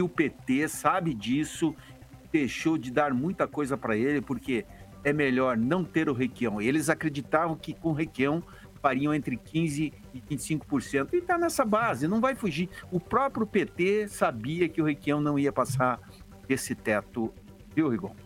E 0.00 0.02
o 0.02 0.08
PT 0.08 0.66
sabe 0.66 1.12
disso, 1.12 1.76
deixou 2.32 2.78
de 2.78 2.90
dar 2.90 3.12
muita 3.12 3.46
coisa 3.46 3.76
para 3.76 3.94
ele, 3.94 4.22
porque 4.22 4.64
é 5.04 5.12
melhor 5.12 5.58
não 5.58 5.84
ter 5.84 6.08
o 6.08 6.14
Requião. 6.14 6.58
Eles 6.58 6.88
acreditavam 6.88 7.54
que 7.54 7.74
com 7.74 7.90
o 7.90 7.92
Requião 7.92 8.42
fariam 8.80 9.12
entre 9.12 9.36
15% 9.36 9.92
e 10.14 10.20
25%. 10.22 11.10
E 11.12 11.18
está 11.18 11.36
nessa 11.36 11.66
base, 11.66 12.08
não 12.08 12.18
vai 12.18 12.34
fugir. 12.34 12.70
O 12.90 12.98
próprio 12.98 13.46
PT 13.46 14.08
sabia 14.08 14.70
que 14.70 14.80
o 14.80 14.86
Requião 14.86 15.20
não 15.20 15.38
ia 15.38 15.52
passar 15.52 16.00
esse 16.48 16.74
teto, 16.74 17.30
viu, 17.76 17.90
Rigon? 17.90 18.16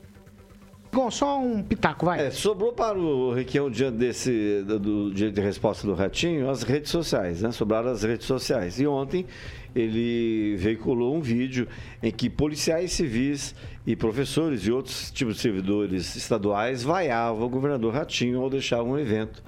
Só 1.11 1.39
um 1.39 1.63
pitaco, 1.63 2.07
vai. 2.07 2.27
É, 2.27 2.31
sobrou 2.31 2.73
para 2.73 2.99
o 2.99 3.33
Requião, 3.33 3.71
diante 3.71 3.97
desse 3.97 4.63
do, 4.67 4.79
do 4.79 5.11
direito 5.13 5.35
de 5.35 5.41
resposta 5.41 5.87
do 5.87 5.95
Ratinho, 5.95 6.49
as 6.49 6.63
redes 6.63 6.91
sociais, 6.91 7.43
né? 7.43 7.51
Sobraram 7.53 7.91
as 7.91 8.03
redes 8.03 8.27
sociais. 8.27 8.81
E 8.81 8.87
ontem 8.87 9.27
ele 9.75 10.57
veiculou 10.57 11.17
um 11.17 11.21
vídeo 11.21 11.67
em 12.03 12.11
que 12.11 12.31
policiais 12.31 12.93
civis 12.93 13.55
e 13.87 13.97
professores 13.97 14.67
e 14.67 14.71
outros 14.71 15.11
tipos 15.11 15.37
de 15.37 15.43
servidores 15.43 16.15
estaduais 16.15 16.83
vaiavam 16.83 17.47
o 17.47 17.49
governador 17.49 17.93
Ratinho 17.93 18.41
ao 18.41 18.49
deixar 18.49 18.83
um 18.83 18.99
evento. 18.99 19.43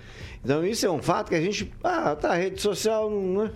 Então 0.44 0.66
isso 0.66 0.84
é 0.84 0.90
um 0.90 1.00
fato 1.00 1.28
que 1.28 1.34
a 1.34 1.40
gente. 1.40 1.72
Ah, 1.82 2.16
tá, 2.16 2.34
rede 2.34 2.60
social, 2.60 3.10
não 3.10 3.44
é? 3.44 3.50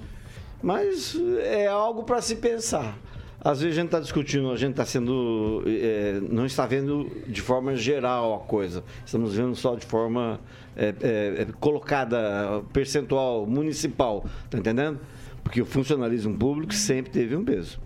Mas 0.63 1.17
é 1.43 1.67
algo 1.67 2.05
para 2.05 2.21
se 2.21 2.37
pensar. 2.37 2.97
Às 3.43 3.61
vezes 3.61 3.77
a 3.77 3.81
gente 3.81 3.87
está 3.87 4.01
discutindo, 4.01 4.51
a 4.51 4.57
gente 4.57 4.73
está 4.73 4.85
sendo. 4.85 5.65
É, 5.67 6.21
não 6.29 6.45
está 6.45 6.67
vendo 6.67 7.11
de 7.27 7.41
forma 7.41 7.75
geral 7.75 8.35
a 8.35 8.41
coisa. 8.41 8.85
Estamos 9.05 9.35
vendo 9.35 9.57
só 9.57 9.75
de 9.75 9.87
forma 9.87 10.39
é, 10.77 10.95
é, 11.01 11.47
colocada, 11.59 12.63
percentual 12.71 13.47
municipal. 13.47 14.27
Está 14.45 14.59
entendendo? 14.59 15.01
Porque 15.43 15.63
o 15.63 15.65
funcionalismo 15.65 16.37
público 16.37 16.75
sempre 16.75 17.11
teve 17.11 17.35
um 17.35 17.43
peso. 17.43 17.81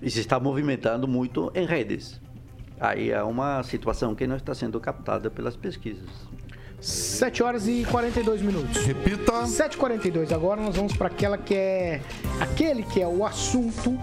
E 0.00 0.10
se 0.10 0.20
está 0.20 0.40
movimentando 0.40 1.06
muito 1.06 1.52
em 1.54 1.66
redes. 1.66 2.18
Aí 2.80 3.10
é 3.10 3.22
uma 3.22 3.62
situação 3.62 4.14
que 4.14 4.26
não 4.26 4.36
está 4.36 4.54
sendo 4.54 4.80
captada 4.80 5.30
pelas 5.30 5.54
pesquisas. 5.54 6.08
7 6.80 7.42
horas 7.42 7.68
e 7.68 7.84
42 7.90 8.40
minutos. 8.40 8.78
Repita. 8.86 9.42
7h42. 9.42 10.32
Agora 10.32 10.62
nós 10.62 10.74
vamos 10.74 10.96
para 10.96 11.08
aquela 11.08 11.36
que 11.36 11.54
é. 11.54 12.00
aquele 12.40 12.82
que 12.82 13.02
é 13.02 13.06
o 13.06 13.26
assunto 13.26 13.98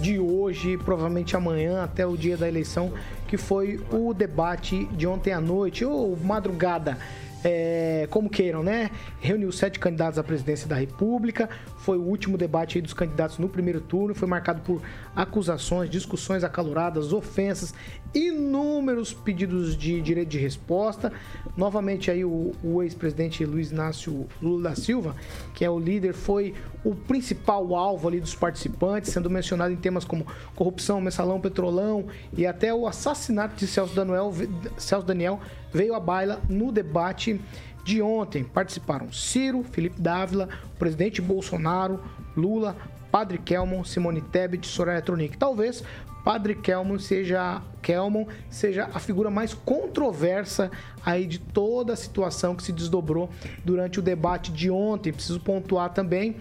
de 0.00 0.18
hoje, 0.18 0.76
provavelmente 0.76 1.36
amanhã, 1.36 1.82
até 1.82 2.06
o 2.06 2.16
dia 2.16 2.36
da 2.36 2.46
eleição, 2.46 2.92
que 3.26 3.36
foi 3.36 3.80
o 3.90 4.12
debate 4.12 4.86
de 4.92 5.06
ontem 5.06 5.32
à 5.32 5.40
noite, 5.40 5.84
ou 5.84 6.16
madrugada. 6.16 6.98
É, 7.44 8.08
como 8.10 8.28
queiram, 8.28 8.62
né? 8.62 8.90
Reuniu 9.20 9.52
sete 9.52 9.78
candidatos 9.78 10.18
à 10.18 10.24
presidência 10.24 10.66
da 10.66 10.74
República. 10.74 11.48
Foi 11.78 11.96
o 11.96 12.02
último 12.02 12.36
debate 12.36 12.80
dos 12.80 12.92
candidatos 12.92 13.38
no 13.38 13.48
primeiro 13.48 13.80
turno. 13.80 14.14
Foi 14.14 14.26
marcado 14.26 14.60
por 14.62 14.82
acusações, 15.14 15.88
discussões 15.88 16.42
acaloradas, 16.42 17.12
ofensas, 17.12 17.72
inúmeros 18.14 19.12
pedidos 19.12 19.76
de 19.76 20.00
direito 20.00 20.30
de 20.30 20.38
resposta. 20.38 21.12
Novamente 21.56 22.10
aí 22.10 22.24
o, 22.24 22.52
o 22.64 22.82
ex-presidente 22.82 23.44
Luiz 23.44 23.70
Inácio 23.70 24.26
Lula 24.42 24.70
da 24.70 24.76
Silva, 24.76 25.14
que 25.54 25.64
é 25.64 25.70
o 25.70 25.78
líder, 25.78 26.14
foi 26.14 26.54
o 26.84 26.94
principal 26.94 27.74
alvo 27.74 28.08
ali 28.08 28.20
dos 28.20 28.34
participantes, 28.34 29.12
sendo 29.12 29.28
mencionado 29.28 29.72
em 29.72 29.76
temas 29.76 30.04
como 30.04 30.26
corrupção, 30.54 31.00
mensalão, 31.00 31.40
petrolão 31.40 32.06
e 32.36 32.46
até 32.46 32.72
o 32.72 32.86
assassinato 32.86 33.56
de 33.56 33.66
Celso 33.66 33.94
Daniel, 33.94 34.32
Celso 34.78 35.06
Daniel 35.06 35.40
veio 35.76 35.94
à 35.94 36.00
baila 36.00 36.40
no 36.48 36.72
debate 36.72 37.40
de 37.84 38.00
ontem. 38.00 38.42
Participaram 38.42 39.12
Ciro, 39.12 39.62
Felipe 39.62 40.00
Dávila, 40.00 40.48
o 40.74 40.78
presidente 40.78 41.20
Bolsonaro, 41.20 42.00
Lula, 42.36 42.74
Padre 43.12 43.38
Kelmon, 43.38 43.84
Simone 43.84 44.22
Tebet, 44.22 44.66
Soraya 44.66 45.02
Tronic. 45.02 45.36
Talvez 45.36 45.84
Padre 46.24 46.56
Kelmon 46.56 46.98
seja, 46.98 47.62
Kelmon 47.82 48.26
seja 48.50 48.90
a 48.92 48.98
figura 48.98 49.30
mais 49.30 49.54
controversa 49.54 50.70
aí 51.04 51.26
de 51.26 51.38
toda 51.38 51.92
a 51.92 51.96
situação 51.96 52.56
que 52.56 52.64
se 52.64 52.72
desdobrou 52.72 53.30
durante 53.64 54.00
o 54.00 54.02
debate 54.02 54.50
de 54.50 54.70
ontem. 54.70 55.12
Preciso 55.12 55.38
pontuar 55.38 55.92
também 55.92 56.36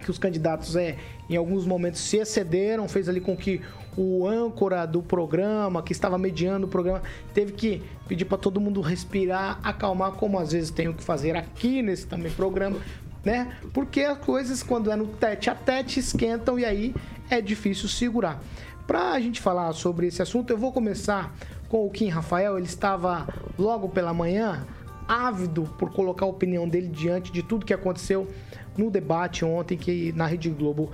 que 0.00 0.10
os 0.10 0.18
candidatos 0.18 0.76
é, 0.76 0.96
em 1.28 1.36
alguns 1.36 1.64
momentos 1.64 2.00
se 2.00 2.18
excederam, 2.18 2.86
fez 2.88 3.08
ali 3.08 3.20
com 3.20 3.36
que 3.36 3.60
o 3.98 4.28
âncora 4.28 4.86
do 4.86 5.02
programa, 5.02 5.82
que 5.82 5.90
estava 5.90 6.16
mediando 6.16 6.66
o 6.66 6.70
programa, 6.70 7.02
teve 7.34 7.52
que 7.52 7.82
pedir 8.06 8.26
para 8.26 8.38
todo 8.38 8.60
mundo 8.60 8.80
respirar, 8.80 9.58
acalmar, 9.60 10.12
como 10.12 10.38
às 10.38 10.52
vezes 10.52 10.70
tenho 10.70 10.94
que 10.94 11.02
fazer 11.02 11.36
aqui 11.36 11.82
nesse 11.82 12.06
também 12.06 12.30
programa, 12.30 12.78
né? 13.24 13.56
Porque 13.74 14.02
as 14.02 14.16
coisas, 14.18 14.62
quando 14.62 14.92
é 14.92 14.94
no 14.94 15.08
tete 15.08 15.50
a 15.50 15.54
tete, 15.54 15.98
esquentam 15.98 16.56
e 16.60 16.64
aí 16.64 16.94
é 17.28 17.40
difícil 17.40 17.88
segurar. 17.88 18.40
Para 18.86 19.10
a 19.10 19.20
gente 19.20 19.40
falar 19.40 19.72
sobre 19.72 20.06
esse 20.06 20.22
assunto, 20.22 20.50
eu 20.50 20.56
vou 20.56 20.72
começar 20.72 21.34
com 21.68 21.84
o 21.84 21.90
Kim 21.90 22.08
Rafael. 22.08 22.56
Ele 22.56 22.66
estava 22.66 23.26
logo 23.58 23.88
pela 23.88 24.14
manhã 24.14 24.64
ávido 25.08 25.64
por 25.76 25.90
colocar 25.90 26.24
a 26.24 26.28
opinião 26.28 26.68
dele 26.68 26.86
diante 26.86 27.32
de 27.32 27.42
tudo 27.42 27.66
que 27.66 27.74
aconteceu 27.74 28.28
no 28.76 28.92
debate 28.92 29.44
ontem 29.44 29.76
que 29.76 30.12
na 30.12 30.24
Rede 30.24 30.50
Globo. 30.50 30.92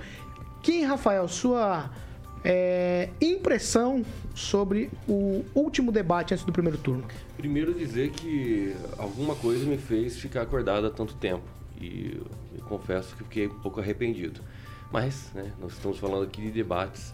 Kim 0.63 0.83
Rafael, 0.85 1.27
sua 1.27 1.91
é, 2.45 3.09
impressão 3.19 4.05
sobre 4.35 4.91
o 5.07 5.43
último 5.55 5.91
debate 5.91 6.33
antes 6.33 6.45
do 6.45 6.51
primeiro 6.51 6.77
turno? 6.77 7.03
Primeiro 7.35 7.73
dizer 7.73 8.11
que 8.11 8.75
alguma 8.97 9.35
coisa 9.35 9.65
me 9.65 9.77
fez 9.77 10.17
ficar 10.17 10.43
acordado 10.43 10.85
há 10.85 10.91
tanto 10.91 11.15
tempo 11.15 11.43
e 11.81 12.21
confesso 12.67 13.15
que 13.15 13.23
fiquei 13.23 13.47
um 13.47 13.59
pouco 13.59 13.79
arrependido. 13.79 14.41
Mas, 14.91 15.31
né, 15.33 15.51
nós 15.59 15.73
estamos 15.73 15.97
falando 15.97 16.23
aqui 16.23 16.41
de 16.41 16.51
debates 16.51 17.13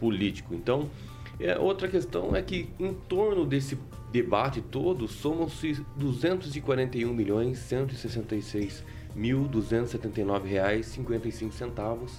político. 0.00 0.54
Então, 0.54 0.90
é, 1.38 1.58
outra 1.58 1.88
questão 1.88 2.34
é 2.34 2.42
que 2.42 2.68
em 2.78 2.92
torno 2.92 3.46
desse 3.46 3.78
debate 4.12 4.60
todo 4.60 5.08
somam-se 5.08 5.84
241 5.96 7.12
milhões 7.12 7.58
166 7.58 8.84
mil 9.14 9.46
279 9.46 10.48
reais 10.48 10.86
55 10.86 11.52
centavos 11.54 12.12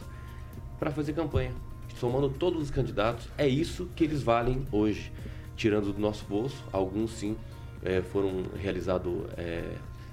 para 0.80 0.91
fazer 0.91 1.14
campanha. 1.14 1.53
Somando 1.96 2.30
todos 2.30 2.62
os 2.62 2.70
candidatos, 2.70 3.30
é 3.38 3.48
isso 3.48 3.89
que 3.96 4.04
eles 4.04 4.22
valem 4.22 4.66
hoje. 4.72 5.12
Tirando 5.56 5.93
do 5.93 6.00
nosso 6.00 6.26
bolso, 6.26 6.62
alguns 6.72 7.12
sim 7.12 7.38
é, 7.84 8.02
foram 8.02 8.43
realizadas 8.62 9.14
é, 9.38 9.64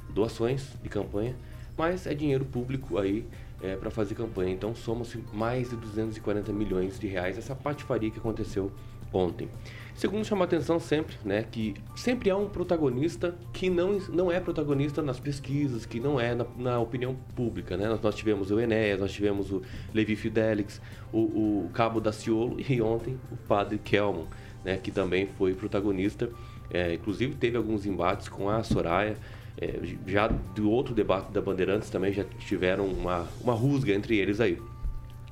doações 0.09 0.69
de 0.81 0.89
campanha, 0.89 1.35
mas 1.77 2.07
é 2.07 2.15
dinheiro 2.15 2.45
público 2.45 2.99
aí 2.99 3.27
é, 3.61 3.75
para 3.75 3.91
fazer 3.91 4.15
campanha. 4.15 4.53
Então 4.53 4.75
somam-se 4.75 5.19
mais 5.33 5.71
de 5.71 5.77
240 5.77 6.53
milhões 6.53 7.01
de 7.01 7.09
reais 7.09 7.37
essa 7.37 7.55
patifaria 7.55 8.11
que 8.11 8.19
aconteceu 8.19 8.71
ontem. 9.13 9.49
Segundo 9.95 10.25
chama 10.25 10.45
atenção 10.45 10.81
sempre, 10.81 11.17
né, 11.25 11.45
que 11.51 11.75
sempre 11.95 12.31
há 12.31 12.37
um 12.37 12.49
protagonista 12.49 13.35
que 13.53 13.69
não, 13.69 13.99
não 14.09 14.33
é 14.33 14.41
protagonista 14.41 15.03
nas 15.03 15.21
pesquisas, 15.21 15.85
que 15.87 16.01
não 16.01 16.19
é 16.19 16.35
na, 16.35 16.47
na 16.57 16.81
opinião 16.81 17.15
pública, 17.37 17.77
né? 17.77 17.89
Nós, 17.89 18.01
nós, 18.01 18.15
tivemos 18.15 18.51
o 18.51 18.59
Enéas, 18.59 18.99
nós 18.99 19.13
tivemos 19.13 19.53
o 19.53 19.63
Levi 19.93 20.17
Fidelix, 20.17 20.81
o, 21.13 21.19
o 21.19 21.71
Cabo 21.73 22.01
da 22.01 22.11
Ciolo 22.11 22.57
e 22.59 22.81
ontem 22.81 23.19
o 23.31 23.37
Padre 23.37 23.79
Kelman, 23.79 24.27
né, 24.65 24.77
que 24.77 24.91
também 24.91 25.29
foi 25.39 25.55
protagonista. 25.55 26.29
É, 26.71 26.95
inclusive 26.95 27.35
teve 27.35 27.57
alguns 27.57 27.85
embates 27.85 28.29
com 28.29 28.49
a 28.49 28.63
Soraya, 28.63 29.17
é, 29.61 29.79
já 30.07 30.29
do 30.29 30.71
outro 30.71 30.95
debate 30.95 31.31
da 31.31 31.41
Bandeirantes 31.41 31.91
também 31.91 32.13
já 32.13 32.25
tiveram 32.39 32.87
uma, 32.87 33.29
uma 33.43 33.53
rusga 33.53 33.93
entre 33.93 34.17
eles 34.17 34.41
aí. 34.41 34.59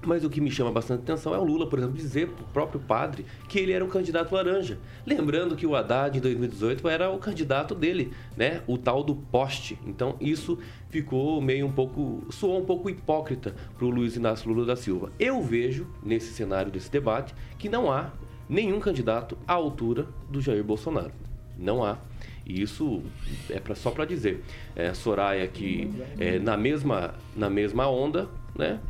Mas 0.03 0.25
o 0.25 0.31
que 0.31 0.41
me 0.41 0.51
chama 0.51 0.73
bastante 0.73 1.01
atenção 1.01 1.35
é 1.35 1.39
o 1.39 1.45
Lula, 1.45 1.67
por 1.67 1.79
exemplo, 1.79 1.97
dizer 1.97 2.29
para 2.29 2.43
o 2.43 2.49
próprio 2.49 2.81
padre 2.81 3.27
que 3.49 3.59
ele 3.59 3.73
era 3.73 3.85
um 3.85 3.89
candidato 3.89 4.35
laranja. 4.35 4.79
Lembrando 5.07 5.55
que 5.55 5.67
o 5.67 5.77
Haddad, 5.77 6.17
em 6.17 6.21
2018, 6.21 6.89
era 6.89 7.11
o 7.11 7.19
candidato 7.19 7.75
dele, 7.75 8.13
né? 8.35 8.63
O 8.67 8.79
tal 8.79 9.03
do 9.05 9.15
poste. 9.15 9.79
Então, 9.87 10.17
isso 10.19 10.59
ficou 10.89 11.41
meio 11.43 11.67
um 11.67 11.73
pouco. 11.73 12.27
soou 12.31 12.61
um 12.61 12.65
pouco 12.65 12.89
hipócrita 12.89 13.55
para 13.77 13.85
o 13.85 13.91
Luiz 13.91 14.17
Inácio 14.17 14.51
Lula 14.51 14.65
da 14.65 14.77
Silva. 14.77 15.13
Eu 15.19 15.43
vejo, 15.43 15.87
nesse 16.03 16.33
cenário 16.33 16.73
desse 16.73 16.91
debate, 16.91 17.35
que 17.59 17.69
não 17.69 17.93
há 17.93 18.11
nenhum 18.49 18.81
candidato 18.81 19.37
à 19.47 19.53
altura 19.53 20.07
do 20.31 20.41
Jair 20.41 20.65
Bolsonaro. 20.65 21.13
Não 21.59 21.85
há. 21.85 21.99
E 22.47 22.63
isso 22.63 23.03
é 23.51 23.61
pra, 23.61 23.75
só 23.75 23.91
para 23.91 24.07
dizer. 24.07 24.43
É, 24.75 24.95
Soraya, 24.95 25.47
que 25.47 25.91
é, 26.19 26.39
na, 26.39 26.57
mesma, 26.57 27.15
na 27.37 27.51
mesma 27.51 27.87
onda, 27.89 28.29
né, 28.57 28.81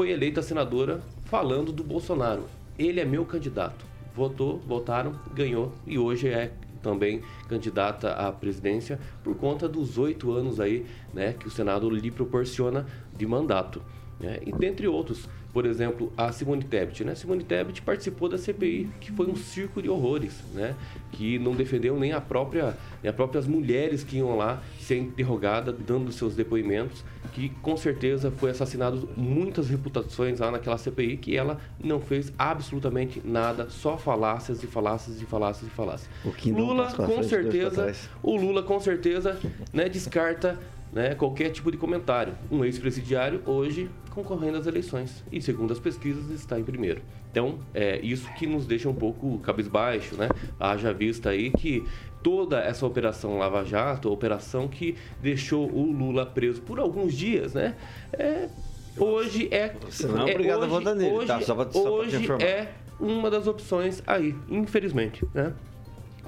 foi 0.00 0.12
eleita 0.12 0.40
senadora 0.40 1.02
falando 1.26 1.70
do 1.70 1.84
Bolsonaro. 1.84 2.44
Ele 2.78 3.00
é 3.00 3.04
meu 3.04 3.22
candidato. 3.26 3.84
Votou, 4.14 4.56
votaram, 4.66 5.12
ganhou 5.34 5.74
e 5.86 5.98
hoje 5.98 6.26
é 6.26 6.52
também 6.82 7.20
candidata 7.46 8.12
à 8.12 8.32
presidência 8.32 8.98
por 9.22 9.36
conta 9.36 9.68
dos 9.68 9.98
oito 9.98 10.32
anos 10.32 10.58
aí, 10.58 10.86
né, 11.12 11.34
que 11.34 11.46
o 11.46 11.50
Senado 11.50 11.90
lhe 11.90 12.10
proporciona 12.10 12.86
de 13.14 13.26
mandato. 13.26 13.82
Né? 14.18 14.40
E 14.46 14.50
dentre 14.52 14.88
outros, 14.88 15.28
por 15.52 15.66
exemplo, 15.66 16.12
a 16.16 16.30
Simone 16.30 16.62
Tebet, 16.62 17.04
né? 17.04 17.14
Simone 17.14 17.42
Tebet 17.42 17.82
participou 17.82 18.28
da 18.28 18.38
CPI, 18.38 18.88
que 19.00 19.10
foi 19.12 19.26
um 19.26 19.34
circo 19.34 19.82
de 19.82 19.88
horrores, 19.88 20.42
né? 20.54 20.76
Que 21.12 21.38
não 21.38 21.54
defendeu 21.54 21.98
nem 21.98 22.12
a 22.12 22.20
própria, 22.20 22.76
nem 23.02 23.10
as 23.10 23.16
próprias 23.16 23.46
mulheres 23.46 24.04
que 24.04 24.18
iam 24.18 24.36
lá 24.36 24.62
ser 24.78 24.98
interrogadas, 24.98 25.74
dando 25.86 26.12
seus 26.12 26.36
depoimentos, 26.36 27.04
que 27.32 27.48
com 27.62 27.76
certeza 27.76 28.30
foi 28.30 28.50
assassinado 28.50 29.08
muitas 29.16 29.68
reputações 29.68 30.38
lá 30.38 30.50
naquela 30.50 30.78
CPI, 30.78 31.16
que 31.16 31.36
ela 31.36 31.58
não 31.82 32.00
fez 32.00 32.32
absolutamente 32.38 33.20
nada, 33.24 33.68
só 33.68 33.96
falácias 33.96 34.62
e 34.62 34.66
falácias 34.66 35.20
e 35.20 35.24
falácias 35.24 35.66
e 35.66 35.70
falácias. 35.70 36.10
Lula, 36.46 36.92
com 36.92 37.22
certeza, 37.22 37.92
o 38.22 38.36
Lula 38.36 38.62
com 38.62 38.78
certeza, 38.78 39.38
né, 39.72 39.88
descarta 39.88 40.58
né, 40.92 41.14
qualquer 41.14 41.50
tipo 41.50 41.70
de 41.70 41.76
comentário. 41.76 42.34
Um 42.50 42.64
ex-presidiário 42.64 43.42
hoje 43.46 43.88
concorrendo 44.10 44.58
às 44.58 44.66
eleições 44.66 45.24
e, 45.30 45.40
segundo 45.40 45.72
as 45.72 45.78
pesquisas, 45.78 46.30
está 46.30 46.58
em 46.58 46.64
primeiro. 46.64 47.02
Então, 47.30 47.58
é 47.72 47.98
isso 48.00 48.28
que 48.34 48.46
nos 48.46 48.66
deixa 48.66 48.88
um 48.88 48.94
pouco 48.94 49.38
cabisbaixo, 49.38 50.16
né? 50.16 50.28
Haja 50.58 50.92
vista 50.92 51.30
aí 51.30 51.50
que 51.50 51.84
toda 52.22 52.60
essa 52.60 52.84
operação 52.84 53.38
Lava 53.38 53.64
Jato, 53.64 54.08
a 54.08 54.12
operação 54.12 54.68
que 54.68 54.96
deixou 55.22 55.70
o 55.70 55.92
Lula 55.92 56.26
preso 56.26 56.60
por 56.62 56.78
alguns 56.78 57.14
dias, 57.14 57.54
né? 57.54 57.76
É, 58.12 58.48
hoje 58.96 59.48
é. 59.50 59.74
Você 59.88 60.06
não 60.06 60.26
é 60.26 60.32
obrigado 60.32 60.58
hoje, 60.58 60.66
a 60.66 60.68
votar 60.68 60.94
nele, 60.94 61.14
hoje, 61.14 61.26
tá? 61.26 61.40
Só 61.40 61.54
pra, 61.54 61.70
só 61.70 61.90
hoje 61.90 62.10
pra 62.10 62.18
te 62.18 62.24
informar. 62.24 62.44
é 62.44 62.72
uma 62.98 63.30
das 63.30 63.46
opções 63.46 64.02
aí, 64.06 64.34
infelizmente, 64.48 65.24
né? 65.32 65.54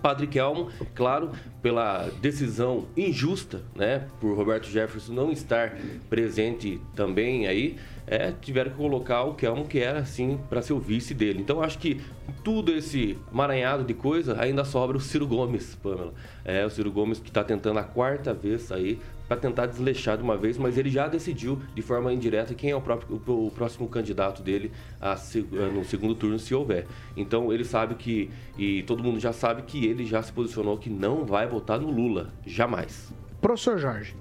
Padre 0.02 0.26
Kelmo, 0.26 0.68
claro, 0.94 1.30
pela 1.62 2.08
decisão 2.20 2.86
injusta, 2.96 3.62
né, 3.74 4.08
por 4.20 4.36
Roberto 4.36 4.66
Jefferson 4.66 5.12
não 5.12 5.30
estar 5.30 5.76
presente 6.10 6.80
também 6.94 7.46
aí, 7.46 7.76
é, 8.06 8.32
tiveram 8.32 8.72
que 8.72 8.76
colocar 8.76 9.22
o 9.22 9.34
Kelmo 9.34 9.66
que 9.66 9.78
era 9.78 10.00
assim 10.00 10.38
para 10.50 10.60
ser 10.60 10.72
o 10.72 10.80
vice 10.80 11.14
dele. 11.14 11.40
Então 11.40 11.62
acho 11.62 11.78
que 11.78 12.00
tudo 12.42 12.72
esse 12.72 13.16
maranhado 13.30 13.84
de 13.84 13.94
coisa 13.94 14.40
ainda 14.40 14.64
sobra 14.64 14.96
o 14.96 15.00
Ciro 15.00 15.26
Gomes, 15.26 15.76
Pamela. 15.76 16.12
É 16.44 16.66
o 16.66 16.70
Ciro 16.70 16.90
Gomes 16.90 17.20
que 17.20 17.28
está 17.28 17.44
tentando 17.44 17.78
a 17.78 17.84
quarta 17.84 18.34
vez 18.34 18.72
aí 18.72 18.98
para 19.32 19.40
tentar 19.40 19.64
desleixar 19.66 20.18
de 20.18 20.22
uma 20.22 20.36
vez, 20.36 20.58
mas 20.58 20.76
ele 20.76 20.90
já 20.90 21.08
decidiu 21.08 21.58
de 21.74 21.80
forma 21.80 22.12
indireta 22.12 22.52
quem 22.54 22.70
é 22.70 22.76
o, 22.76 22.82
próprio, 22.82 23.20
o, 23.26 23.46
o 23.46 23.50
próximo 23.50 23.88
candidato 23.88 24.42
dele 24.42 24.70
a, 25.00 25.16
se- 25.16 25.40
no 25.40 25.82
segundo 25.86 26.14
turno, 26.14 26.38
se 26.38 26.54
houver. 26.54 26.86
Então 27.16 27.50
ele 27.50 27.64
sabe 27.64 27.94
que, 27.94 28.30
e 28.58 28.82
todo 28.82 29.02
mundo 29.02 29.18
já 29.18 29.32
sabe 29.32 29.62
que 29.62 29.86
ele 29.86 30.04
já 30.04 30.22
se 30.22 30.30
posicionou 30.30 30.76
que 30.76 30.90
não 30.90 31.24
vai 31.24 31.46
votar 31.46 31.80
no 31.80 31.90
Lula, 31.90 32.30
jamais. 32.46 33.10
Professor 33.40 33.78
Jorge. 33.78 34.14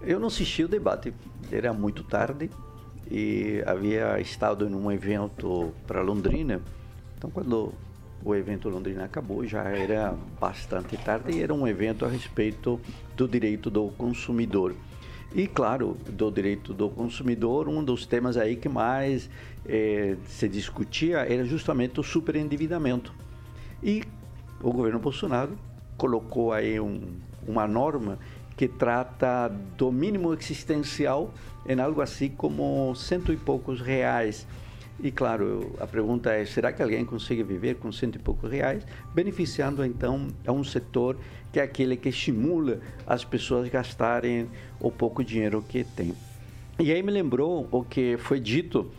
Eu 0.00 0.18
não 0.18 0.26
assisti 0.26 0.64
o 0.64 0.68
debate, 0.68 1.14
era 1.52 1.72
muito 1.72 2.02
tarde 2.02 2.50
e 3.08 3.62
havia 3.66 4.20
estado 4.20 4.66
em 4.68 4.74
um 4.74 4.90
evento 4.90 5.72
para 5.86 6.02
Londrina. 6.02 6.60
Então, 7.16 7.30
quando 7.30 7.72
o 8.26 8.34
evento 8.34 8.68
Londrina 8.68 9.04
acabou, 9.04 9.46
já 9.46 9.62
era 9.62 10.12
bastante 10.40 10.96
tarde 10.96 11.30
e 11.30 11.40
era 11.40 11.54
um 11.54 11.64
evento 11.64 12.04
a 12.04 12.08
respeito 12.08 12.80
do 13.16 13.28
direito 13.28 13.70
do 13.70 13.86
consumidor. 13.90 14.74
E, 15.32 15.46
claro, 15.46 15.96
do 16.08 16.28
direito 16.28 16.74
do 16.74 16.88
consumidor, 16.88 17.68
um 17.68 17.84
dos 17.84 18.04
temas 18.04 18.36
aí 18.36 18.56
que 18.56 18.68
mais 18.68 19.30
eh, 19.64 20.16
se 20.26 20.48
discutia 20.48 21.18
era 21.18 21.44
justamente 21.44 22.00
o 22.00 22.02
superendividamento. 22.02 23.12
E 23.80 24.02
o 24.60 24.72
governo 24.72 24.98
Bolsonaro 24.98 25.56
colocou 25.96 26.52
aí 26.52 26.80
um- 26.80 27.14
uma 27.46 27.68
norma 27.68 28.18
que 28.56 28.66
trata 28.66 29.48
do 29.78 29.92
mínimo 29.92 30.34
existencial 30.34 31.32
em 31.64 31.78
algo 31.78 32.00
assim 32.00 32.28
como 32.28 32.92
cento 32.96 33.32
e 33.32 33.36
poucos 33.36 33.80
reais. 33.80 34.46
E 35.02 35.10
claro, 35.10 35.74
a 35.78 35.86
pergunta 35.86 36.32
é: 36.32 36.44
será 36.44 36.72
que 36.72 36.82
alguém 36.82 37.04
consegue 37.04 37.42
viver 37.42 37.76
com 37.76 37.92
cento 37.92 38.16
e 38.16 38.18
poucos 38.18 38.50
reais, 38.50 38.86
beneficiando 39.14 39.84
então 39.84 40.28
a 40.46 40.52
um 40.52 40.64
setor 40.64 41.16
que 41.52 41.60
é 41.60 41.62
aquele 41.62 41.96
que 41.96 42.08
estimula 42.08 42.80
as 43.06 43.24
pessoas 43.24 43.68
gastarem 43.68 44.48
o 44.80 44.90
pouco 44.90 45.22
dinheiro 45.22 45.62
que 45.68 45.84
têm? 45.84 46.14
E 46.78 46.92
aí 46.92 47.02
me 47.02 47.10
lembrou 47.10 47.68
o 47.70 47.82
que 47.82 48.16
foi 48.18 48.40
dito 48.40 48.90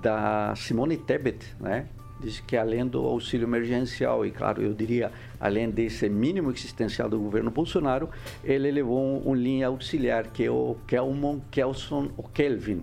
da 0.00 0.54
Simone 0.56 0.96
Tebet, 0.96 1.44
né? 1.60 1.86
Diz 2.20 2.40
que 2.40 2.56
além 2.56 2.86
do 2.86 3.04
auxílio 3.04 3.44
emergencial, 3.44 4.24
e 4.24 4.30
claro, 4.30 4.62
eu 4.62 4.72
diria, 4.72 5.10
além 5.38 5.68
desse 5.68 6.08
mínimo 6.08 6.50
existencial 6.50 7.08
do 7.08 7.18
governo 7.18 7.50
Bolsonaro, 7.50 8.08
ele 8.42 8.70
levou 8.70 8.98
um, 8.98 9.30
um 9.30 9.34
linha 9.34 9.66
auxiliar, 9.66 10.28
que 10.28 10.44
é 10.44 10.50
o 10.50 10.76
Kelmon 10.86 11.40
Kelson 11.50 12.10
o 12.16 12.22
Kelvin. 12.22 12.82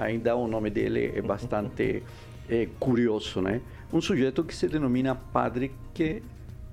Ainda 0.00 0.34
o 0.34 0.46
nome 0.46 0.70
dele 0.70 1.12
é 1.14 1.20
bastante 1.20 2.02
eh, 2.48 2.68
curioso, 2.78 3.40
né? 3.40 3.60
Um 3.92 4.00
sujeito 4.00 4.42
que 4.42 4.54
se 4.54 4.68
denomina 4.68 5.14
padre 5.14 5.72
que, 5.92 6.22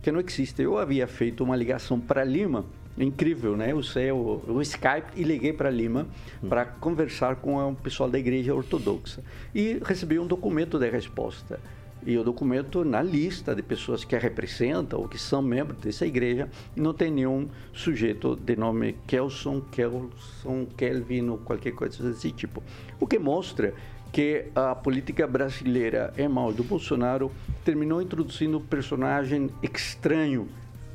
que 0.02 0.12
não 0.12 0.20
existe. 0.20 0.62
Eu 0.62 0.78
havia 0.78 1.08
feito 1.08 1.44
uma 1.44 1.56
ligação 1.56 2.00
para 2.00 2.24
Lima, 2.24 2.66
incrível, 2.98 3.58
né? 3.58 3.74
Usei 3.74 4.12
o, 4.12 4.42
o 4.48 4.62
Skype 4.62 5.12
e 5.16 5.24
liguei 5.24 5.52
para 5.52 5.70
Lima 5.70 6.08
para 6.48 6.66
conversar 6.66 7.36
com 7.38 7.72
o 7.72 7.76
pessoal 7.76 8.10
da 8.10 8.18
igreja 8.18 8.56
ortodoxa. 8.56 9.22
E 9.54 9.80
recebi 9.84 10.18
um 10.18 10.26
documento 10.26 10.80
de 10.80 10.90
resposta. 10.90 11.60
E 12.06 12.18
o 12.18 12.24
documento, 12.24 12.86
na 12.86 13.02
lista 13.02 13.54
de 13.54 13.62
pessoas 13.62 14.06
que 14.06 14.16
a 14.16 14.20
representam 14.20 15.00
ou 15.00 15.08
que 15.08 15.18
são 15.18 15.42
membros 15.42 15.80
dessa 15.80 16.06
igreja, 16.06 16.50
não 16.76 16.94
tem 16.94 17.12
nenhum 17.12 17.50
sujeito 17.74 18.36
de 18.36 18.56
nome 18.56 18.96
Kelson, 19.06 19.62
Kelson, 19.72 20.68
Kelvin 20.78 21.30
ou 21.30 21.38
qualquer 21.40 21.72
coisa 21.72 22.02
desse 22.10 22.32
tipo. 22.32 22.64
O 23.00 23.06
que 23.06 23.20
mostra 23.20 23.74
que 24.12 24.46
a 24.56 24.74
política 24.74 25.28
brasileira 25.28 26.14
em 26.18 26.28
mãos 26.28 26.56
do 26.56 26.64
Bolsonaro 26.64 27.32
terminou 27.66 28.02
introduzindo 28.02 28.58
um 28.58 28.62
personagem 28.62 29.50
estranho, 29.62 30.48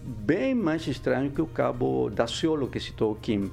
bem 0.03 0.55
mais 0.55 0.87
estranho 0.87 1.31
que 1.31 1.43
o 1.43 1.47
cabo 1.47 2.11
Daciolo 2.11 2.69
que 2.69 2.81
citou 2.81 3.15
Kim. 3.17 3.51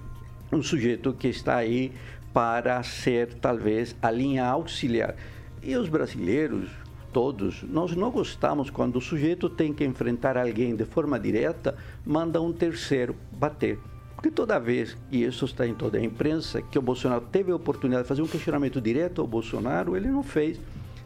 Um 0.52 0.64
sujeito 0.64 1.14
que 1.14 1.28
está 1.28 1.58
aí 1.58 1.92
para 2.34 2.82
ser, 2.84 3.34
talvez, 3.36 3.96
a 4.02 4.10
linha 4.10 4.46
auxiliar. 4.46 5.16
E 5.62 5.76
os 5.76 5.90
brasileiros, 5.90 6.70
todos, 7.12 7.64
nós 7.64 7.96
não 7.96 8.12
gostamos 8.12 8.70
quando 8.70 8.98
o 8.98 9.02
sujeito 9.02 9.50
tem 9.50 9.74
que 9.74 9.84
enfrentar 9.84 10.38
alguém 10.38 10.76
de 10.76 10.86
forma 10.86 11.20
direta, 11.20 11.76
manda 12.06 12.42
um 12.42 12.54
terceiro 12.54 13.16
bater. 13.32 13.80
Porque 14.16 14.30
toda 14.30 14.60
vez, 14.60 14.98
e 15.10 15.24
isso 15.24 15.46
está 15.46 15.66
em 15.66 15.74
toda 15.74 15.98
a 15.98 16.04
imprensa, 16.04 16.62
que 16.62 16.78
o 16.78 16.82
Bolsonaro 16.82 17.26
teve 17.32 17.52
a 17.52 17.56
oportunidade 17.56 18.04
de 18.04 18.10
fazer 18.10 18.22
um 18.22 18.28
questionamento 18.28 18.82
direto 18.82 19.22
ao 19.22 19.28
Bolsonaro, 19.28 19.96
ele 19.96 20.10
não 20.10 20.24
fez. 20.24 20.60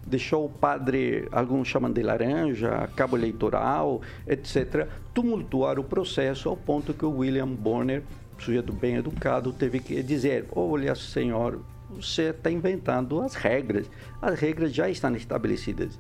Deixou 0.06 0.45
o 0.45 0.49
padre, 0.49 1.28
alguns 1.32 1.68
chamam 1.68 1.91
de 1.91 2.01
laranja, 2.01 2.89
cabo 2.95 3.16
eleitoral, 3.16 4.01
etc., 4.28 4.88
tumultuar 5.14 5.78
o 5.80 5.84
processo 5.84 6.49
ao 6.49 6.58
ponto 6.58 6.93
que 6.93 7.06
o 7.06 7.18
William 7.18 7.47
Bonner, 7.47 8.01
sujeito 8.39 8.74
bem 8.74 8.95
educado, 8.95 9.54
teve 9.54 9.80
que 9.80 10.01
dizer: 10.01 10.45
Olha, 10.51 10.95
senhor, 10.95 11.62
você 11.94 12.30
está 12.30 12.52
inventando 12.52 13.22
as 13.22 13.36
regras. 13.36 13.89
As 14.22 14.39
regras 14.39 14.74
já 14.74 14.89
estão 14.89 15.16
estabelecidas. 15.16 15.98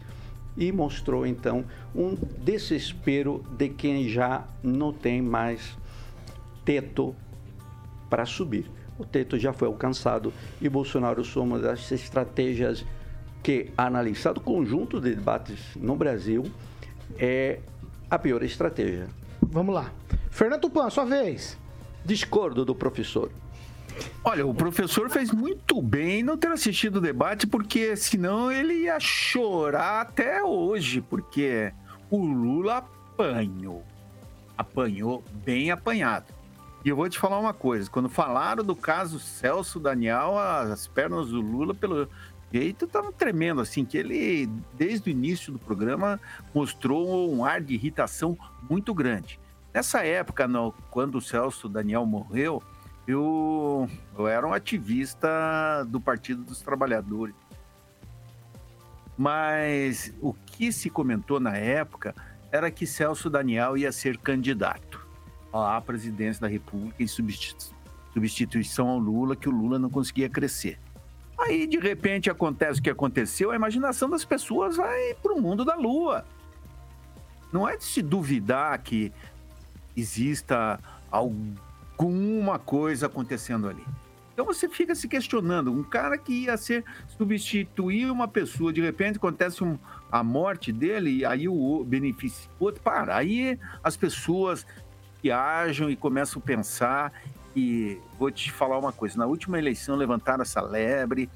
E 0.55 0.71
mostrou 0.71 1.25
então 1.25 1.65
um 1.95 2.15
desespero 2.37 3.43
de 3.57 3.69
quem 3.69 4.07
já 4.07 4.45
não 4.61 4.93
tem 4.93 5.21
mais 5.21 5.77
teto 6.63 7.15
para 8.09 8.25
subir. 8.25 8.69
O 8.97 9.05
teto 9.05 9.39
já 9.39 9.51
foi 9.51 9.67
alcançado 9.67 10.31
e 10.61 10.69
Bolsonaro 10.69 11.21
usou 11.21 11.43
uma 11.43 11.57
das 11.57 11.91
estratégias 11.91 12.85
que, 13.41 13.71
analisado 13.75 14.39
o 14.39 14.43
conjunto 14.43 15.01
de 15.01 15.15
debates 15.15 15.59
no 15.75 15.95
Brasil, 15.95 16.43
é 17.17 17.59
a 18.09 18.19
pior 18.19 18.43
estratégia. 18.43 19.07
Vamos 19.41 19.73
lá. 19.73 19.91
Fernando 20.29 20.61
Tupan, 20.61 20.89
sua 20.89 21.05
vez. 21.05 21.57
Discordo 22.05 22.63
do 22.63 22.75
professor. 22.75 23.31
Olha, 24.23 24.45
o 24.45 24.53
professor 24.53 25.09
fez 25.09 25.31
muito 25.31 25.81
bem 25.81 26.23
não 26.23 26.37
ter 26.37 26.47
assistido 26.47 26.97
o 26.97 27.01
debate, 27.01 27.45
porque 27.45 27.95
senão 27.95 28.51
ele 28.51 28.85
ia 28.85 28.99
chorar 28.99 30.01
até 30.01 30.43
hoje, 30.43 31.01
porque 31.01 31.73
o 32.09 32.25
Lula 32.25 32.77
apanhou. 32.77 33.83
Apanhou 34.57 35.23
bem 35.43 35.71
apanhado. 35.71 36.33
E 36.85 36.89
eu 36.89 36.95
vou 36.95 37.09
te 37.09 37.19
falar 37.19 37.39
uma 37.39 37.53
coisa: 37.53 37.89
quando 37.89 38.09
falaram 38.09 38.63
do 38.63 38.75
caso 38.75 39.19
Celso 39.19 39.79
Daniel, 39.79 40.37
as 40.37 40.87
pernas 40.87 41.29
do 41.29 41.41
Lula, 41.41 41.73
pelo 41.73 42.07
jeito, 42.51 42.85
estavam 42.85 43.11
tremendo, 43.11 43.61
assim, 43.61 43.83
que 43.83 43.97
ele, 43.97 44.47
desde 44.73 45.09
o 45.09 45.11
início 45.11 45.51
do 45.51 45.59
programa, 45.59 46.19
mostrou 46.53 47.33
um 47.33 47.43
ar 47.43 47.61
de 47.61 47.73
irritação 47.73 48.37
muito 48.69 48.93
grande. 48.93 49.39
Nessa 49.73 50.05
época, 50.05 50.47
no, 50.47 50.71
quando 50.91 51.17
o 51.17 51.21
Celso 51.21 51.67
Daniel 51.67 52.05
morreu, 52.05 52.61
eu, 53.07 53.89
eu 54.17 54.27
era 54.27 54.47
um 54.47 54.53
ativista 54.53 55.85
do 55.87 55.99
Partido 55.99 56.43
dos 56.43 56.61
Trabalhadores. 56.61 57.35
Mas 59.17 60.13
o 60.21 60.33
que 60.33 60.71
se 60.71 60.89
comentou 60.89 61.39
na 61.39 61.55
época 61.55 62.15
era 62.51 62.71
que 62.71 62.87
Celso 62.87 63.29
Daniel 63.29 63.77
ia 63.77 63.91
ser 63.91 64.17
candidato 64.17 65.05
à 65.51 65.79
presidência 65.81 66.41
da 66.41 66.47
República 66.47 67.03
em 67.03 67.07
substituição 67.07 68.89
ao 68.89 68.97
Lula, 68.97 69.35
que 69.35 69.47
o 69.47 69.51
Lula 69.51 69.77
não 69.77 69.89
conseguia 69.89 70.29
crescer. 70.29 70.79
Aí, 71.37 71.67
de 71.67 71.77
repente, 71.77 72.29
acontece 72.29 72.79
o 72.79 72.83
que 72.83 72.89
aconteceu, 72.89 73.51
a 73.51 73.55
imaginação 73.55 74.09
das 74.09 74.23
pessoas 74.23 74.77
vai 74.77 75.13
para 75.21 75.33
o 75.33 75.41
mundo 75.41 75.65
da 75.65 75.75
lua. 75.75 76.25
Não 77.51 77.67
é 77.67 77.75
de 77.75 77.83
se 77.83 78.01
duvidar 78.01 78.81
que 78.81 79.11
exista 79.95 80.79
alguma 82.03 82.59
coisa 82.59 83.05
acontecendo 83.05 83.67
ali. 83.67 83.83
Então 84.33 84.45
você 84.45 84.67
fica 84.67 84.95
se 84.95 85.07
questionando, 85.07 85.71
um 85.71 85.83
cara 85.83 86.17
que 86.17 86.45
ia 86.45 86.57
ser 86.57 86.83
substituir 87.17 88.09
uma 88.09 88.27
pessoa, 88.27 88.73
de 88.73 88.81
repente 88.81 89.17
acontece 89.17 89.63
um, 89.63 89.77
a 90.11 90.23
morte 90.23 90.71
dele 90.71 91.17
e 91.17 91.25
aí 91.25 91.47
o 91.47 91.83
benefício 91.83 92.49
outro. 92.59 92.81
Para, 92.81 93.15
aí 93.15 93.59
as 93.83 93.95
pessoas 93.95 94.65
viajam 95.21 95.89
e 95.89 95.95
começam 95.95 96.41
a 96.41 96.45
pensar 96.45 97.13
e 97.55 97.99
vou 98.17 98.31
te 98.31 98.51
falar 98.51 98.79
uma 98.79 98.91
coisa, 98.91 99.17
na 99.17 99.27
última 99.27 99.59
eleição 99.59 99.95
levantaram 99.95 100.41
essa 100.41 100.61
lebre, 100.61 101.29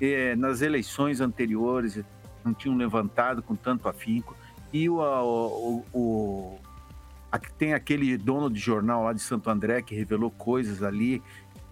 eh, 0.00 0.34
nas 0.34 0.60
eleições 0.60 1.20
anteriores 1.20 2.00
não 2.44 2.52
tinham 2.52 2.76
levantado 2.76 3.42
com 3.42 3.54
tanto 3.54 3.88
afinco. 3.88 4.36
E 4.72 4.88
o, 4.88 4.98
o, 5.00 5.84
o 5.92 6.59
tem 7.38 7.74
aquele 7.74 8.16
dono 8.16 8.50
de 8.50 8.58
jornal 8.58 9.04
lá 9.04 9.12
de 9.12 9.20
Santo 9.20 9.48
André 9.50 9.82
que 9.82 9.94
revelou 9.94 10.30
coisas 10.30 10.82
ali 10.82 11.22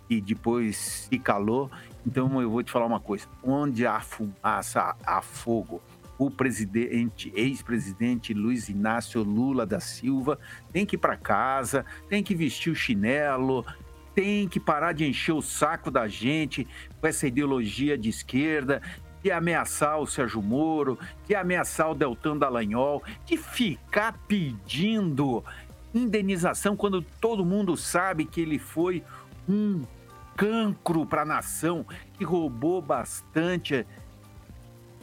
e 0.09 0.21
depois 0.21 0.77
se 0.77 1.19
calou. 1.19 1.71
Então 2.07 2.41
eu 2.41 2.51
vou 2.51 2.63
te 2.63 2.71
falar 2.71 2.87
uma 2.87 3.01
coisa: 3.01 3.27
onde 3.43 3.87
há 3.87 4.01
fumaça, 4.01 4.97
há 5.05 5.21
fogo. 5.21 5.83
O 6.19 6.31
presidente, 6.31 7.33
ex-presidente 7.37 8.35
Luiz 8.35 8.69
Inácio 8.69 9.23
Lula 9.23 9.65
da 9.65 9.79
Silva 9.79 10.37
tem 10.73 10.85
que 10.85 10.97
ir 10.97 10.99
para 10.99 11.17
casa, 11.17 11.85
tem 12.09 12.25
que 12.25 12.35
vestir 12.35 12.73
o 12.73 12.75
chinelo, 12.75 13.65
tem 14.17 14.49
que 14.49 14.59
parar 14.59 14.93
de 14.93 15.07
encher 15.07 15.33
o 15.33 15.41
saco 15.41 15.93
da 15.93 16.09
gente 16.09 16.67
com 17.01 17.07
essa 17.07 17.29
ideologia 17.29 17.97
de 17.97 18.09
esquerda, 18.09 18.83
de 19.23 19.31
ameaçar 19.31 19.99
o 19.99 20.07
Sérgio 20.07 20.43
Moro, 20.43 20.99
de 21.27 21.35
ameaçar 21.35 21.91
o 21.91 21.95
Deltan 21.95 22.37
Dallagnol, 22.37 23.03
de 23.27 23.37
ficar 23.37 24.17
pedindo 24.27 25.45
indenização 25.95 26.77
quando 26.77 27.03
todo 27.03 27.45
mundo 27.45 27.77
sabe 27.77 28.25
que 28.25 28.41
ele 28.41 28.59
foi 28.59 29.03
um 29.49 29.83
cancro 30.37 31.05
para 31.05 31.23
a 31.23 31.27
nação, 31.27 31.85
que 32.15 32.25
roubou 32.25 32.81
bastante. 32.81 33.87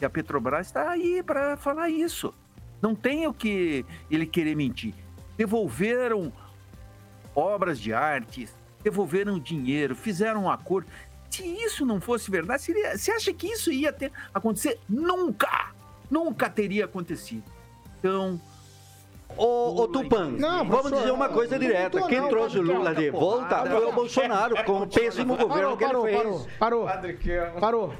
E 0.00 0.04
a 0.04 0.10
Petrobras 0.10 0.66
está 0.66 0.90
aí 0.90 1.22
para 1.22 1.56
falar 1.56 1.90
isso. 1.90 2.32
Não 2.80 2.94
tem 2.94 3.26
o 3.26 3.34
que 3.34 3.84
ele 4.10 4.26
querer 4.26 4.54
mentir. 4.54 4.94
Devolveram 5.36 6.32
obras 7.34 7.78
de 7.78 7.92
arte, 7.92 8.48
devolveram 8.82 9.38
dinheiro, 9.38 9.94
fizeram 9.94 10.44
um 10.44 10.50
acordo. 10.50 10.88
Se 11.30 11.44
isso 11.44 11.84
não 11.84 12.00
fosse 12.00 12.30
verdade, 12.30 12.62
seria, 12.62 12.96
você 12.96 13.10
acha 13.10 13.32
que 13.32 13.46
isso 13.48 13.70
ia 13.70 13.92
ter, 13.92 14.12
acontecer? 14.32 14.78
Nunca! 14.88 15.74
Nunca 16.10 16.48
teria 16.48 16.84
acontecido. 16.84 17.44
Então, 17.98 18.40
Ô, 19.36 19.82
ô 19.82 19.88
Tupan, 19.88 20.30
não, 20.30 20.64
vamos 20.64 20.92
dizer 20.92 21.10
uma 21.10 21.28
coisa 21.28 21.58
direta. 21.58 22.06
Quem 22.06 22.20
não, 22.20 22.28
trouxe 22.28 22.58
o 22.58 22.62
Lula 22.62 22.94
de 22.94 23.10
volta 23.10 23.66
foi 23.66 23.84
o 23.84 23.92
Bolsonaro, 23.92 24.64
com 24.64 24.82
o 24.82 24.86
péssimo 24.86 25.36
governo 25.36 25.76
parou, 25.76 25.76
que 25.76 25.84
ele 25.84 25.92
parou, 25.92 26.04
fez. 26.04 26.56
Parou, 26.58 26.86
parou, 26.86 27.60
parou. 27.60 27.94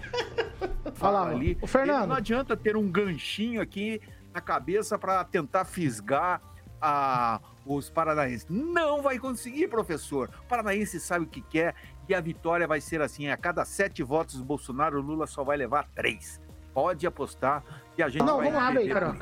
Fala 0.94 1.28
ali. 1.28 1.58
O 1.60 1.66
Fernando. 1.66 2.08
Não 2.08 2.16
adianta 2.16 2.56
ter 2.56 2.76
um 2.76 2.88
ganchinho 2.88 3.60
aqui 3.60 4.00
na 4.32 4.40
cabeça 4.40 4.98
para 4.98 5.24
tentar 5.24 5.64
fisgar 5.64 6.40
a, 6.80 7.40
os 7.66 7.90
paranaenses. 7.90 8.46
Não 8.48 9.02
vai 9.02 9.18
conseguir, 9.18 9.68
professor. 9.68 10.30
O 10.44 10.48
paranaense 10.48 11.00
sabe 11.00 11.24
o 11.24 11.28
que 11.28 11.42
quer 11.42 11.74
e 12.09 12.14
a 12.14 12.20
vitória 12.20 12.66
vai 12.66 12.80
ser 12.80 13.00
assim: 13.00 13.28
a 13.28 13.36
cada 13.36 13.64
sete 13.64 14.02
votos 14.02 14.36
do 14.36 14.44
Bolsonaro, 14.44 14.98
o 14.98 15.02
Lula 15.02 15.26
só 15.26 15.44
vai 15.44 15.57
levar 15.57 15.88
três. 15.94 16.40
Pode 16.72 17.07
apostar 17.07 17.64
que 17.94 18.02
a 18.02 18.09
gente 18.09 18.24
não, 18.24 18.36
vai 18.38 18.50
vamos 18.50 18.62
lá, 18.62 18.68
aí, 18.68 18.88
cara. 18.88 19.16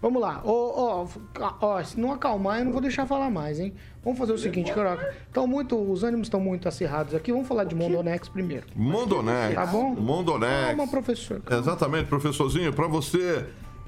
Vamos 0.00 0.20
lá. 0.20 0.42
Ó, 0.44 1.06
ó, 1.60 1.82
se 1.82 1.98
não 1.98 2.12
acalmar, 2.12 2.58
eu 2.58 2.66
não 2.66 2.72
vou 2.72 2.80
deixar 2.80 3.06
falar 3.06 3.30
mais, 3.30 3.58
hein? 3.58 3.74
Vamos 4.04 4.18
fazer 4.18 4.32
o 4.32 4.38
seguinte, 4.38 4.72
Caroca. 4.72 5.14
Estão 5.26 5.46
muito, 5.46 5.76
os 5.76 6.04
ânimos 6.04 6.26
estão 6.26 6.38
muito 6.38 6.68
acirrados 6.68 7.14
aqui. 7.14 7.32
Vamos 7.32 7.48
falar 7.48 7.64
de 7.64 7.74
Mondonex 7.74 8.28
primeiro. 8.28 8.66
Mondonex. 8.74 9.54
Tá 9.54 9.66
bom? 9.66 9.94
Mondonex. 9.94 10.76
Calma, 10.76 10.88
professor. 10.88 11.40
Calma. 11.40 11.62
Exatamente, 11.62 12.06
professorzinho. 12.08 12.72
Para 12.72 12.86
você 12.86 13.46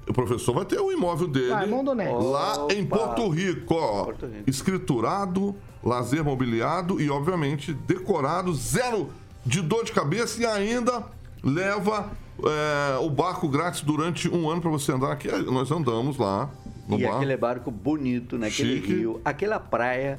o 0.09 0.13
professor 0.13 0.55
vai 0.55 0.65
ter 0.65 0.81
o 0.81 0.91
imóvel 0.91 1.29
dele 1.29 1.49
vai, 1.49 1.69
lá 1.69 2.67
em 2.71 2.85
Porto 2.85 3.29
Rico, 3.29 3.75
ó. 3.75 4.05
Porto 4.07 4.27
Rico. 4.27 4.49
Escriturado, 4.49 5.55
lazer 5.83 6.25
mobiliado 6.25 7.01
e, 7.01 7.11
obviamente, 7.11 7.73
decorado, 7.73 8.55
zero 8.55 9.11
de 9.45 9.61
dor 9.61 9.85
de 9.85 9.93
cabeça 9.93 10.41
e 10.41 10.47
ainda 10.47 11.05
leva 11.43 12.11
é, 12.43 12.99
o 12.99 13.11
barco 13.11 13.49
grátis 13.49 13.83
durante 13.83 14.29
um 14.29 14.49
ano 14.49 14.61
para 14.61 14.71
você 14.71 14.93
andar 14.93 15.13
aqui. 15.13 15.29
Nós 15.29 15.71
andamos 15.71 16.17
lá 16.17 16.51
no 16.87 16.99
e 16.99 17.05
bar. 17.05 17.17
aquele 17.17 17.37
barco 17.37 17.71
bonito 17.71 18.39
naquele 18.39 18.77
Chique. 18.77 18.95
rio, 18.95 19.21
aquela 19.25 19.61
praia, 19.61 20.19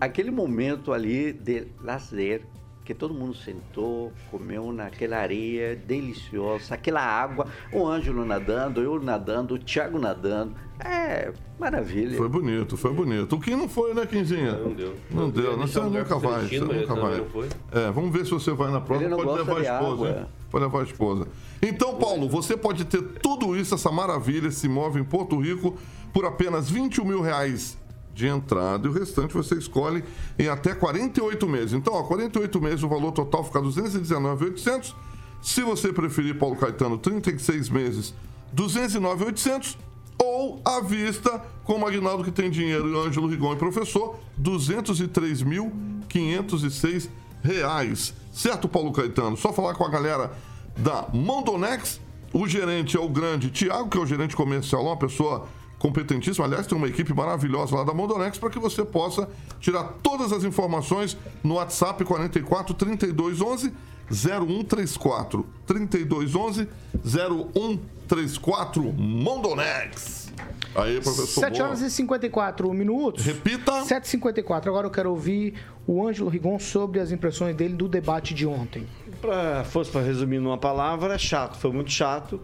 aquele 0.00 0.30
momento 0.30 0.92
ali 0.92 1.32
de 1.32 1.66
lazer 1.82 2.42
que 2.86 2.94
todo 2.94 3.12
mundo 3.12 3.34
sentou, 3.34 4.12
comeu 4.30 4.72
naquela 4.72 5.16
areia 5.18 5.74
deliciosa, 5.74 6.74
aquela 6.74 7.02
água, 7.02 7.48
o 7.72 7.84
Ângelo 7.84 8.24
nadando, 8.24 8.80
eu 8.80 9.00
nadando, 9.00 9.54
o 9.54 9.58
Thiago 9.58 9.98
nadando. 9.98 10.54
É, 10.78 11.32
maravilha. 11.58 12.16
Foi 12.16 12.28
bonito, 12.28 12.76
foi 12.76 12.92
bonito. 12.92 13.34
O 13.34 13.40
que 13.40 13.56
não 13.56 13.68
foi, 13.68 13.92
né, 13.92 14.06
Quinzinha? 14.06 14.52
Não 14.52 14.72
deu. 14.72 14.94
Não, 15.10 15.28
deu. 15.28 15.56
Não, 15.56 15.66
você 15.66 15.80
nunca 15.80 16.16
vai. 16.16 16.46
Você 16.46 16.60
nunca 16.60 16.94
vai. 16.94 17.24
É, 17.72 17.90
vamos 17.90 18.12
ver 18.12 18.24
se 18.24 18.30
você 18.30 18.52
vai 18.52 18.70
na 18.70 18.80
próxima. 18.80 19.16
Pode 19.16 19.38
levar 19.38 19.56
a 19.56 19.62
esposa. 19.62 20.08
Água. 20.08 20.28
Pode 20.48 20.64
levar 20.64 20.80
a 20.80 20.84
esposa. 20.84 21.28
Então, 21.60 21.96
Paulo, 21.96 22.28
você 22.28 22.56
pode 22.56 22.84
ter 22.84 23.02
tudo 23.20 23.56
isso, 23.56 23.74
essa 23.74 23.90
maravilha, 23.90 24.46
esse 24.46 24.66
imóvel 24.66 25.02
em 25.02 25.04
Porto 25.04 25.40
Rico, 25.40 25.76
por 26.12 26.24
apenas 26.24 26.70
21 26.70 27.04
mil 27.04 27.20
reais 27.20 27.76
de 28.16 28.26
entrada 28.26 28.88
e 28.88 28.90
o 28.90 28.94
restante 28.94 29.34
você 29.34 29.56
escolhe 29.56 30.02
em 30.38 30.48
até 30.48 30.74
48 30.74 31.46
meses. 31.46 31.74
Então, 31.74 31.92
ó, 31.92 32.02
48 32.02 32.62
meses, 32.62 32.82
o 32.82 32.88
valor 32.88 33.12
total 33.12 33.44
fica 33.44 33.60
219.800. 33.60 34.94
Se 35.42 35.60
você 35.60 35.92
preferir, 35.92 36.38
Paulo 36.38 36.56
Caetano, 36.56 36.96
36 36.96 37.68
meses, 37.68 38.14
209.800 38.56 39.76
ou 40.18 40.62
à 40.64 40.80
vista, 40.80 41.44
com 41.62 41.74
o 41.74 41.78
Magnaldo 41.78 42.24
que 42.24 42.30
tem 42.30 42.50
dinheiro, 42.50 42.98
Ângelo 42.98 43.28
Rigon 43.28 43.52
e 43.52 43.56
professor, 43.56 44.18
203.506 44.42 47.10
reais. 47.42 48.14
Certo, 48.32 48.66
Paulo 48.66 48.92
Caetano? 48.92 49.36
Só 49.36 49.52
falar 49.52 49.74
com 49.74 49.84
a 49.84 49.90
galera 49.90 50.32
da 50.74 51.06
Mondonex. 51.12 52.00
O 52.32 52.48
gerente 52.48 52.96
é 52.96 53.00
o 53.00 53.10
grande 53.10 53.50
Tiago, 53.50 53.90
que 53.90 53.98
é 53.98 54.00
o 54.00 54.06
gerente 54.06 54.34
comercial, 54.34 54.86
uma 54.86 54.96
pessoa 54.96 55.46
competentíssimo. 55.86 56.44
Aliás, 56.44 56.66
tem 56.66 56.76
uma 56.76 56.88
equipe 56.88 57.14
maravilhosa 57.14 57.76
lá 57.76 57.84
da 57.84 57.94
Mondonex 57.94 58.38
para 58.38 58.50
que 58.50 58.58
você 58.58 58.84
possa 58.84 59.28
tirar 59.60 59.84
todas 60.02 60.32
as 60.32 60.42
informações 60.42 61.16
no 61.44 61.54
WhatsApp 61.54 62.04
44 62.04 62.74
3211 62.74 63.72
0134 64.10 65.46
3211 65.66 66.68
0134 67.04 68.82
Mondonex. 68.92 70.26
Aí, 70.74 71.00
professor. 71.00 71.40
7 71.40 71.62
horas 71.62 71.80
e 71.80 71.90
54 71.90 72.72
minutos. 72.74 73.24
Repita. 73.24 73.82
7h54. 73.82 74.66
Agora 74.66 74.86
eu 74.86 74.90
quero 74.90 75.10
ouvir 75.10 75.54
o 75.86 76.06
Ângelo 76.06 76.28
Rigon 76.28 76.58
sobre 76.58 77.00
as 77.00 77.10
impressões 77.10 77.56
dele 77.56 77.74
do 77.74 77.88
debate 77.88 78.34
de 78.34 78.46
ontem. 78.46 78.86
Pra, 79.20 79.64
fosse 79.64 79.90
para 79.90 80.02
resumir 80.02 80.38
numa 80.38 80.58
palavra, 80.58 81.14
é 81.14 81.18
chato. 81.18 81.56
Foi 81.56 81.72
muito 81.72 81.90
chato 81.90 82.40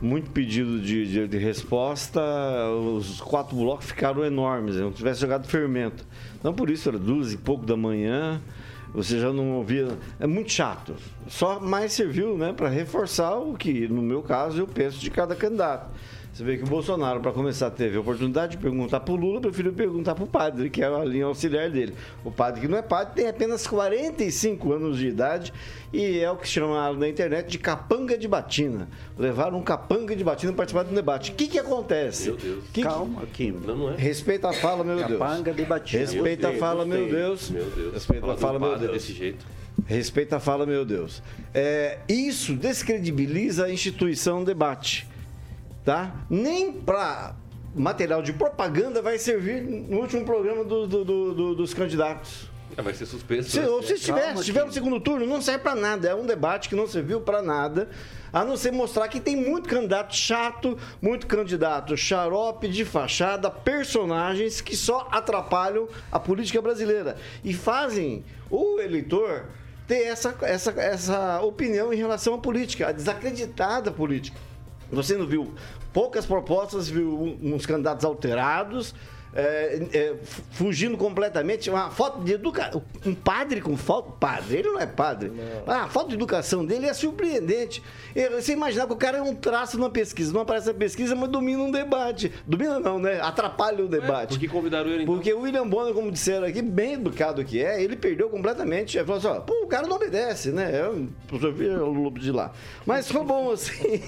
muito 0.00 0.30
pedido 0.30 0.80
de, 0.80 1.06
de, 1.06 1.28
de, 1.28 1.38
resposta, 1.38 2.20
os 2.94 3.20
quatro 3.20 3.56
blocos 3.56 3.86
ficaram 3.86 4.24
enormes, 4.24 4.76
não 4.76 4.92
tivesse 4.92 5.20
jogado 5.20 5.46
fermento. 5.46 6.04
Então, 6.38 6.52
por 6.52 6.70
isso, 6.70 6.88
era 6.88 6.98
duas 6.98 7.32
e 7.32 7.36
pouco 7.36 7.66
da 7.66 7.76
manhã, 7.76 8.40
você 8.92 9.18
já 9.18 9.32
não 9.32 9.52
ouvia. 9.52 9.88
É 10.18 10.26
muito 10.26 10.52
chato. 10.52 10.94
Só 11.28 11.60
mais 11.60 11.92
serviu 11.92 12.36
né, 12.36 12.52
para 12.52 12.68
reforçar 12.68 13.36
o 13.36 13.54
que, 13.54 13.86
no 13.88 14.02
meu 14.02 14.22
caso, 14.22 14.58
eu 14.58 14.66
penso 14.66 14.98
de 14.98 15.10
cada 15.10 15.34
candidato. 15.34 15.90
Você 16.38 16.44
vê 16.44 16.56
que 16.56 16.62
o 16.62 16.68
Bolsonaro, 16.68 17.18
para 17.18 17.32
começar, 17.32 17.68
teve 17.68 17.96
a 17.96 18.00
oportunidade 18.00 18.52
de 18.52 18.58
perguntar 18.58 19.00
para 19.00 19.12
o 19.12 19.16
Lula, 19.16 19.40
preferiu 19.40 19.72
perguntar 19.72 20.14
para 20.14 20.22
o 20.22 20.26
padre, 20.28 20.70
que 20.70 20.80
é 20.80 20.86
a 20.86 21.04
linha 21.04 21.24
auxiliar 21.24 21.68
dele. 21.68 21.94
O 22.24 22.30
padre, 22.30 22.60
que 22.60 22.68
não 22.68 22.78
é 22.78 22.82
padre, 22.82 23.14
tem 23.16 23.26
apenas 23.26 23.66
45 23.66 24.72
anos 24.72 24.98
de 24.98 25.08
idade 25.08 25.52
e 25.92 26.20
é 26.20 26.30
o 26.30 26.36
que 26.36 26.46
chamaram 26.46 26.94
na 26.94 27.08
internet 27.08 27.48
de 27.48 27.58
capanga 27.58 28.16
de 28.16 28.28
batina. 28.28 28.88
Levaram 29.18 29.58
um 29.58 29.62
capanga 29.64 30.14
de 30.14 30.22
batina 30.22 30.52
para 30.52 30.58
participar 30.58 30.84
do 30.84 30.94
debate. 30.94 31.32
O 31.32 31.34
que, 31.34 31.48
que 31.48 31.58
acontece? 31.58 32.28
Meu 32.28 32.36
Deus. 32.36 32.64
Que, 32.72 32.82
Calma, 32.84 33.26
Kim. 33.32 33.50
Não, 33.66 33.76
não 33.76 33.90
é. 33.90 33.96
Respeita 33.96 34.50
a 34.50 34.52
fala, 34.52 34.84
meu 34.84 34.94
Deus. 34.94 35.18
Capanga 35.18 35.52
de 35.52 35.64
batina. 35.64 36.00
Respeita 36.02 36.46
a 36.46 36.50
Gostei, 36.50 36.60
fala, 36.60 36.86
meu. 36.86 37.08
Deus. 37.08 37.50
Meu 37.50 37.64
Deus. 37.64 37.94
Respeita 37.94 38.20
Falar 38.20 38.34
a 38.34 38.38
fala, 38.38 38.58
meu 38.60 38.78
Deus. 38.78 38.92
desse 38.92 39.12
jeito. 39.12 39.44
Respeita 39.86 40.36
a 40.36 40.40
fala, 40.40 40.64
meu 40.64 40.84
Deus. 40.84 41.20
É, 41.52 41.98
isso 42.08 42.54
descredibiliza 42.54 43.64
a 43.64 43.72
instituição 43.72 44.44
debate. 44.44 45.17
Tá? 45.88 46.12
Nem 46.28 46.70
para 46.70 47.34
material 47.74 48.20
de 48.20 48.34
propaganda 48.34 49.00
vai 49.00 49.18
servir 49.18 49.62
no 49.62 50.00
último 50.00 50.22
programa 50.22 50.62
do- 50.62 50.86
do- 50.86 51.02
do- 51.02 51.32
do- 51.34 51.54
dos 51.54 51.72
candidatos. 51.72 52.46
É, 52.76 52.82
vai 52.82 52.92
ser 52.92 53.06
suspenso. 53.06 53.48
Se, 53.48 53.60
né? 53.60 53.68
ou 53.68 53.82
se 53.82 53.96
se 53.96 54.04
tiver 54.44 54.66
no 54.66 54.70
segundo 54.70 55.00
turno, 55.00 55.24
não 55.24 55.40
serve 55.40 55.60
para 55.60 55.74
nada. 55.74 56.06
É 56.06 56.14
um 56.14 56.26
debate 56.26 56.68
que 56.68 56.74
não 56.74 56.86
serviu 56.86 57.22
para 57.22 57.40
nada, 57.40 57.88
a 58.30 58.44
não 58.44 58.54
ser 58.54 58.70
mostrar 58.70 59.08
que 59.08 59.18
tem 59.18 59.34
muito 59.34 59.66
candidato 59.66 60.14
chato, 60.14 60.76
muito 61.00 61.26
candidato 61.26 61.96
xarope 61.96 62.68
de 62.68 62.84
fachada, 62.84 63.50
personagens 63.50 64.60
que 64.60 64.76
só 64.76 65.08
atrapalham 65.10 65.88
a 66.12 66.20
política 66.20 66.60
brasileira 66.60 67.16
e 67.42 67.54
fazem 67.54 68.22
o 68.50 68.78
eleitor 68.78 69.46
ter 69.86 70.02
essa, 70.02 70.36
essa, 70.42 70.70
essa 70.72 71.40
opinião 71.40 71.94
em 71.94 71.96
relação 71.96 72.34
à 72.34 72.38
política, 72.38 72.88
a 72.88 72.92
desacreditada 72.92 73.90
política. 73.90 74.38
Você 74.90 75.16
não 75.16 75.26
viu 75.26 75.52
poucas 75.92 76.24
propostas, 76.24 76.88
viu 76.88 77.38
uns 77.42 77.66
candidatos 77.66 78.04
alterados, 78.04 78.94
é, 79.40 79.80
é, 79.92 80.14
fu- 80.22 80.42
fugindo 80.50 80.96
completamente. 80.96 81.70
Uma 81.70 81.90
foto 81.90 82.20
de 82.24 82.32
educação. 82.32 82.82
Um 83.06 83.14
padre 83.14 83.60
com 83.60 83.76
foto. 83.76 84.10
Padre, 84.18 84.58
ele 84.58 84.68
não 84.68 84.80
é 84.80 84.86
padre. 84.86 85.32
Ah, 85.66 85.84
a 85.84 85.88
foto 85.88 86.08
de 86.08 86.14
educação 86.14 86.64
dele 86.66 86.86
é 86.86 86.92
surpreendente. 86.92 87.80
É, 88.16 88.28
Você 88.30 88.52
imaginar 88.52 88.86
que 88.88 88.92
o 88.92 88.96
cara 88.96 89.18
é 89.18 89.22
um 89.22 89.34
traço 89.34 89.78
numa 89.78 89.90
pesquisa, 89.90 90.32
não 90.32 90.40
aparece 90.40 90.66
na 90.66 90.74
pesquisa, 90.74 91.14
mas 91.14 91.28
domina 91.30 91.62
um 91.62 91.70
debate. 91.70 92.32
Domina 92.46 92.80
não, 92.80 92.98
né? 92.98 93.20
Atrapalha 93.20 93.84
o 93.84 93.88
debate. 93.88 94.30
Por 94.30 94.40
que 94.40 94.48
convidaram 94.48 94.90
ele 94.90 95.04
então? 95.04 95.14
Porque 95.14 95.32
o 95.32 95.40
William 95.42 95.68
Bonner, 95.68 95.94
como 95.94 96.10
disseram 96.10 96.46
aqui, 96.46 96.60
bem 96.60 96.94
educado 96.94 97.44
que 97.44 97.62
é, 97.62 97.80
ele 97.80 97.94
perdeu 97.96 98.28
completamente. 98.28 98.98
Ele 98.98 99.06
falou 99.06 99.18
assim: 99.18 99.28
ó, 99.28 99.40
pô, 99.40 99.54
o 99.64 99.68
cara 99.68 99.86
não 99.86 99.94
obedece, 99.96 100.50
né? 100.50 100.76
É 100.80 100.88
o 100.88 101.06
professor 101.28 101.86
Lobo 101.86 102.18
de 102.18 102.32
lá. 102.32 102.50
Mas 102.84 103.08
foi 103.10 103.22
bom 103.24 103.52
assim. 103.52 104.02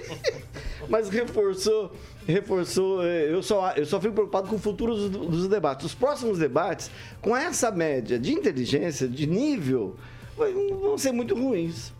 Mas 0.88 1.08
reforçou, 1.08 1.92
reforçou. 2.26 3.02
eh, 3.04 3.32
Eu 3.32 3.42
só, 3.42 3.72
eu 3.72 3.86
só 3.86 4.00
fico 4.00 4.14
preocupado 4.14 4.48
com 4.48 4.56
o 4.56 4.58
futuro 4.58 4.94
dos, 4.94 5.10
dos 5.10 5.48
debates. 5.48 5.86
Os 5.86 5.94
próximos 5.94 6.38
debates, 6.38 6.90
com 7.20 7.36
essa 7.36 7.70
média 7.70 8.18
de 8.18 8.32
inteligência, 8.32 9.08
de 9.08 9.26
nível, 9.26 9.96
vão 10.36 10.98
ser 10.98 11.12
muito 11.12 11.34
ruins. 11.34 11.92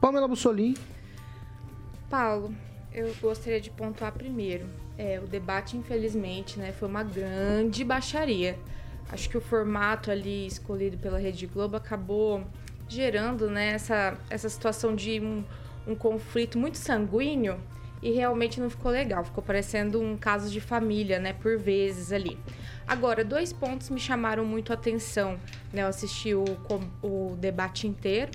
Pamela 0.00 0.26
Bussolini. 0.26 0.76
Paulo, 2.10 2.54
eu 2.92 3.14
gostaria 3.20 3.60
de 3.60 3.70
pontuar 3.70 4.12
primeiro. 4.12 4.66
É, 4.96 5.20
o 5.22 5.26
debate, 5.26 5.76
infelizmente, 5.76 6.58
né, 6.58 6.72
foi 6.72 6.88
uma 6.88 7.02
grande 7.02 7.84
baixaria. 7.84 8.58
Acho 9.08 9.28
que 9.28 9.36
o 9.36 9.40
formato 9.40 10.10
ali 10.10 10.46
escolhido 10.46 10.96
pela 10.96 11.18
Rede 11.18 11.46
Globo 11.46 11.76
acabou 11.76 12.42
gerando 12.88 13.48
né, 13.50 13.72
essa, 13.72 14.16
essa 14.30 14.48
situação 14.48 14.94
de 14.94 15.20
um, 15.20 15.44
um 15.86 15.94
conflito 15.94 16.58
muito 16.58 16.78
sanguíneo 16.78 17.58
e 18.04 18.10
realmente 18.12 18.60
não 18.60 18.68
ficou 18.68 18.92
legal. 18.92 19.24
Ficou 19.24 19.42
parecendo 19.42 19.98
um 19.98 20.14
caso 20.14 20.50
de 20.50 20.60
família, 20.60 21.18
né, 21.18 21.32
por 21.32 21.58
vezes 21.58 22.12
ali. 22.12 22.38
Agora, 22.86 23.24
dois 23.24 23.50
pontos 23.50 23.88
me 23.88 23.98
chamaram 23.98 24.44
muito 24.44 24.72
a 24.72 24.74
atenção. 24.74 25.40
Né? 25.72 25.82
Eu 25.82 25.86
assisti 25.86 26.34
o, 26.34 26.44
o 27.02 27.34
debate 27.36 27.86
inteiro 27.86 28.30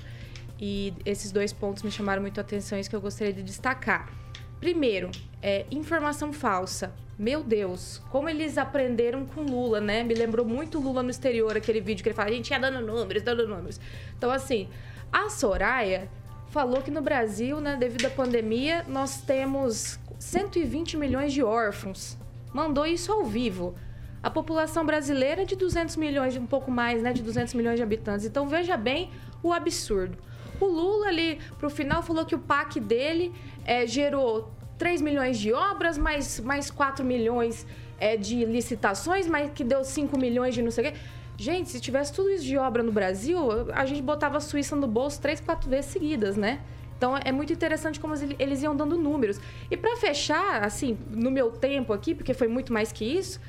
e 0.60 0.92
esses 1.06 1.32
dois 1.32 1.54
pontos 1.54 1.84
me 1.84 1.92
chamaram 1.92 2.20
muito 2.20 2.40
a 2.40 2.42
atenção, 2.42 2.80
isso 2.80 2.90
que 2.90 2.96
eu 2.96 3.02
gostaria 3.02 3.32
de 3.32 3.44
destacar. 3.44 4.12
Primeiro, 4.60 5.12
é, 5.42 5.68
informação 5.70 6.34
falsa. 6.34 6.92
Meu 7.18 7.44
Deus, 7.44 8.02
como 8.10 8.28
eles 8.28 8.58
aprenderam 8.58 9.26
com 9.26 9.42
Lula, 9.42 9.80
né? 9.80 10.04
Me 10.04 10.16
lembrou 10.16 10.46
muito 10.46 10.80
Lula 10.80 11.04
no 11.04 11.12
exterior, 11.12 11.56
aquele 11.56 11.80
vídeo 11.80 12.02
que 12.02 12.10
ele 12.10 12.16
fala, 12.16 12.30
a 12.30 12.34
gente 12.34 12.50
ia 12.50 12.60
dando 12.60 12.82
números, 12.82 13.22
dando 13.22 13.48
números. 13.48 13.80
Então, 14.18 14.32
assim, 14.32 14.68
a 15.12 15.30
Soraya 15.30 16.10
falou 16.50 16.82
que 16.82 16.92
no 16.92 17.02
Brasil, 17.02 17.60
né, 17.60 17.78
devido 17.78 18.06
à 18.06 18.10
pandemia, 18.10 18.84
nós 18.88 19.22
temos 19.22 20.00
120 20.18 20.98
milhões 20.98 21.32
de 21.32 21.44
órfãos. 21.44 22.18
Mandou 22.54 22.86
isso 22.86 23.12
ao 23.12 23.24
vivo. 23.24 23.76
A 24.22 24.30
população 24.30 24.86
brasileira 24.86 25.44
é 25.44 25.46
de 25.46 25.56
200 25.56 25.96
milhões, 25.96 26.36
um 26.36 26.46
pouco 26.46 26.70
mais, 26.70 27.02
né, 27.02 27.14
de 27.14 27.22
200 27.24 27.54
milhões 27.54 27.78
de 27.78 27.84
habitantes. 27.84 28.26
Então 28.26 28.48
veja 28.48 28.76
bem 28.76 29.12
o 29.42 29.54
absurdo. 29.54 30.18
O 30.60 30.66
Lula 30.66 31.08
ali, 31.08 31.40
pro 31.58 31.70
final, 31.70 32.04
falou 32.04 32.26
que 32.26 32.36
o 32.36 32.40
PAC 32.40 32.82
dele 32.82 33.34
eh, 33.66 33.88
gerou 33.88 34.52
3 34.78 35.02
milhões 35.02 35.38
de 35.38 35.54
obras, 35.54 35.98
mais, 35.98 36.40
mais 36.42 36.70
4 36.70 37.06
milhões 37.06 37.66
eh, 37.98 38.18
de 38.18 38.44
licitações, 38.44 39.26
mas 39.26 39.52
que 39.52 39.64
deu 39.64 39.86
5 39.86 40.18
milhões 40.18 40.54
de 40.54 40.62
não 40.62 40.72
sei 40.72 40.90
o 40.90 40.92
quê. 40.92 41.00
Gente, 41.40 41.70
se 41.70 41.80
tivesse 41.80 42.12
tudo 42.12 42.30
isso 42.30 42.44
de 42.44 42.58
obra 42.58 42.84
no 42.84 42.92
Brasil, 42.92 43.38
a 43.74 43.86
gente 43.86 44.02
botava 44.02 44.36
a 44.36 44.42
Suíça 44.42 44.76
no 44.76 44.86
bolso 44.88 45.22
três, 45.22 45.40
quatro 45.40 45.70
vezes 45.70 45.90
seguidas, 45.90 46.36
né? 46.36 46.60
Então 46.98 47.18
é 47.18 47.32
muito 47.32 47.54
interessante 47.54 47.98
como 47.98 48.14
eles- 48.38 48.62
iam 48.62 48.76
dando 48.76 48.98
números. 48.98 49.40
E 49.72 49.78
para 49.78 49.96
fechar, 49.96 50.62
assim, 50.66 50.98
no 51.10 51.32
meu 51.32 51.50
tempo 51.50 51.94
aqui, 51.94 52.14
porque 52.14 52.34
foi 52.34 52.50
muito 52.50 52.74
mais 52.74 52.92
que 52.92 53.06
isso, 53.06 53.40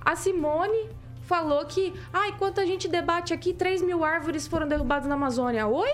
a 0.00 0.14
Simone 0.14 0.90
falou 1.22 1.64
que, 1.66 1.92
ai, 2.12 2.28
enquanto 2.28 2.60
a 2.60 2.64
gente 2.64 2.86
debate 2.86 3.34
aqui, 3.34 3.52
3 3.52 3.82
mil 3.82 4.04
árvores 4.04 4.46
foram 4.46 4.68
derrubadas 4.68 5.08
na 5.08 5.16
Amazônia. 5.16 5.66
Oi? 5.66 5.90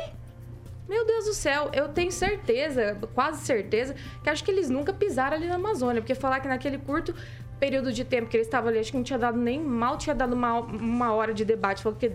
Meu 0.87 1.07
Deus 1.07 1.25
do 1.25 1.33
céu, 1.33 1.71
eu 1.73 1.89
tenho 1.89 2.13
certeza, 2.13 2.99
quase 3.15 3.41
certeza, 3.47 3.97
que 4.23 4.29
acho 4.29 4.45
que 4.45 4.51
eles 4.51 4.69
nunca 4.69 4.93
pisaram 4.93 5.37
ali 5.39 5.47
na 5.49 5.55
Amazônia, 5.55 6.03
porque 6.03 6.15
falar 6.15 6.39
que 6.41 6.49
naquele 6.49 6.77
curto 6.77 7.15
período 7.59 7.93
de 7.93 8.05
tempo 8.05 8.29
que 8.29 8.37
eles 8.37 8.47
estavam 8.47 8.69
ali, 8.69 8.79
acho 8.79 8.91
que 8.91 8.97
não 8.97 9.05
tinha 9.05 9.19
dado 9.19 9.39
nem 9.39 9.61
mal, 9.61 9.97
tinha 9.97 10.15
dado 10.15 10.35
uma, 10.35 10.61
uma 10.61 11.13
hora 11.13 11.33
de 11.33 11.45
debate, 11.45 11.83
falou 11.83 11.99
que 11.99 12.13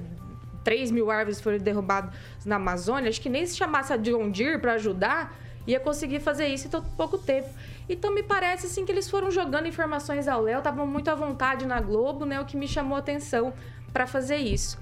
3 0.63 0.91
mil 0.91 1.09
árvores 1.09 1.41
foram 1.41 1.57
derrubadas 1.57 2.13
na 2.45 2.57
Amazônia, 2.57 3.09
acho 3.09 3.19
que 3.19 3.29
nem 3.29 3.45
se 3.45 3.57
chamasse 3.57 3.91
a 3.91 3.97
John 3.97 4.29
Deere 4.29 4.59
para 4.59 4.73
ajudar, 4.73 5.35
ia 5.65 5.79
conseguir 5.79 6.19
fazer 6.19 6.47
isso 6.47 6.67
em 6.67 6.69
tão 6.69 6.83
pouco 6.83 7.17
tempo. 7.17 7.49
Então 7.89 8.13
me 8.13 8.23
parece 8.23 8.67
assim 8.67 8.85
que 8.85 8.91
eles 8.91 9.09
foram 9.09 9.31
jogando 9.31 9.67
informações 9.67 10.27
ao 10.27 10.41
Léo, 10.41 10.59
estavam 10.59 10.85
muito 10.85 11.09
à 11.09 11.15
vontade 11.15 11.65
na 11.65 11.79
Globo, 11.81 12.25
né? 12.25 12.39
O 12.39 12.45
que 12.45 12.55
me 12.55 12.67
chamou 12.67 12.95
a 12.95 12.99
atenção 12.99 13.53
para 13.91 14.05
fazer 14.07 14.37
isso. 14.37 14.79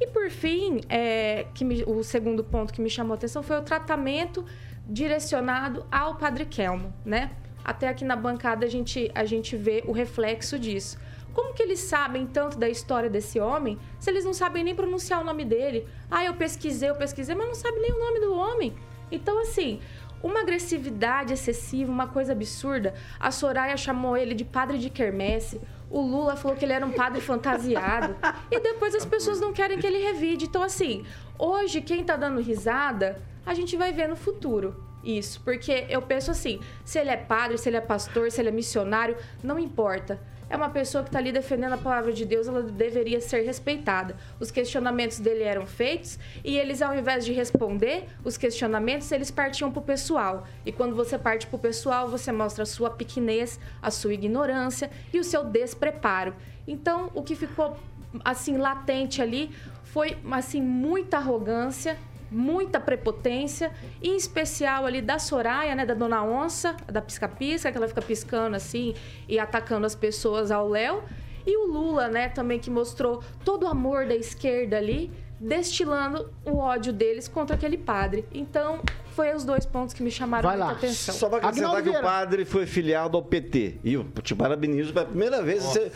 E 0.00 0.06
por 0.06 0.28
fim, 0.30 0.80
é, 0.88 1.46
que 1.54 1.64
me- 1.64 1.84
o 1.84 2.02
segundo 2.02 2.44
ponto 2.44 2.72
que 2.72 2.80
me 2.80 2.90
chamou 2.90 3.12
a 3.12 3.16
atenção 3.16 3.42
foi 3.42 3.58
o 3.58 3.62
tratamento 3.62 4.44
direcionado 4.86 5.86
ao 5.90 6.16
Padre 6.16 6.44
Kelmo, 6.44 6.92
né? 7.04 7.30
Até 7.64 7.88
aqui 7.88 8.04
na 8.04 8.14
bancada 8.14 8.66
a 8.66 8.68
gente, 8.68 9.10
a 9.14 9.24
gente 9.24 9.56
vê 9.56 9.82
o 9.86 9.92
reflexo 9.92 10.58
disso. 10.58 10.98
Como 11.32 11.52
que 11.52 11.62
eles 11.62 11.80
sabem 11.80 12.26
tanto 12.26 12.56
da 12.56 12.68
história 12.68 13.10
desse 13.10 13.40
homem 13.40 13.78
se 13.98 14.08
eles 14.08 14.24
não 14.24 14.32
sabem 14.32 14.62
nem 14.62 14.74
pronunciar 14.74 15.20
o 15.20 15.24
nome 15.24 15.44
dele? 15.44 15.88
Ah, 16.10 16.24
eu 16.24 16.34
pesquisei, 16.34 16.90
eu 16.90 16.94
pesquisei, 16.94 17.34
mas 17.34 17.46
não 17.46 17.54
sabe 17.54 17.80
nem 17.80 17.92
o 17.92 17.98
nome 17.98 18.20
do 18.20 18.34
homem. 18.34 18.74
Então, 19.10 19.40
assim, 19.40 19.80
uma 20.22 20.40
agressividade 20.40 21.32
excessiva, 21.32 21.90
uma 21.90 22.06
coisa 22.06 22.32
absurda. 22.32 22.94
A 23.18 23.30
Soraya 23.30 23.76
chamou 23.76 24.16
ele 24.16 24.34
de 24.34 24.44
padre 24.44 24.78
de 24.78 24.88
quermesse. 24.88 25.60
O 25.90 26.00
Lula 26.00 26.36
falou 26.36 26.56
que 26.56 26.64
ele 26.64 26.72
era 26.72 26.86
um 26.86 26.92
padre 26.92 27.20
fantasiado. 27.22 28.16
E 28.50 28.60
depois 28.60 28.94
as 28.94 29.04
pessoas 29.04 29.40
não 29.40 29.52
querem 29.52 29.78
que 29.78 29.86
ele 29.86 29.98
revide. 29.98 30.46
Então, 30.46 30.62
assim, 30.62 31.04
hoje 31.38 31.80
quem 31.80 32.04
tá 32.04 32.16
dando 32.16 32.40
risada, 32.40 33.20
a 33.44 33.52
gente 33.54 33.76
vai 33.76 33.92
ver 33.92 34.08
no 34.08 34.16
futuro. 34.16 34.74
Isso, 35.04 35.40
porque 35.44 35.86
eu 35.90 36.00
penso 36.00 36.30
assim, 36.30 36.60
se 36.84 36.98
ele 36.98 37.10
é 37.10 37.16
padre, 37.16 37.58
se 37.58 37.68
ele 37.68 37.76
é 37.76 37.80
pastor, 37.80 38.30
se 38.30 38.40
ele 38.40 38.48
é 38.48 38.52
missionário, 38.52 39.16
não 39.42 39.58
importa. 39.58 40.18
É 40.48 40.56
uma 40.56 40.70
pessoa 40.70 41.02
que 41.02 41.08
está 41.08 41.18
ali 41.18 41.32
defendendo 41.32 41.72
a 41.72 41.78
palavra 41.78 42.12
de 42.12 42.24
Deus, 42.24 42.46
ela 42.46 42.62
deveria 42.62 43.20
ser 43.20 43.42
respeitada. 43.42 44.16
Os 44.38 44.50
questionamentos 44.50 45.18
dele 45.18 45.42
eram 45.42 45.66
feitos 45.66 46.18
e 46.44 46.56
eles, 46.56 46.80
ao 46.80 46.94
invés 46.96 47.24
de 47.24 47.32
responder 47.32 48.06
os 48.22 48.36
questionamentos, 48.36 49.10
eles 49.10 49.30
partiam 49.30 49.70
para 49.70 49.80
o 49.80 49.82
pessoal. 49.82 50.46
E 50.64 50.72
quando 50.72 50.94
você 50.94 51.18
parte 51.18 51.46
para 51.46 51.56
o 51.56 51.58
pessoal, 51.58 52.08
você 52.08 52.30
mostra 52.30 52.62
a 52.62 52.66
sua 52.66 52.90
pequenez, 52.90 53.58
a 53.82 53.90
sua 53.90 54.14
ignorância 54.14 54.90
e 55.12 55.18
o 55.18 55.24
seu 55.24 55.44
despreparo. 55.44 56.34
Então, 56.66 57.10
o 57.14 57.22
que 57.22 57.34
ficou 57.34 57.76
assim 58.24 58.56
latente 58.56 59.20
ali 59.20 59.50
foi 59.82 60.16
assim 60.30 60.60
muita 60.60 61.16
arrogância, 61.16 61.98
muita 62.34 62.80
prepotência, 62.80 63.72
em 64.02 64.16
especial 64.16 64.84
ali 64.84 65.00
da 65.00 65.18
Soraya, 65.18 65.74
né, 65.74 65.86
da 65.86 65.94
Dona 65.94 66.22
Onça, 66.22 66.76
da 66.86 67.00
pisca-pisca, 67.00 67.70
que 67.70 67.78
ela 67.78 67.88
fica 67.88 68.02
piscando 68.02 68.56
assim 68.56 68.94
e 69.28 69.38
atacando 69.38 69.86
as 69.86 69.94
pessoas 69.94 70.50
ao 70.50 70.68
Léo, 70.68 71.02
e 71.46 71.56
o 71.56 71.66
Lula, 71.66 72.08
né, 72.08 72.28
também 72.28 72.58
que 72.58 72.70
mostrou 72.70 73.22
todo 73.44 73.64
o 73.64 73.68
amor 73.68 74.06
da 74.06 74.14
esquerda 74.14 74.76
ali, 74.76 75.10
destilando 75.38 76.32
o 76.44 76.56
ódio 76.56 76.92
deles 76.92 77.28
contra 77.28 77.54
aquele 77.54 77.76
padre. 77.76 78.24
Então, 78.32 78.80
foi 79.14 79.32
os 79.34 79.44
dois 79.44 79.64
pontos 79.64 79.94
que 79.94 80.02
me 80.02 80.10
chamaram 80.10 80.48
Vai 80.48 80.56
muita 80.56 80.72
lá. 80.72 80.78
atenção. 80.78 81.14
Só 81.14 81.28
para 81.28 81.38
acrescentar 81.48 81.82
que 81.82 81.88
o 81.90 82.00
padre 82.02 82.44
foi 82.44 82.66
filiado 82.66 83.16
ao 83.16 83.22
PT. 83.22 83.76
E 83.84 83.94
eu 83.94 84.04
te 84.22 84.34
parabenizo 84.34 84.92
pela 84.92 85.06
primeira 85.06 85.42
vez 85.42 85.62
você 85.62 85.92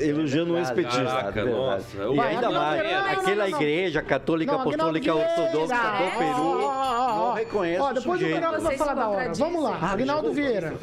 elogiando 0.00 0.54
um 0.54 0.58
ex-petista. 0.58 1.04
Caraca, 1.04 1.32
Verdade. 1.32 1.56
nossa. 1.56 1.96
E 1.96 2.16
Vai, 2.16 2.34
ainda 2.34 2.50
mais, 2.50 3.18
aquela 3.18 3.48
igreja 3.48 4.02
católica 4.02 4.52
Não, 4.52 4.60
apostólica 4.60 5.14
ortodoxa 5.14 5.74
do 5.74 6.18
Peru 6.18 6.62
ó. 6.62 7.16
não 7.16 7.32
reconhece 7.34 7.82
o 7.82 7.92
depois 7.94 8.22
o. 8.22 8.28
Carioca 8.28 8.60
vai 8.60 8.76
falar 8.76 8.94
da 8.94 9.08
hora. 9.08 9.32
Vamos 9.34 9.62
lá, 9.62 9.78
Aguinaldo 9.92 10.32
Vieira. 10.32 10.74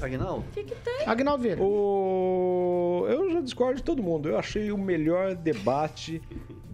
Aguinaldo? 0.00 0.40
O 0.48 0.52
que, 0.52 0.64
que 0.64 0.74
tem? 0.76 1.06
Aguinaldo 1.06 1.42
Vieira. 1.42 1.62
O... 1.62 3.04
Eu 3.08 3.32
já 3.32 3.40
discordo 3.40 3.76
de 3.76 3.82
todo 3.82 4.02
mundo. 4.02 4.28
Eu 4.28 4.38
achei 4.38 4.70
o 4.70 4.78
melhor 4.78 5.34
debate 5.34 6.22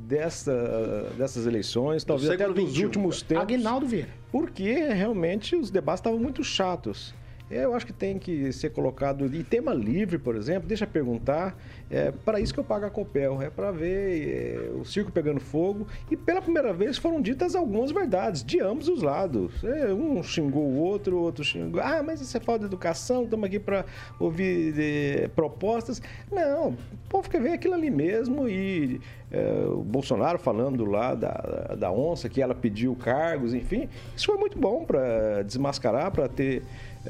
dessa, 0.09 1.13
dessas 1.19 1.47
eleições, 1.47 2.03
talvez 2.03 2.31
até 2.31 2.47
dos 2.47 2.73
21, 2.73 2.85
últimos 2.87 3.21
tempos. 3.21 3.43
Aguinaldo 3.43 3.87
Vieira. 3.87 4.09
Porque 4.33 4.73
realmente 4.73 5.55
os 5.55 5.71
debates 5.71 6.01
estavam 6.01 6.19
muito 6.19 6.43
chatos. 6.43 7.15
Eu 7.51 7.75
acho 7.75 7.87
que 7.87 7.93
tem 7.93 8.19
que 8.19 8.53
ser 8.53 8.71
colocado. 8.71 9.25
E 9.35 9.43
tema 9.43 9.73
livre, 9.73 10.19
por 10.19 10.37
exemplo, 10.37 10.69
deixa 10.69 10.87
perguntar. 10.87 11.57
É 11.91 12.11
para 12.11 12.41
isso 12.41 12.53
que 12.53 12.61
eu 12.61 12.65
pago 12.65 12.85
a 12.85 12.91
Copel. 12.91 13.41
É 13.41 13.49
para 13.49 13.71
ver 13.71 14.29
é, 14.29 14.71
o 14.71 14.85
circo 14.85 15.11
pegando 15.11 15.41
fogo. 15.41 15.87
E 16.11 16.17
pela 16.17 16.43
primeira 16.43 16.73
vez 16.73 16.99
foram 16.99 17.21
ditas 17.21 17.55
algumas 17.55 17.91
verdades, 17.91 18.45
de 18.45 18.61
ambos 18.61 18.89
os 18.89 19.03
lados. 19.03 19.65
É, 19.65 19.93
um 19.93 20.23
xingou 20.23 20.65
o 20.65 20.77
outro, 20.77 21.17
o 21.17 21.21
outro 21.21 21.43
xingou. 21.43 21.81
Ah, 21.81 22.03
mas 22.03 22.21
isso 22.21 22.37
é 22.37 22.41
falta 22.41 22.61
de 22.61 22.67
educação, 22.67 23.25
estamos 23.25 23.47
aqui 23.47 23.59
para 23.59 23.85
ouvir 24.19 24.75
é, 24.79 25.29
propostas. 25.29 26.03
Não, 26.31 26.71
o 26.71 26.77
povo 27.09 27.31
quer 27.31 27.41
ver 27.41 27.53
aquilo 27.53 27.75
ali 27.75 27.91
mesmo. 27.91 28.49
E 28.49 29.01
é, 29.31 29.67
o 29.69 29.83
Bolsonaro 29.83 30.39
falando 30.39 30.85
lá 30.85 31.15
da, 31.15 31.77
da 31.79 31.91
onça, 31.91 32.29
que 32.29 32.41
ela 32.41 32.55
pediu 32.55 32.95
cargos, 32.97 33.53
enfim. 33.53 33.89
Isso 34.17 34.27
foi 34.27 34.37
muito 34.37 34.59
bom 34.59 34.85
para 34.85 35.43
desmascarar, 35.43 36.11
para 36.11 36.29
ter 36.29 36.63
é, 36.63 36.63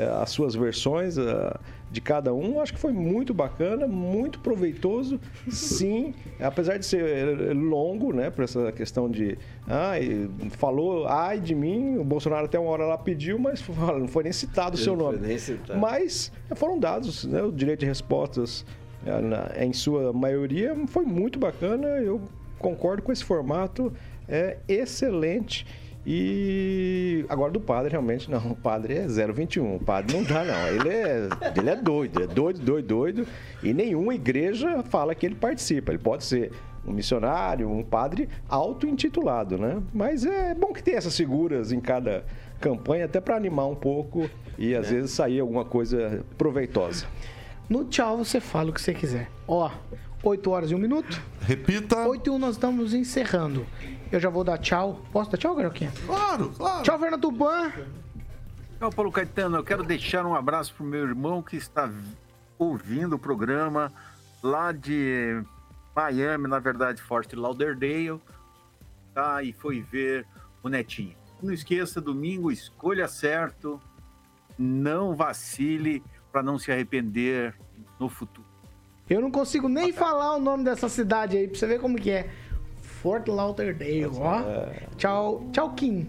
as 0.05 0.31
suas 0.31 0.55
versões 0.55 1.19
é, 1.19 1.55
de 1.91 2.01
cada 2.01 2.33
um. 2.33 2.61
Acho 2.61 2.75
que 2.75 2.79
foi 2.79 2.93
muito 2.93 3.35
bacana, 3.35 3.87
muito 3.87 4.39
proveitoso, 4.41 5.21
sim. 5.49 6.15
Apesar 6.41 6.79
de 6.79 6.87
ser 6.87 7.55
longo, 7.55 8.13
né, 8.13 8.31
por 8.31 8.45
essa 8.45 8.71
questão 8.73 9.11
de. 9.11 9.39
Ai, 9.67 10.29
falou 10.51 11.07
ai 11.07 11.41
de 11.41 11.55
mim, 11.55 11.97
o 11.97 12.05
Bolsonaro 12.05 12.47
até 12.47 12.59
uma 12.59 12.71
hora 12.71 12.87
lá 12.87 12.99
pediu, 12.99 13.39
mas 13.39 13.63
não 13.69 14.09
foi 14.09 14.25
nem 14.25 14.33
citado 14.33 14.77
o 14.77 14.79
seu 14.79 14.97
nome. 14.97 15.19
nem 15.19 15.39
citado. 15.39 15.79
Mas 15.79 16.31
foram 16.55 16.79
dados, 16.79 17.25
né, 17.25 17.43
o 17.43 17.51
direito 17.51 17.81
de 17.81 17.87
respostas 17.87 18.65
é, 19.07 19.65
em 19.65 19.73
sua 19.73 20.13
maioria 20.13 20.77
foi 20.87 21.05
muito 21.05 21.39
bacana. 21.39 21.87
Eu 21.99 22.21
concordo 22.59 23.03
com 23.03 23.13
esse 23.13 23.25
formato, 23.25 23.93
é 24.29 24.59
excelente. 24.69 25.67
E 26.11 27.27
agora 27.29 27.53
do 27.53 27.61
padre, 27.61 27.91
realmente, 27.91 28.31
não. 28.31 28.53
O 28.53 28.57
padre 28.57 28.95
é 28.95 29.07
021. 29.07 29.77
O 29.77 29.79
padre 29.79 30.17
não 30.17 30.25
dá, 30.25 30.43
não. 30.43 30.69
Ele 30.69 30.89
é, 30.89 31.29
ele 31.55 31.69
é 31.69 31.77
doido, 31.77 32.23
é 32.23 32.27
doido, 32.27 32.61
doido, 32.61 32.87
doido. 32.87 33.27
E 33.63 33.75
nenhuma 33.75 34.15
igreja 34.15 34.83
fala 34.85 35.15
que 35.15 35.27
ele 35.27 35.35
participa. 35.35 35.93
Ele 35.93 35.99
pode 35.99 36.25
ser 36.25 36.51
um 36.87 36.93
missionário, 36.93 37.71
um 37.71 37.83
padre 37.83 38.27
auto-intitulado, 38.49 39.59
né? 39.59 39.83
Mas 39.93 40.25
é 40.25 40.55
bom 40.55 40.73
que 40.73 40.83
tenha 40.83 40.97
essas 40.97 41.15
figuras 41.15 41.73
em 41.73 41.81
cada 41.81 42.25
campanha, 42.59 43.05
até 43.05 43.21
para 43.21 43.37
animar 43.37 43.67
um 43.67 43.75
pouco 43.75 44.31
e 44.57 44.75
às 44.75 44.89
vezes 44.89 45.11
sair 45.11 45.41
alguma 45.41 45.67
coisa 45.67 46.25
proveitosa. 46.39 47.05
No 47.69 47.85
tchau 47.85 48.17
você 48.17 48.41
fala 48.41 48.71
o 48.71 48.73
que 48.73 48.81
você 48.81 48.95
quiser. 48.95 49.29
Ó, 49.47 49.71
8 50.23 50.51
horas 50.51 50.71
e 50.71 50.75
1 50.75 50.79
minuto. 50.79 51.23
Repita. 51.43 52.09
8 52.09 52.27
e 52.27 52.31
1 52.31 52.39
nós 52.39 52.55
estamos 52.55 52.95
encerrando. 52.95 53.67
Eu 54.11 54.19
já 54.19 54.29
vou 54.29 54.43
dar 54.43 54.59
tchau. 54.59 55.03
Posso 55.13 55.31
dar 55.31 55.37
tchau, 55.37 55.55
Garoquinha? 55.55 55.93
Claro, 56.07 56.51
claro. 56.57 56.83
Tchau, 56.83 56.99
Fernando 56.99 57.21
Tupan. 57.21 57.73
Então, 58.77 58.91
Paulo 58.91 59.11
Caetano, 59.11 59.57
eu 59.57 59.65
quero 59.65 59.83
deixar 59.83 60.25
um 60.25 60.35
abraço 60.35 60.73
pro 60.75 60.85
meu 60.85 61.05
irmão 61.05 61.43
que 61.43 61.57
está 61.57 61.91
ouvindo 62.59 63.17
o 63.17 63.19
programa 63.19 63.93
lá 64.43 64.73
de 64.73 65.43
Miami, 65.95 66.49
na 66.49 66.59
verdade, 66.59 67.03
Fort 67.03 67.33
Lauderdale, 67.33 68.21
tá? 69.13 69.43
E 69.43 69.53
foi 69.53 69.81
ver 69.81 70.27
o 70.63 70.69
Netinho. 70.69 71.17
Não 71.43 71.53
esqueça, 71.53 72.01
domingo, 72.01 72.51
escolha 72.51 73.09
certo, 73.09 73.81
não 74.57 75.15
vacile 75.15 76.03
para 76.33 76.43
não 76.43 76.59
se 76.59 76.71
arrepender 76.71 77.55
no 77.99 78.09
futuro. 78.09 78.47
Eu 79.09 79.21
não 79.21 79.31
consigo 79.31 79.69
nem 79.69 79.93
falar 79.93 80.37
o 80.37 80.41
nome 80.41 80.65
dessa 80.65 80.89
cidade 80.89 81.37
aí, 81.37 81.49
pra 81.49 81.59
você 81.59 81.67
ver 81.67 81.81
como 81.81 81.99
que 81.99 82.11
é. 82.11 82.31
Fort 83.03 83.29
Lauderdale, 83.29 84.07
ó. 84.07 84.43
Tchau, 84.97 85.45
tchau, 85.53 85.71
Kim. 85.75 86.07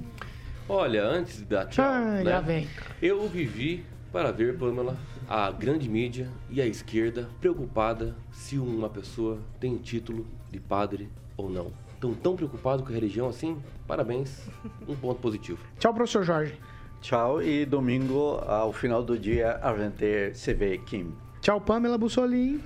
Olha, 0.67 1.03
antes 1.03 1.41
da 1.43 1.65
tchau, 1.65 1.85
Ah, 1.85 1.99
né, 1.99 2.23
já 2.23 2.41
vem. 2.41 2.67
eu 3.01 3.27
vivi 3.27 3.83
para 4.11 4.31
ver, 4.31 4.57
Pamela, 4.57 4.97
a 5.27 5.51
grande 5.51 5.87
mídia 5.89 6.27
e 6.49 6.61
a 6.61 6.65
esquerda 6.65 7.29
preocupada 7.39 8.15
se 8.31 8.57
uma 8.57 8.89
pessoa 8.89 9.39
tem 9.59 9.77
título 9.77 10.25
de 10.51 10.59
padre 10.59 11.09
ou 11.37 11.49
não. 11.49 11.71
Estão 11.93 12.13
tão 12.13 12.35
preocupados 12.35 12.85
com 12.85 12.91
a 12.91 12.95
religião 12.95 13.27
assim? 13.27 13.57
Parabéns, 13.87 14.47
um 14.87 14.95
ponto 14.95 15.19
positivo. 15.19 15.59
Tchau, 15.79 15.93
professor 15.93 16.23
Jorge. 16.23 16.53
Tchau 17.01 17.41
e 17.41 17.65
domingo, 17.65 18.39
ao 18.45 18.71
final 18.73 19.03
do 19.03 19.17
dia, 19.17 19.59
a 19.61 19.75
gente 19.77 20.33
se 20.37 20.53
vê, 20.53 20.77
Kim. 20.79 21.13
Tchau, 21.41 21.59
Pamela 21.61 21.97
Bussolini. 21.97 22.59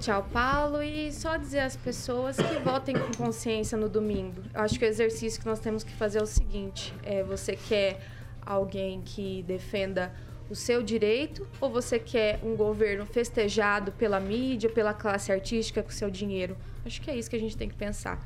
Tchau, 0.00 0.26
Paulo. 0.32 0.82
E 0.82 1.12
só 1.12 1.36
dizer 1.36 1.60
às 1.60 1.76
pessoas 1.76 2.36
que 2.38 2.58
votem 2.64 2.96
com 2.96 3.22
consciência 3.22 3.76
no 3.76 3.86
domingo. 3.86 4.42
Eu 4.54 4.62
acho 4.62 4.78
que 4.78 4.84
o 4.86 4.88
exercício 4.88 5.38
que 5.38 5.46
nós 5.46 5.60
temos 5.60 5.84
que 5.84 5.92
fazer 5.92 6.20
é 6.20 6.22
o 6.22 6.26
seguinte: 6.26 6.94
é, 7.02 7.22
você 7.22 7.54
quer 7.54 8.00
alguém 8.44 9.02
que 9.02 9.42
defenda 9.42 10.10
o 10.48 10.54
seu 10.54 10.82
direito 10.82 11.46
ou 11.60 11.70
você 11.70 11.98
quer 11.98 12.40
um 12.42 12.56
governo 12.56 13.04
festejado 13.04 13.92
pela 13.92 14.18
mídia, 14.18 14.70
pela 14.70 14.94
classe 14.94 15.30
artística 15.30 15.82
com 15.82 15.90
seu 15.90 16.10
dinheiro? 16.10 16.56
Acho 16.84 16.98
que 17.02 17.10
é 17.10 17.16
isso 17.16 17.28
que 17.28 17.36
a 17.36 17.40
gente 17.40 17.56
tem 17.56 17.68
que 17.68 17.76
pensar. 17.76 18.18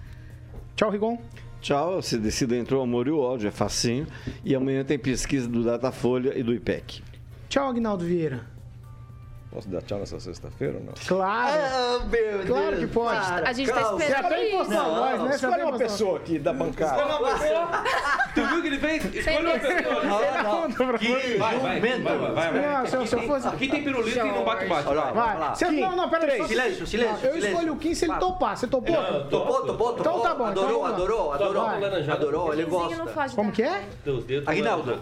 Tchau, 0.76 0.90
Rigon. 0.90 1.20
Tchau, 1.60 2.00
se 2.02 2.18
decida 2.18 2.56
entrou 2.56 2.80
o 2.80 2.84
amor 2.84 3.08
e 3.08 3.10
o 3.10 3.18
ódio, 3.18 3.48
é 3.48 3.50
facinho. 3.50 4.06
E 4.44 4.54
amanhã 4.54 4.84
tem 4.84 4.98
pesquisa 4.98 5.48
do 5.48 5.64
Datafolha 5.64 6.38
e 6.38 6.42
do 6.42 6.54
IPEC. 6.54 7.02
Tchau, 7.48 7.68
Agnaldo 7.68 8.04
Vieira. 8.04 8.53
Posso 9.54 9.68
dar 9.68 9.82
tchau 9.82 10.00
nessa 10.00 10.18
sexta-feira 10.18 10.78
ou 10.78 10.84
não? 10.84 10.92
Claro. 11.06 11.62
Ah, 11.62 12.00
meu 12.10 12.44
Claro 12.44 12.76
que 12.76 12.86
pode. 12.88 13.18
A 13.44 13.52
gente 13.52 13.70
tá 13.72 13.82
Você 13.92 14.02
esperando 14.02 14.26
até 14.26 14.44
isso. 14.46 14.54
impostou 14.56 14.80
a 14.80 14.82
voz, 14.88 15.22
né? 15.22 15.28
Você 15.28 15.34
Escolhe 15.36 15.54
até 15.54 15.64
uma 15.64 15.78
pessoa 15.78 16.16
aqui 16.18 16.38
da 16.40 16.52
bancada. 16.52 17.02
Tu 18.34 18.46
viu 18.48 18.58
o 18.58 18.62
que 18.62 18.66
ele 18.66 18.78
fez? 18.80 19.14
Escolha 19.14 19.40
uma 19.40 19.58
pessoa. 19.60 20.02
Não, 20.42 20.68
não. 20.68 20.98
Que 20.98 21.38
Vai, 21.38 21.58
vai, 21.58 21.80
vai, 21.80 22.00
vai, 22.00 22.18
vai, 22.18 22.52
vai. 22.52 22.52
Não, 22.66 22.86
se 22.86 22.96
eu, 22.96 23.06
se 23.06 23.14
eu 23.14 23.22
fosse... 23.22 23.46
Aqui 23.46 23.68
tem 23.68 23.84
pirulito 23.84 24.18
e 24.18 24.22
não 24.24 24.44
bate-bate. 24.44 24.88
Olha 24.88 25.00
lá, 25.00 25.12
vai. 25.12 25.36
vai. 25.36 25.54
Se- 25.54 25.70
não, 25.70 25.96
não, 25.96 26.10
peraí. 26.10 26.38
só- 26.38 26.48
Silêncio, 26.48 26.86
silêncio, 26.86 27.28
Eu 27.28 27.38
escolho 27.38 27.72
o 27.74 27.76
Kim 27.76 27.94
se 27.94 28.06
ele 28.06 28.14
topar. 28.16 28.56
Você 28.56 28.66
topou? 28.66 28.96
Topou, 28.96 29.62
topou, 29.66 29.66
topou. 29.66 29.96
Então 30.00 30.20
tá 30.20 30.34
bom, 30.34 30.50
então 30.50 30.64
Adorou, 30.64 30.82
lá. 30.82 30.88
adorou, 30.88 31.32
adorou. 31.32 31.62
Laranjada. 31.62 32.12
Adorou, 32.18 32.52
ele 32.52 32.64
gosta. 32.64 33.30
Como 33.36 33.52
que 33.52 33.62
é? 33.62 33.84
Aguinaldo. 34.46 35.00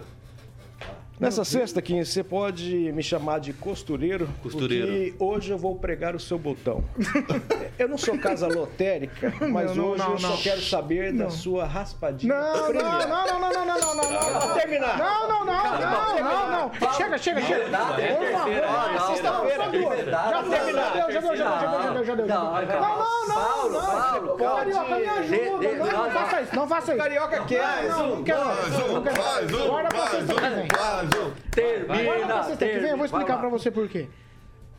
Nessa 1.19 1.45
sexta, 1.45 1.81
Kim, 1.81 2.03
você 2.03 2.23
pode 2.23 2.91
me 2.91 3.03
chamar 3.03 3.39
de 3.39 3.53
costureiro, 3.53 4.27
Costureiro. 4.41 4.87
porque 4.87 5.13
hoje 5.19 5.51
eu 5.51 5.57
vou 5.57 5.75
pregar 5.75 6.15
o 6.15 6.19
seu 6.19 6.39
botão. 6.39 6.83
eu 7.77 7.87
não 7.87 7.97
sou 7.97 8.17
casa 8.17 8.47
lotérica, 8.47 9.31
mas 9.47 9.75
Não, 9.75 9.75
não, 9.75 9.89
hoje 9.91 10.03
não, 10.03 10.11
eu 10.13 10.17
só 10.19 10.37
quero 10.37 10.61
saber 10.61 11.13
da 11.13 11.29
sua 11.29 11.65
raspadinha 11.65 12.33
Não, 12.33 12.57
não, 12.57 12.65
premiada. 12.67 13.05
não, 13.07 13.27
não, 13.27 13.39
não, 13.39 13.51
não, 13.53 13.65
não, 13.65 13.95
não, 13.95 14.11
não, 14.11 14.33
não. 14.33 14.39
Vou 14.41 14.53
terminar. 14.55 14.97
Não, 14.97 15.29
não, 15.29 15.45
não, 15.45 15.63
não, 15.79 16.23
não, 16.23 16.69
não. 16.81 16.93
Chega, 16.93 17.17
chega, 17.17 17.41
chega. 17.41 17.63
Por 17.63 18.31
favor. 18.31 19.07
sexta-feira, 19.07 19.69
duas. 19.69 19.95
verdade. 19.95 20.31
Já 20.33 20.41
deu, 20.41 20.51
já 20.51 20.89
deu, 20.89 21.11
já 21.11 21.19
deu, 21.21 21.37
já 21.37 21.67
deu, 21.67 21.83
já 21.83 21.93
deu, 21.93 22.05
já 22.05 22.15
deu. 22.15 22.27
Não, 22.27 22.43
Não, 22.43 22.61
não, 22.61 23.27
não, 23.27 23.33
Paulo, 23.35 23.73
não. 23.73 24.37
Paulo, 24.37 24.57
Carioca, 24.57 24.95
me 24.95 25.05
ajuda. 25.05 25.73
Não, 25.93 26.11
faça 26.11 26.41
isso, 26.41 26.55
não 26.55 26.67
faça 26.67 26.91
isso. 26.93 27.03
Carioca 27.03 27.43
quer. 27.45 27.83
Não, 27.87 28.07
não 28.15 28.23
quero. 28.23 28.45
Mais 28.45 28.73
um, 28.73 28.87
Não 28.93 29.01
mais 29.03 29.53
um, 29.53 29.67
Guarda 29.67 29.89
pra 29.89 30.79
mais 30.89 31.02
um, 31.03 31.25
um. 31.25 31.29
Guarda 31.29 31.51
Termina, 31.51 32.25
pra 32.27 32.43
sexta 32.43 32.65
que 32.65 32.79
vem, 32.79 32.89
eu 32.91 32.97
vou 32.97 33.05
explicar 33.05 33.37
pra 33.39 33.49
você 33.49 33.71
por 33.71 33.87
quê. 33.87 34.07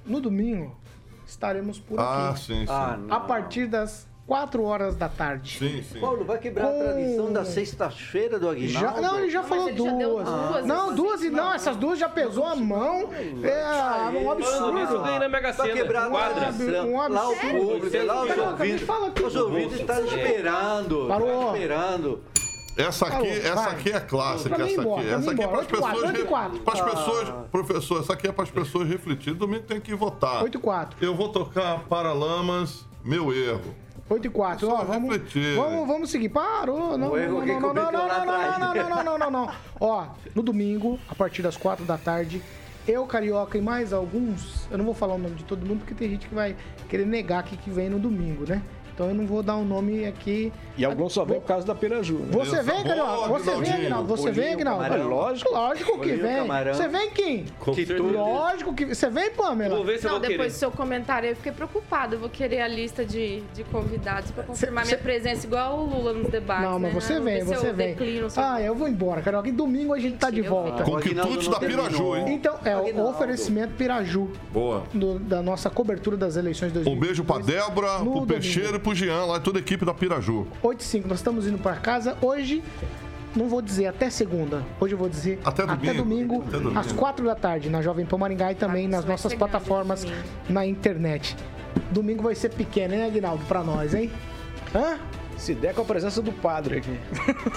No 0.04 0.20
domingo, 0.20 0.76
estaremos 1.26 1.78
por 1.78 1.98
Ah, 1.98 2.30
aqui. 2.30 2.40
sim, 2.40 2.60
sim. 2.60 2.66
Ah, 2.68 2.94
A 2.94 2.96
não. 2.96 3.20
partir 3.26 3.66
das 3.66 4.06
4 4.26 4.62
horas 4.64 4.96
da 4.96 5.08
tarde. 5.08 5.58
Sim, 5.58 5.82
sim. 5.82 6.00
Paulo, 6.00 6.24
vai 6.24 6.38
quebrar 6.38 6.66
Com- 6.66 6.80
a 6.80 6.84
tradição 6.84 7.32
da 7.32 7.44
sexta-feira 7.44 8.38
do 8.38 8.48
Aguinaldo? 8.48 8.78
Já, 8.96 9.00
não, 9.00 9.18
ele 9.18 9.30
já 9.30 9.42
falou 9.42 9.68
ele 9.68 9.76
já 9.78 9.90
deu 9.92 10.08
duas. 10.14 10.24
duas, 10.28 10.64
não, 10.66 10.84
essas 10.86 10.96
duas 10.96 11.22
e 11.22 11.30
não, 11.30 11.54
essas 11.54 11.76
duas 11.76 11.98
já 11.98 12.08
pesou 12.08 12.46
a 12.46 12.56
mão. 12.56 13.10
É 13.12 14.08
um 14.18 14.24
Mano, 14.24 14.40
isso 14.40 14.50
absurdo. 14.64 15.02
ganha 15.04 15.18
na 15.20 15.28
Mega 15.28 15.52
Vai 15.52 15.66
Sena. 15.68 15.78
quebrar 15.80 16.06
a 16.06 16.10
Quadra. 16.10 16.34
tradição. 16.40 16.88
Um 16.88 16.96
Lá 16.96 17.28
o 17.28 17.32
absurdo. 17.32 17.58
público, 17.58 18.06
lá 18.06 18.22
os 18.22 18.28
Carioca, 18.28 18.50
me 18.50 18.50
ouvintes. 18.64 18.86
fala. 18.86 19.12
Os 19.26 19.36
ouvintes 19.36 19.80
estão 19.80 20.04
esperando. 20.06 21.06
Parou. 21.08 21.28
Estão 21.28 21.54
esperando. 21.54 22.22
Essa 22.76 23.06
aqui, 23.06 23.16
Alô, 23.16 23.26
essa 23.26 23.54
vai. 23.54 23.70
aqui 23.72 23.90
é 23.90 24.00
clássica, 24.00 24.62
essa 24.62 24.80
embora, 24.80 25.02
aqui. 25.02 25.10
Essa 25.10 25.30
aqui 25.30 25.42
é 25.42 25.46
para 25.46 25.58
as 25.60 25.64
e 25.64 25.68
pessoas. 25.68 26.58
Para 26.58 26.72
as 26.72 26.80
pessoas, 26.80 27.28
professor, 27.50 28.00
essa 28.00 28.12
aqui 28.12 28.26
é 28.26 28.32
para 28.32 28.44
as 28.44 28.50
pessoas 28.50 28.88
refletirem. 28.88 29.38
Domingo 29.38 29.62
tem 29.62 29.80
que 29.80 29.94
votar. 29.94 30.42
8 30.42 30.58
e 30.58 30.60
4. 30.60 31.04
Eu 31.04 31.14
vou 31.14 31.28
tocar 31.28 31.84
Paralamas, 31.84 32.84
meu 33.04 33.32
erro. 33.32 33.74
8 34.10 34.26
e 34.26 34.30
4. 34.30 34.68
Ó, 34.68 34.84
vamos, 34.84 35.12
refletir. 35.12 35.56
vamos, 35.56 35.86
vamos 35.86 36.10
seguir. 36.10 36.28
Parou. 36.30 36.98
Não, 36.98 37.10
não, 37.10 37.16
não, 37.16 37.46
não, 37.46 37.46
não, 37.46 37.74
não, 37.74 37.92
não, 37.92 37.92
não, 37.92 38.16
não, 38.16 38.74
não, 38.74 38.88
não, 38.88 39.04
não, 39.04 39.18
não, 39.18 39.30
não. 39.30 39.50
Ó, 39.80 40.06
no 40.34 40.42
domingo, 40.42 40.98
a 41.08 41.14
partir 41.14 41.42
das 41.42 41.56
4 41.56 41.84
da 41.84 41.96
tarde, 41.96 42.42
eu, 42.88 43.06
Carioca 43.06 43.56
e 43.56 43.62
mais 43.62 43.92
alguns, 43.92 44.66
eu 44.70 44.76
não 44.76 44.84
vou 44.84 44.94
falar 44.94 45.14
o 45.14 45.18
nome 45.18 45.36
de 45.36 45.44
todo 45.44 45.64
mundo, 45.64 45.78
porque 45.78 45.94
tem 45.94 46.10
gente 46.10 46.26
que 46.26 46.34
vai 46.34 46.56
querer 46.88 47.06
negar 47.06 47.44
que, 47.44 47.56
que 47.56 47.70
vem 47.70 47.88
no 47.88 48.00
domingo, 48.00 48.44
né? 48.46 48.60
Então 48.94 49.08
eu 49.08 49.14
não 49.14 49.26
vou 49.26 49.42
dar 49.42 49.56
o 49.56 49.60
um 49.60 49.64
nome 49.64 50.06
aqui. 50.06 50.52
E 50.76 50.84
alguns 50.84 51.12
só 51.12 51.24
vem 51.24 51.40
por 51.40 51.46
causa 51.46 51.66
da 51.66 51.74
Piraju. 51.74 52.18
Né? 52.18 52.26
Você 52.32 52.62
vem, 52.62 52.82
Carioca? 52.82 53.28
Você 53.28 53.54
vem. 53.60 53.72
Aguinaldo? 53.72 54.08
Você 54.16 54.30
vem, 54.32 54.52
Aguinaldo? 54.54 55.08
Lógico. 55.08 55.52
Lógico 55.52 55.98
que 56.00 56.12
vem. 56.14 56.36
Você 56.72 56.88
vem, 56.88 57.10
Kim? 57.10 57.44
Lógico 58.12 58.74
que... 58.74 58.86
Você 58.94 59.08
vem, 59.08 59.30
Pamela? 59.30 59.76
Vou 59.76 59.84
ver 59.84 59.98
se 59.98 60.06
eu 60.06 60.12
Não, 60.12 60.18
vou 60.20 60.28
depois 60.28 60.52
do 60.52 60.56
seu 60.56 60.70
comentário 60.70 61.28
eu 61.30 61.36
fiquei 61.36 61.52
preocupada. 61.52 62.16
Eu 62.16 62.20
vou 62.20 62.28
querer 62.28 62.60
a 62.60 62.68
lista 62.68 63.04
de, 63.04 63.40
de 63.54 63.64
convidados 63.64 64.30
pra 64.30 64.42
confirmar 64.44 64.84
Cê- 64.84 64.92
minha 64.92 64.98
cê- 64.98 65.02
presença, 65.04 65.46
igual 65.46 65.78
o 65.78 65.84
Lula 65.86 66.12
nos 66.12 66.28
debates. 66.28 66.64
Não, 66.64 66.78
mas 66.78 66.94
né? 66.94 67.00
você 67.00 67.20
vem, 67.20 67.44
você 67.44 67.68
eu 67.68 67.74
vem. 67.74 67.88
declino, 67.94 68.26
eu- 68.26 68.30
Ah, 68.36 68.60
eu 68.60 68.74
vou 68.74 68.88
embora, 68.88 69.22
Carioca. 69.22 69.48
E 69.48 69.52
domingo 69.52 69.92
a 69.94 69.98
gente 69.98 70.16
tá 70.16 70.30
de 70.30 70.40
eu 70.40 70.50
volta. 70.50 70.82
Aguinaldo 70.82 71.42
não 71.42 71.50
da 71.50 71.58
Piraju, 71.60 72.16
hein? 72.16 72.34
Então, 72.34 72.56
é 72.64 72.74
o 72.76 72.80
Aguinaldo. 72.80 73.10
oferecimento 73.10 73.74
Piraju 73.74 74.28
Boa. 74.52 74.82
da 75.20 75.42
nossa 75.42 75.70
cobertura 75.70 76.16
das 76.16 76.36
eleições 76.36 76.70
Um 76.70 76.74
2022. 76.74 77.06
beijo 77.08 77.24
pra 77.24 77.38
Débora, 77.38 77.98
pro. 78.00 78.26
Peixeiro 78.26 78.76
e 78.76 78.78
pro 78.78 78.94
Jean, 78.94 79.24
lá 79.26 79.38
toda 79.38 79.58
a 79.58 79.60
equipe 79.60 79.84
da 79.84 79.94
Piraju. 79.94 80.46
8 80.64 80.80
e 80.80 80.84
5, 80.84 81.08
nós 81.08 81.18
estamos 81.18 81.46
indo 81.46 81.58
para 81.58 81.76
casa. 81.76 82.16
Hoje, 82.22 82.62
não 83.36 83.48
vou 83.48 83.60
dizer 83.60 83.86
até 83.86 84.08
segunda, 84.08 84.62
hoje 84.80 84.94
eu 84.94 84.98
vou 84.98 85.08
dizer 85.10 85.38
Até 85.44 85.66
domingo. 85.66 85.94
domingo, 85.94 86.44
Até 86.48 86.58
domingo. 86.58 86.78
às 86.78 86.90
4 86.92 87.24
da 87.26 87.34
tarde, 87.34 87.68
na 87.68 87.82
Jovem 87.82 88.06
Pan 88.06 88.16
Maringá 88.16 88.50
e 88.50 88.54
também 88.54 88.86
Ah, 88.86 88.90
nas 88.90 89.04
nossas 89.04 89.34
plataformas 89.34 90.06
na 90.48 90.64
internet. 90.64 91.36
Domingo 91.90 92.22
vai 92.22 92.34
ser 92.34 92.48
pequeno, 92.50 92.94
hein, 92.94 93.04
Aguinaldo, 93.04 93.44
pra 93.46 93.62
nós, 93.62 93.94
hein? 93.94 94.10
Hã? 94.74 94.98
Se 95.36 95.52
der 95.52 95.74
com 95.74 95.82
a 95.82 95.84
presença 95.84 96.22
do 96.22 96.32
padre 96.32 96.78
aqui. 96.78 96.96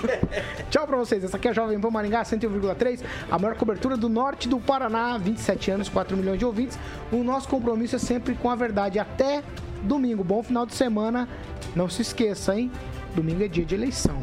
Tchau 0.70 0.86
pra 0.88 0.98
vocês. 0.98 1.24
Essa 1.24 1.38
aqui 1.38 1.48
é 1.48 1.52
a 1.52 1.54
Jovem 1.54 1.80
Pan 1.80 1.92
Maringá 1.92 2.24
101,3, 2.24 3.04
a 3.32 3.38
maior 3.40 3.56
cobertura 3.56 3.96
do 3.96 4.10
norte 4.10 4.50
do 4.50 4.60
Paraná, 4.60 5.18
27 5.20 5.72
anos, 5.72 5.88
4 5.88 6.18
milhões 6.18 6.40
de 6.40 6.44
ouvintes. 6.46 6.78
O 7.12 7.24
nosso 7.24 7.48
compromisso 7.48 7.96
é 7.96 8.00
sempre 8.00 8.34
com 8.34 8.50
a 8.50 8.56
verdade. 8.56 8.98
Até 9.00 9.44
domingo. 9.84 10.24
Bom 10.24 10.42
final 10.42 10.66
de 10.66 10.74
semana. 10.74 11.30
Não 11.76 11.88
se 11.88 12.02
esqueça, 12.02 12.58
hein? 12.60 12.72
Domingo 13.18 13.44
é 13.44 13.48
dia 13.48 13.66
de 13.66 13.74
eleição. 13.74 14.22